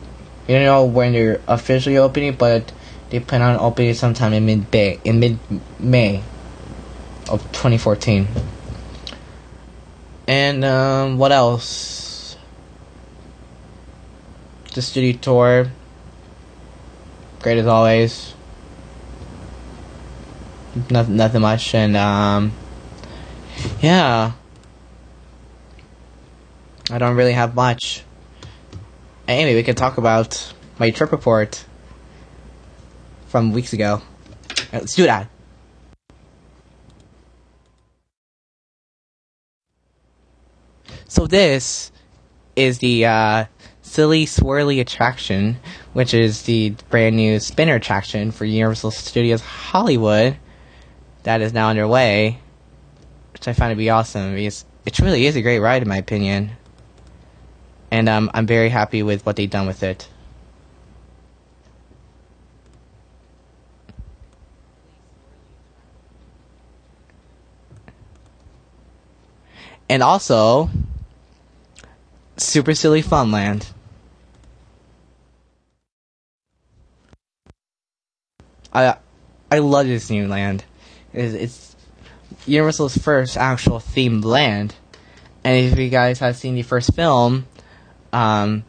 you 0.46 0.54
don't 0.56 0.64
know 0.64 0.86
when 0.86 1.12
they're 1.12 1.40
officially 1.46 1.98
opening, 1.98 2.34
but 2.36 2.72
they 3.10 3.20
plan 3.20 3.42
on 3.42 3.58
opening 3.58 3.92
sometime 3.94 4.32
in 4.32 4.46
mid 4.46 4.72
May 4.72 4.98
in 5.04 5.20
mid 5.20 5.38
May 5.78 6.22
of 7.28 7.42
2014. 7.52 8.26
And 10.26 10.64
um, 10.64 11.18
what 11.18 11.32
else? 11.32 12.36
The 14.74 14.80
studio 14.82 15.18
tour, 15.20 15.70
great 17.40 17.58
as 17.58 17.66
always. 17.66 18.34
Nothing, 20.90 21.16
nothing 21.16 21.40
much, 21.40 21.74
and 21.74 21.96
um, 21.96 22.52
yeah. 23.80 24.32
I 26.90 26.98
don't 26.98 27.16
really 27.16 27.32
have 27.32 27.54
much. 27.54 28.02
Anyway, 29.26 29.54
we 29.54 29.62
can 29.62 29.74
talk 29.74 29.98
about 29.98 30.52
my 30.78 30.90
trip 30.90 31.12
report 31.12 31.64
from 33.28 33.52
weeks 33.52 33.72
ago. 33.72 34.02
Let's 34.72 34.94
do 34.94 35.04
that. 35.04 35.28
So 41.06 41.28
this 41.28 41.92
is 42.56 42.78
the 42.78 43.06
uh, 43.06 43.44
silly 43.82 44.26
swirly 44.26 44.80
attraction, 44.80 45.56
which 45.92 46.12
is 46.12 46.42
the 46.42 46.70
brand 46.90 47.14
new 47.14 47.38
spinner 47.38 47.76
attraction 47.76 48.32
for 48.32 48.44
Universal 48.44 48.90
Studios 48.90 49.40
Hollywood 49.40 50.36
that 51.24 51.40
is 51.40 51.52
now 51.52 51.68
underway, 51.70 52.38
which 53.32 53.48
I 53.48 53.52
find 53.52 53.72
to 53.72 53.76
be 53.76 53.90
awesome 53.90 54.34
because 54.34 54.64
it 54.86 54.98
really 55.00 55.26
is 55.26 55.36
a 55.36 55.42
great 55.42 55.58
ride 55.58 55.82
in 55.82 55.88
my 55.88 55.96
opinion, 55.96 56.52
and 57.90 58.08
um, 58.08 58.30
I'm 58.32 58.46
very 58.46 58.68
happy 58.68 59.02
with 59.02 59.26
what 59.26 59.36
they've 59.36 59.50
done 59.50 59.66
with 59.66 59.82
it. 59.82 60.08
And 69.88 70.02
also, 70.02 70.70
Super 72.36 72.74
Silly 72.74 73.02
Funland. 73.02 73.70
I 78.72 78.96
I 79.52 79.58
love 79.58 79.86
this 79.86 80.10
new 80.10 80.26
land. 80.26 80.64
It's, 81.14 81.34
it's 81.34 81.76
Universal's 82.46 82.96
first 82.96 83.36
actual 83.36 83.78
themed 83.78 84.24
land, 84.24 84.74
and 85.42 85.72
if 85.72 85.78
you 85.78 85.88
guys 85.88 86.18
have 86.18 86.36
seen 86.36 86.54
the 86.54 86.62
first 86.62 86.94
film, 86.94 87.46
um, 88.12 88.64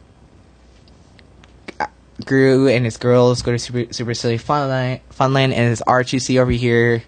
Gru 2.24 2.68
and 2.68 2.84
his 2.84 2.96
girls 2.96 3.42
go 3.42 3.52
to 3.52 3.58
Super, 3.58 3.92
Super 3.92 4.14
Silly 4.14 4.38
Funland, 4.38 5.00
Funland, 5.12 5.52
and 5.52 5.68
his 5.68 5.82
arch 5.82 6.12
you 6.12 6.20
see 6.20 6.38
over 6.38 6.50
here 6.50 7.02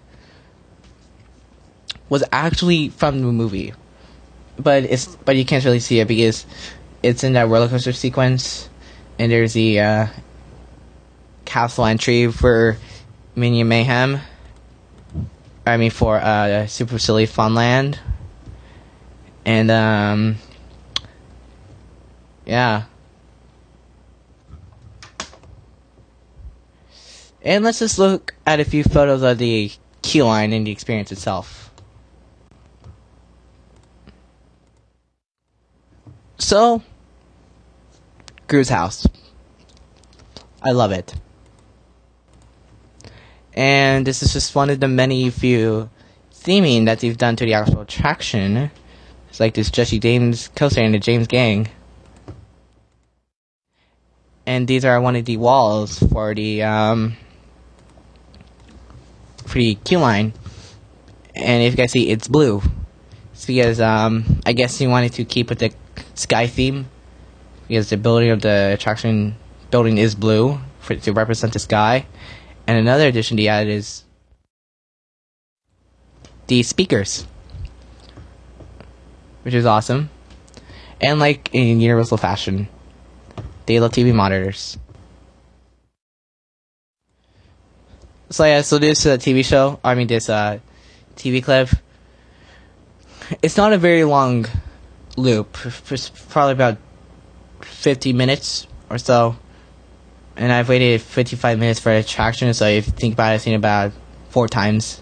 was 2.09 2.23
actually 2.31 2.89
from 2.89 3.21
the 3.21 3.27
movie 3.27 3.73
but 4.59 4.83
it's 4.83 5.15
but 5.15 5.35
you 5.35 5.45
can't 5.45 5.63
really 5.63 5.79
see 5.79 5.99
it 5.99 6.07
because 6.07 6.45
it's 7.01 7.23
in 7.23 7.33
that 7.33 7.47
roller 7.47 7.69
coaster 7.69 7.93
sequence, 7.93 8.69
and 9.17 9.31
there's 9.31 9.53
the 9.53 9.79
uh, 9.79 10.07
castle 11.45 11.85
entry 11.85 12.31
for 12.31 12.77
Minion 13.35 13.69
Mayhem. 13.69 14.19
I 15.65 15.77
mean 15.77 15.91
for 15.91 16.17
uh, 16.17 16.65
Super 16.67 16.97
Silly 16.97 17.27
Funland, 17.27 17.99
and 19.45 19.69
um, 19.69 20.35
yeah. 22.45 22.85
And 27.41 27.63
let's 27.63 27.79
just 27.79 27.97
look 27.97 28.35
at 28.45 28.59
a 28.59 28.65
few 28.65 28.83
photos 28.83 29.21
of 29.21 29.37
the 29.37 29.71
key 30.01 30.23
line 30.23 30.51
and 30.51 30.67
the 30.67 30.71
experience 30.71 31.11
itself. 31.11 31.71
So, 36.37 36.81
Gru's 38.47 38.69
house. 38.69 39.05
I 40.61 40.71
love 40.71 40.91
it. 40.91 41.13
And 43.53 44.05
this 44.05 44.21
is 44.23 44.33
just 44.33 44.55
one 44.55 44.69
of 44.69 44.79
the 44.79 44.87
many 44.87 45.29
few 45.29 45.89
theming 46.33 46.85
that 46.85 46.99
they've 46.99 47.17
done 47.17 47.35
to 47.37 47.45
the 47.45 47.53
actual 47.53 47.81
attraction. 47.81 48.71
It's 49.29 49.39
like 49.39 49.53
this 49.53 49.69
Jesse 49.69 49.99
James 49.99 50.49
coaster 50.49 50.81
and 50.81 50.93
the 50.93 50.99
James 50.99 51.27
Gang. 51.27 51.69
And 54.45 54.67
these 54.67 54.85
are 54.85 54.99
one 54.99 55.15
of 55.15 55.25
the 55.25 55.37
walls 55.37 55.99
for 55.99 56.33
the 56.33 56.63
um, 56.63 57.15
for 59.45 59.59
the 59.59 59.75
queue 59.75 59.99
line. 59.99 60.33
And 61.35 61.63
if 61.63 61.73
you 61.73 61.77
guys 61.77 61.91
see, 61.91 62.09
it's 62.09 62.27
blue. 62.27 62.61
It's 63.33 63.45
because 63.45 63.79
um, 63.79 64.41
I 64.45 64.53
guess 64.53 64.77
he 64.77 64.87
wanted 64.87 65.13
to 65.13 65.25
keep 65.25 65.49
with 65.49 65.59
the 65.59 65.73
sky 66.15 66.47
theme 66.47 66.87
because 67.67 67.89
the 67.89 67.97
building 67.97 68.31
of 68.31 68.41
the 68.41 68.71
attraction 68.73 69.35
building 69.69 69.97
is 69.97 70.15
blue 70.15 70.59
for 70.79 70.95
to 70.95 71.13
represent 71.13 71.53
the 71.53 71.59
sky. 71.59 72.05
And 72.69 72.77
another 72.77 73.07
addition 73.07 73.39
added 73.47 73.71
is 73.71 74.03
the 76.45 76.61
speakers, 76.61 77.25
which 79.41 79.55
is 79.55 79.65
awesome. 79.65 80.11
And 81.01 81.19
like 81.19 81.49
in 81.51 81.81
Universal 81.81 82.17
fashion, 82.17 82.67
they 83.65 83.79
love 83.79 83.93
TV 83.93 84.13
monitors. 84.13 84.77
So 88.29 88.45
yeah, 88.45 88.61
so 88.61 88.77
this 88.77 89.03
uh, 89.03 89.17
TV 89.17 89.43
show, 89.43 89.79
I 89.83 89.95
mean 89.95 90.05
this 90.05 90.29
uh, 90.29 90.59
TV 91.15 91.43
clip, 91.43 91.69
it's 93.41 93.57
not 93.57 93.73
a 93.73 93.79
very 93.79 94.03
long 94.03 94.45
loop. 95.17 95.57
It's 95.89 96.09
probably 96.09 96.53
about 96.53 96.77
50 97.61 98.13
minutes 98.13 98.67
or 98.91 98.99
so. 98.99 99.37
And 100.39 100.53
I've 100.53 100.69
waited 100.69 101.01
55 101.01 101.59
minutes 101.59 101.81
for 101.81 101.91
attraction, 101.91 102.53
so 102.53 102.65
if 102.65 102.87
you 102.87 102.93
think 102.93 103.13
about 103.13 103.31
it, 103.31 103.33
I've 103.35 103.41
seen 103.41 103.55
about 103.55 103.91
four 104.29 104.47
times 104.47 105.01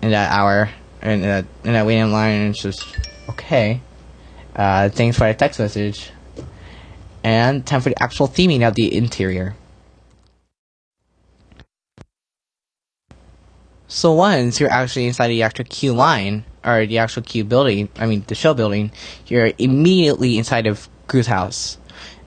in 0.00 0.12
that 0.12 0.30
hour. 0.30 0.70
And 1.00 1.24
uh, 1.24 1.42
in 1.64 1.72
that 1.72 1.84
waiting 1.84 2.12
line, 2.12 2.42
and 2.42 2.50
it's 2.50 2.62
just, 2.62 2.86
okay. 3.30 3.80
Uh, 4.54 4.88
thanks 4.88 5.18
for 5.18 5.26
the 5.26 5.34
text 5.34 5.58
message. 5.58 6.12
And 7.24 7.66
time 7.66 7.80
for 7.80 7.88
the 7.88 8.00
actual 8.00 8.28
theming 8.28 8.66
of 8.66 8.76
the 8.76 8.94
interior. 8.94 9.56
So 13.88 14.12
once 14.12 14.60
you're 14.60 14.70
actually 14.70 15.08
inside 15.08 15.26
the 15.26 15.42
actual 15.42 15.64
queue 15.64 15.92
line, 15.92 16.44
or 16.64 16.86
the 16.86 16.98
actual 16.98 17.24
queue 17.24 17.42
building, 17.42 17.88
I 17.98 18.06
mean 18.06 18.22
the 18.28 18.36
show 18.36 18.54
building, 18.54 18.92
you're 19.26 19.50
immediately 19.58 20.38
inside 20.38 20.68
of 20.68 20.88
Gru's 21.08 21.26
house. 21.26 21.78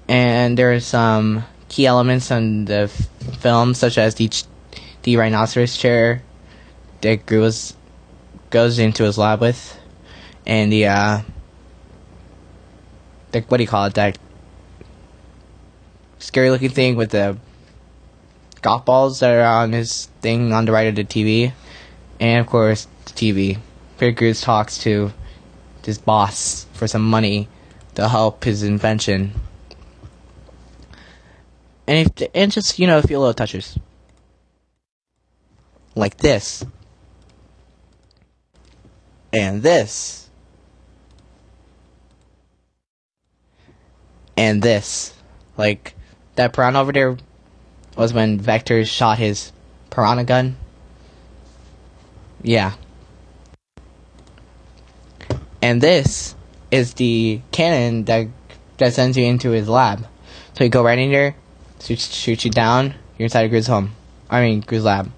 And 0.08 0.58
there 0.58 0.74
are 0.74 0.80
some 0.80 1.46
key 1.70 1.86
elements 1.86 2.30
in 2.32 2.66
the 2.66 2.90
f- 2.92 3.08
film, 3.40 3.74
such 3.74 3.98
as 3.98 4.16
the, 4.16 4.30
ch- 4.30 4.46
the 5.04 5.18
rhinoceros 5.18 5.78
chair 5.78 6.22
that 7.02 7.26
Gru 7.26 7.42
was, 7.42 7.76
goes 8.50 8.78
into 8.80 9.04
his 9.04 9.18
lab 9.18 9.42
with, 9.42 9.78
and 10.46 10.72
the, 10.72 10.88
uh, 10.88 11.22
the, 13.32 13.42
what 13.42 13.58
do 13.58 13.64
you 13.64 13.68
call 13.68 13.86
it, 13.86 13.96
that 13.96 14.18
scary 16.20 16.50
looking 16.50 16.70
thing 16.70 16.96
with 16.96 17.12
the 17.12 17.38
golf 18.62 18.84
balls 18.84 19.20
that 19.20 19.32
are 19.32 19.64
on 19.64 19.74
his 19.74 20.08
thing 20.22 20.52
on 20.52 20.66
the 20.66 20.72
right 20.72 20.88
of 20.88 20.96
the 20.96 21.04
TV, 21.04 21.54
and 22.20 22.42
of 22.42 22.48
course 22.48 22.88
the 23.06 23.12
TV. 23.12 23.60
Peter 24.00 24.16
Cruz 24.16 24.42
talks 24.42 24.78
to 24.80 25.14
his 25.86 25.98
boss 25.98 26.66
for 26.74 26.88
some 26.88 27.08
money 27.08 27.48
to 27.94 28.10
help 28.10 28.44
his 28.44 28.64
invention, 28.64 29.34
and 31.88 32.08
if, 32.08 32.30
and 32.34 32.52
just 32.52 32.80
you 32.80 32.88
know 32.88 32.98
a 32.98 33.04
few 33.04 33.20
little 33.20 33.34
touches 33.34 33.78
like 35.96 36.18
this 36.18 36.66
and 39.34 39.64
this 39.64 40.30
and 44.38 44.62
this 44.62 45.14
like 45.58 45.96
that 46.36 46.54
piranha 46.54 46.80
over 46.80 46.92
there 46.92 47.18
was 47.96 48.14
when 48.14 48.40
Vector 48.40 48.84
shot 48.86 49.18
his 49.18 49.52
piranha 49.90 50.24
gun. 50.24 50.58
Yeah. 52.42 52.74
And 55.62 55.82
this 55.82 56.36
is 56.72 56.94
the 56.96 57.42
cannon 57.52 58.04
that 58.06 58.28
that 58.78 58.94
sends 58.94 59.18
you 59.18 59.24
into 59.24 59.52
his 59.52 59.70
lab. 59.70 60.06
So 60.58 60.64
you 60.64 60.70
go 60.70 60.84
right 60.84 61.00
in 61.00 61.12
there, 61.12 61.36
shoots 61.86 62.14
shoot 62.14 62.44
you 62.44 62.52
down, 62.52 62.96
you're 63.18 63.26
inside 63.26 63.44
of 63.44 63.52
Gru's 63.52 63.68
home. 63.68 63.92
I 64.30 64.42
mean 64.42 64.62
Gru's 64.62 64.84
lab. 64.84 65.12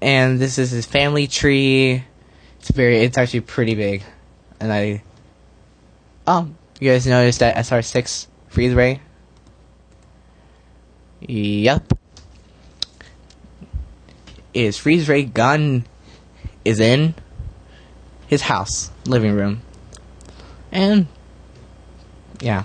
And 0.00 0.38
this 0.38 0.58
is 0.58 0.70
his 0.70 0.86
family 0.86 1.26
tree. 1.26 2.04
It's 2.60 2.70
very 2.70 2.98
it's 2.98 3.18
actually 3.18 3.40
pretty 3.40 3.74
big. 3.74 4.02
And 4.60 4.72
I 4.72 5.02
Oh, 6.26 6.50
you 6.78 6.90
guys 6.90 7.06
noticed 7.06 7.38
that 7.40 7.56
SR 7.56 7.82
six 7.82 8.28
freeze 8.48 8.74
ray? 8.74 9.00
Yep. 11.20 11.94
His 14.52 14.76
freeze 14.76 15.08
ray 15.08 15.24
gun 15.24 15.86
is 16.64 16.80
in 16.80 17.14
his 18.26 18.42
house, 18.42 18.90
living 19.06 19.32
room. 19.32 19.62
And 20.70 21.06
yeah. 22.40 22.64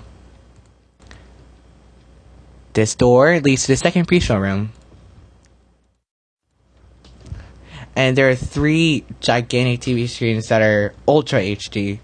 This 2.74 2.94
door 2.94 3.40
leads 3.40 3.62
to 3.62 3.72
the 3.72 3.76
second 3.76 4.06
pre-show 4.06 4.36
room. 4.36 4.72
And 7.96 8.18
there 8.18 8.28
are 8.28 8.34
three 8.34 9.04
gigantic 9.20 9.80
TV 9.80 10.08
screens 10.08 10.48
that 10.48 10.60
are 10.60 10.92
ultra 11.06 11.40
HD. 11.40 12.00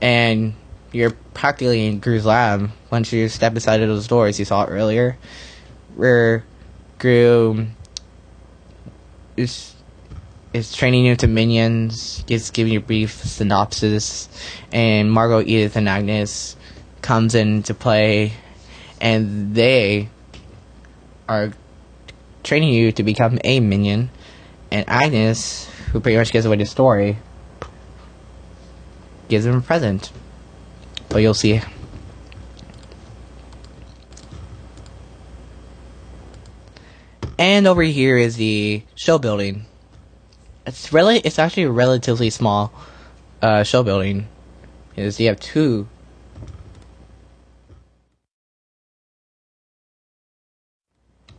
And 0.00 0.54
you're 0.90 1.10
practically 1.34 1.86
in 1.86 2.00
Gru's 2.00 2.24
lab 2.24 2.70
once 2.90 3.12
you 3.12 3.28
step 3.28 3.54
inside 3.54 3.82
of 3.82 3.88
those 3.88 4.06
doors. 4.06 4.38
You 4.38 4.46
saw 4.46 4.64
earlier, 4.64 5.18
where 5.96 6.44
Gru 6.98 7.66
is 9.36 9.74
is 10.52 10.74
training 10.74 11.06
you 11.06 11.16
to 11.16 11.26
minions, 11.26 12.24
is 12.28 12.50
giving 12.50 12.74
you 12.74 12.78
a 12.78 12.82
brief 12.82 13.22
synopsis, 13.24 14.28
and 14.70 15.10
Margo, 15.10 15.40
Edith, 15.40 15.76
and 15.76 15.88
Agnes 15.88 16.56
comes 17.00 17.34
into 17.34 17.72
play, 17.72 18.34
and 19.02 19.54
they 19.54 20.08
are 21.28 21.52
training 22.44 22.72
you 22.72 22.92
to 22.92 23.02
become 23.02 23.38
a 23.44 23.58
minion, 23.58 24.10
and 24.70 24.88
Agnes, 24.88 25.68
who 25.90 26.00
pretty 26.00 26.16
much 26.16 26.32
gives 26.32 26.46
away 26.46 26.56
the 26.56 26.64
story, 26.64 27.18
gives 29.28 29.44
him 29.44 29.56
a 29.56 29.60
present. 29.60 30.12
But 31.08 31.18
you'll 31.18 31.34
see. 31.34 31.60
And 37.38 37.66
over 37.66 37.82
here 37.82 38.16
is 38.16 38.36
the 38.36 38.84
show 38.94 39.18
building. 39.18 39.66
It's 40.64 40.92
really, 40.92 41.18
it's 41.18 41.40
actually 41.40 41.64
a 41.64 41.72
relatively 41.72 42.30
small 42.30 42.72
uh, 43.42 43.64
show 43.64 43.82
building. 43.82 44.28
Is 44.94 45.18
you 45.18 45.26
have 45.26 45.40
two. 45.40 45.88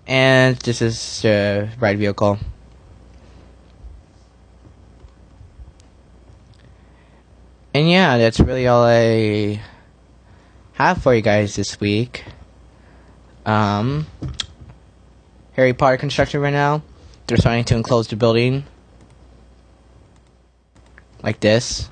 And 0.06 0.58
this 0.58 0.82
is 0.82 1.22
the 1.22 1.70
ride 1.80 1.98
vehicle. 1.98 2.38
And 7.74 7.90
yeah, 7.90 8.18
that's 8.18 8.40
really 8.40 8.68
all 8.68 8.84
I 8.84 9.62
have 10.74 11.02
for 11.02 11.16
you 11.16 11.22
guys 11.22 11.56
this 11.56 11.80
week. 11.80 12.24
Um, 13.46 14.06
Harry 15.54 15.74
Potter 15.74 15.98
construction 15.98 16.42
right 16.42 16.54
now. 16.54 16.84
They're 17.26 17.38
starting 17.38 17.64
to 17.66 17.76
enclose 17.76 18.08
the 18.08 18.16
building. 18.16 18.66
Like 21.24 21.40
this. 21.40 21.90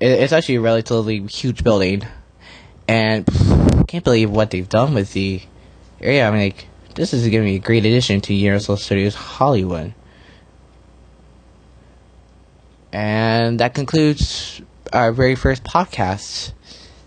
It, 0.00 0.08
it's 0.08 0.32
actually 0.32 0.56
a 0.56 0.60
relatively 0.60 1.24
huge 1.26 1.62
building. 1.62 2.02
And 2.88 3.28
I 3.78 3.84
can't 3.86 4.02
believe 4.02 4.30
what 4.30 4.50
they've 4.50 4.68
done 4.68 4.94
with 4.94 5.12
the 5.12 5.42
area. 6.00 6.26
I 6.26 6.30
mean, 6.30 6.40
like, 6.40 6.66
this 6.94 7.12
is 7.12 7.22
going 7.22 7.42
to 7.42 7.50
be 7.50 7.56
a 7.56 7.58
great 7.58 7.84
addition 7.84 8.20
to 8.22 8.34
Universal 8.34 8.78
Studios 8.78 9.14
Hollywood. 9.14 9.94
And 12.92 13.60
that 13.60 13.74
concludes 13.74 14.60
our 14.92 15.12
very 15.12 15.36
first 15.36 15.62
podcast. 15.62 16.52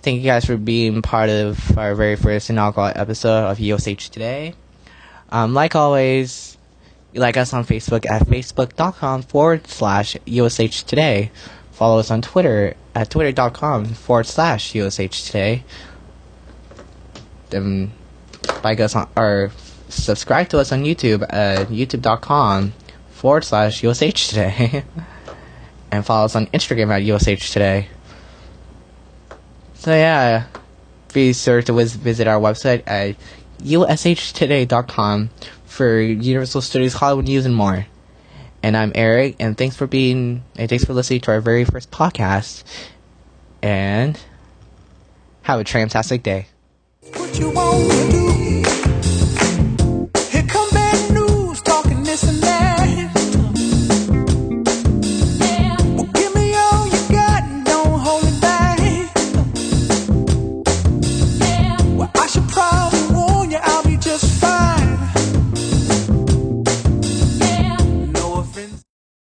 Thank 0.01 0.17
you 0.17 0.23
guys 0.23 0.45
for 0.45 0.57
being 0.57 1.01
part 1.01 1.29
of 1.29 1.77
our 1.77 1.95
very 1.95 2.15
first 2.15 2.49
inaugural 2.49 2.91
episode 2.95 3.49
of 3.49 3.59
USH 3.59 4.09
Today. 4.09 4.55
Um, 5.31 5.53
like 5.53 5.75
always, 5.75 6.57
like 7.13 7.37
us 7.37 7.53
on 7.53 7.63
Facebook 7.63 8.09
at 8.09 8.27
facebook.com 8.27 9.23
forward 9.23 9.67
slash 9.67 10.17
USH 10.25 10.83
Today. 10.83 11.31
Follow 11.71 11.99
us 11.99 12.11
on 12.11 12.21
Twitter 12.21 12.75
at 12.95 13.09
twitter.com 13.09 13.85
forward 13.85 14.25
slash 14.25 14.75
USH 14.75 15.25
Today. 15.25 15.63
Then 17.49 17.91
like 18.63 18.79
us 18.79 18.95
on, 18.95 19.09
or 19.15 19.51
subscribe 19.89 20.49
to 20.49 20.59
us 20.59 20.71
on 20.71 20.83
YouTube 20.83 21.23
at 21.31 21.67
youtube.com 21.67 22.73
forward 23.11 23.43
slash 23.43 23.83
USH 23.83 24.29
today. 24.29 24.83
and 25.91 26.05
follow 26.05 26.25
us 26.25 26.35
on 26.35 26.47
Instagram 26.47 26.89
at 26.91 27.03
USH 27.03 27.51
today. 27.51 27.87
So 29.75 29.91
yeah, 29.91 30.47
be 31.13 31.33
sure 31.33 31.61
to 31.61 31.73
vis- 31.73 31.93
visit 31.93 32.27
our 32.27 32.39
website 32.39 32.81
at 32.87 33.15
ushtoday.com 33.61 35.29
for 35.65 35.99
Universal 35.99 36.61
Studios 36.61 36.93
Hollywood 36.93 37.25
news 37.25 37.45
and 37.45 37.55
more. 37.55 37.85
And 38.63 38.77
I'm 38.77 38.91
Eric, 38.95 39.35
and 39.39 39.57
thanks 39.57 39.75
for 39.75 39.87
being, 39.87 40.43
and 40.55 40.69
thanks 40.69 40.85
for 40.85 40.93
listening 40.93 41.19
to 41.21 41.31
our 41.31 41.41
very 41.41 41.65
first 41.65 41.91
podcast. 41.91 42.63
And 43.61 44.19
have 45.43 45.59
a 45.59 45.65
fantastic 45.65 46.23
day. 46.23 46.47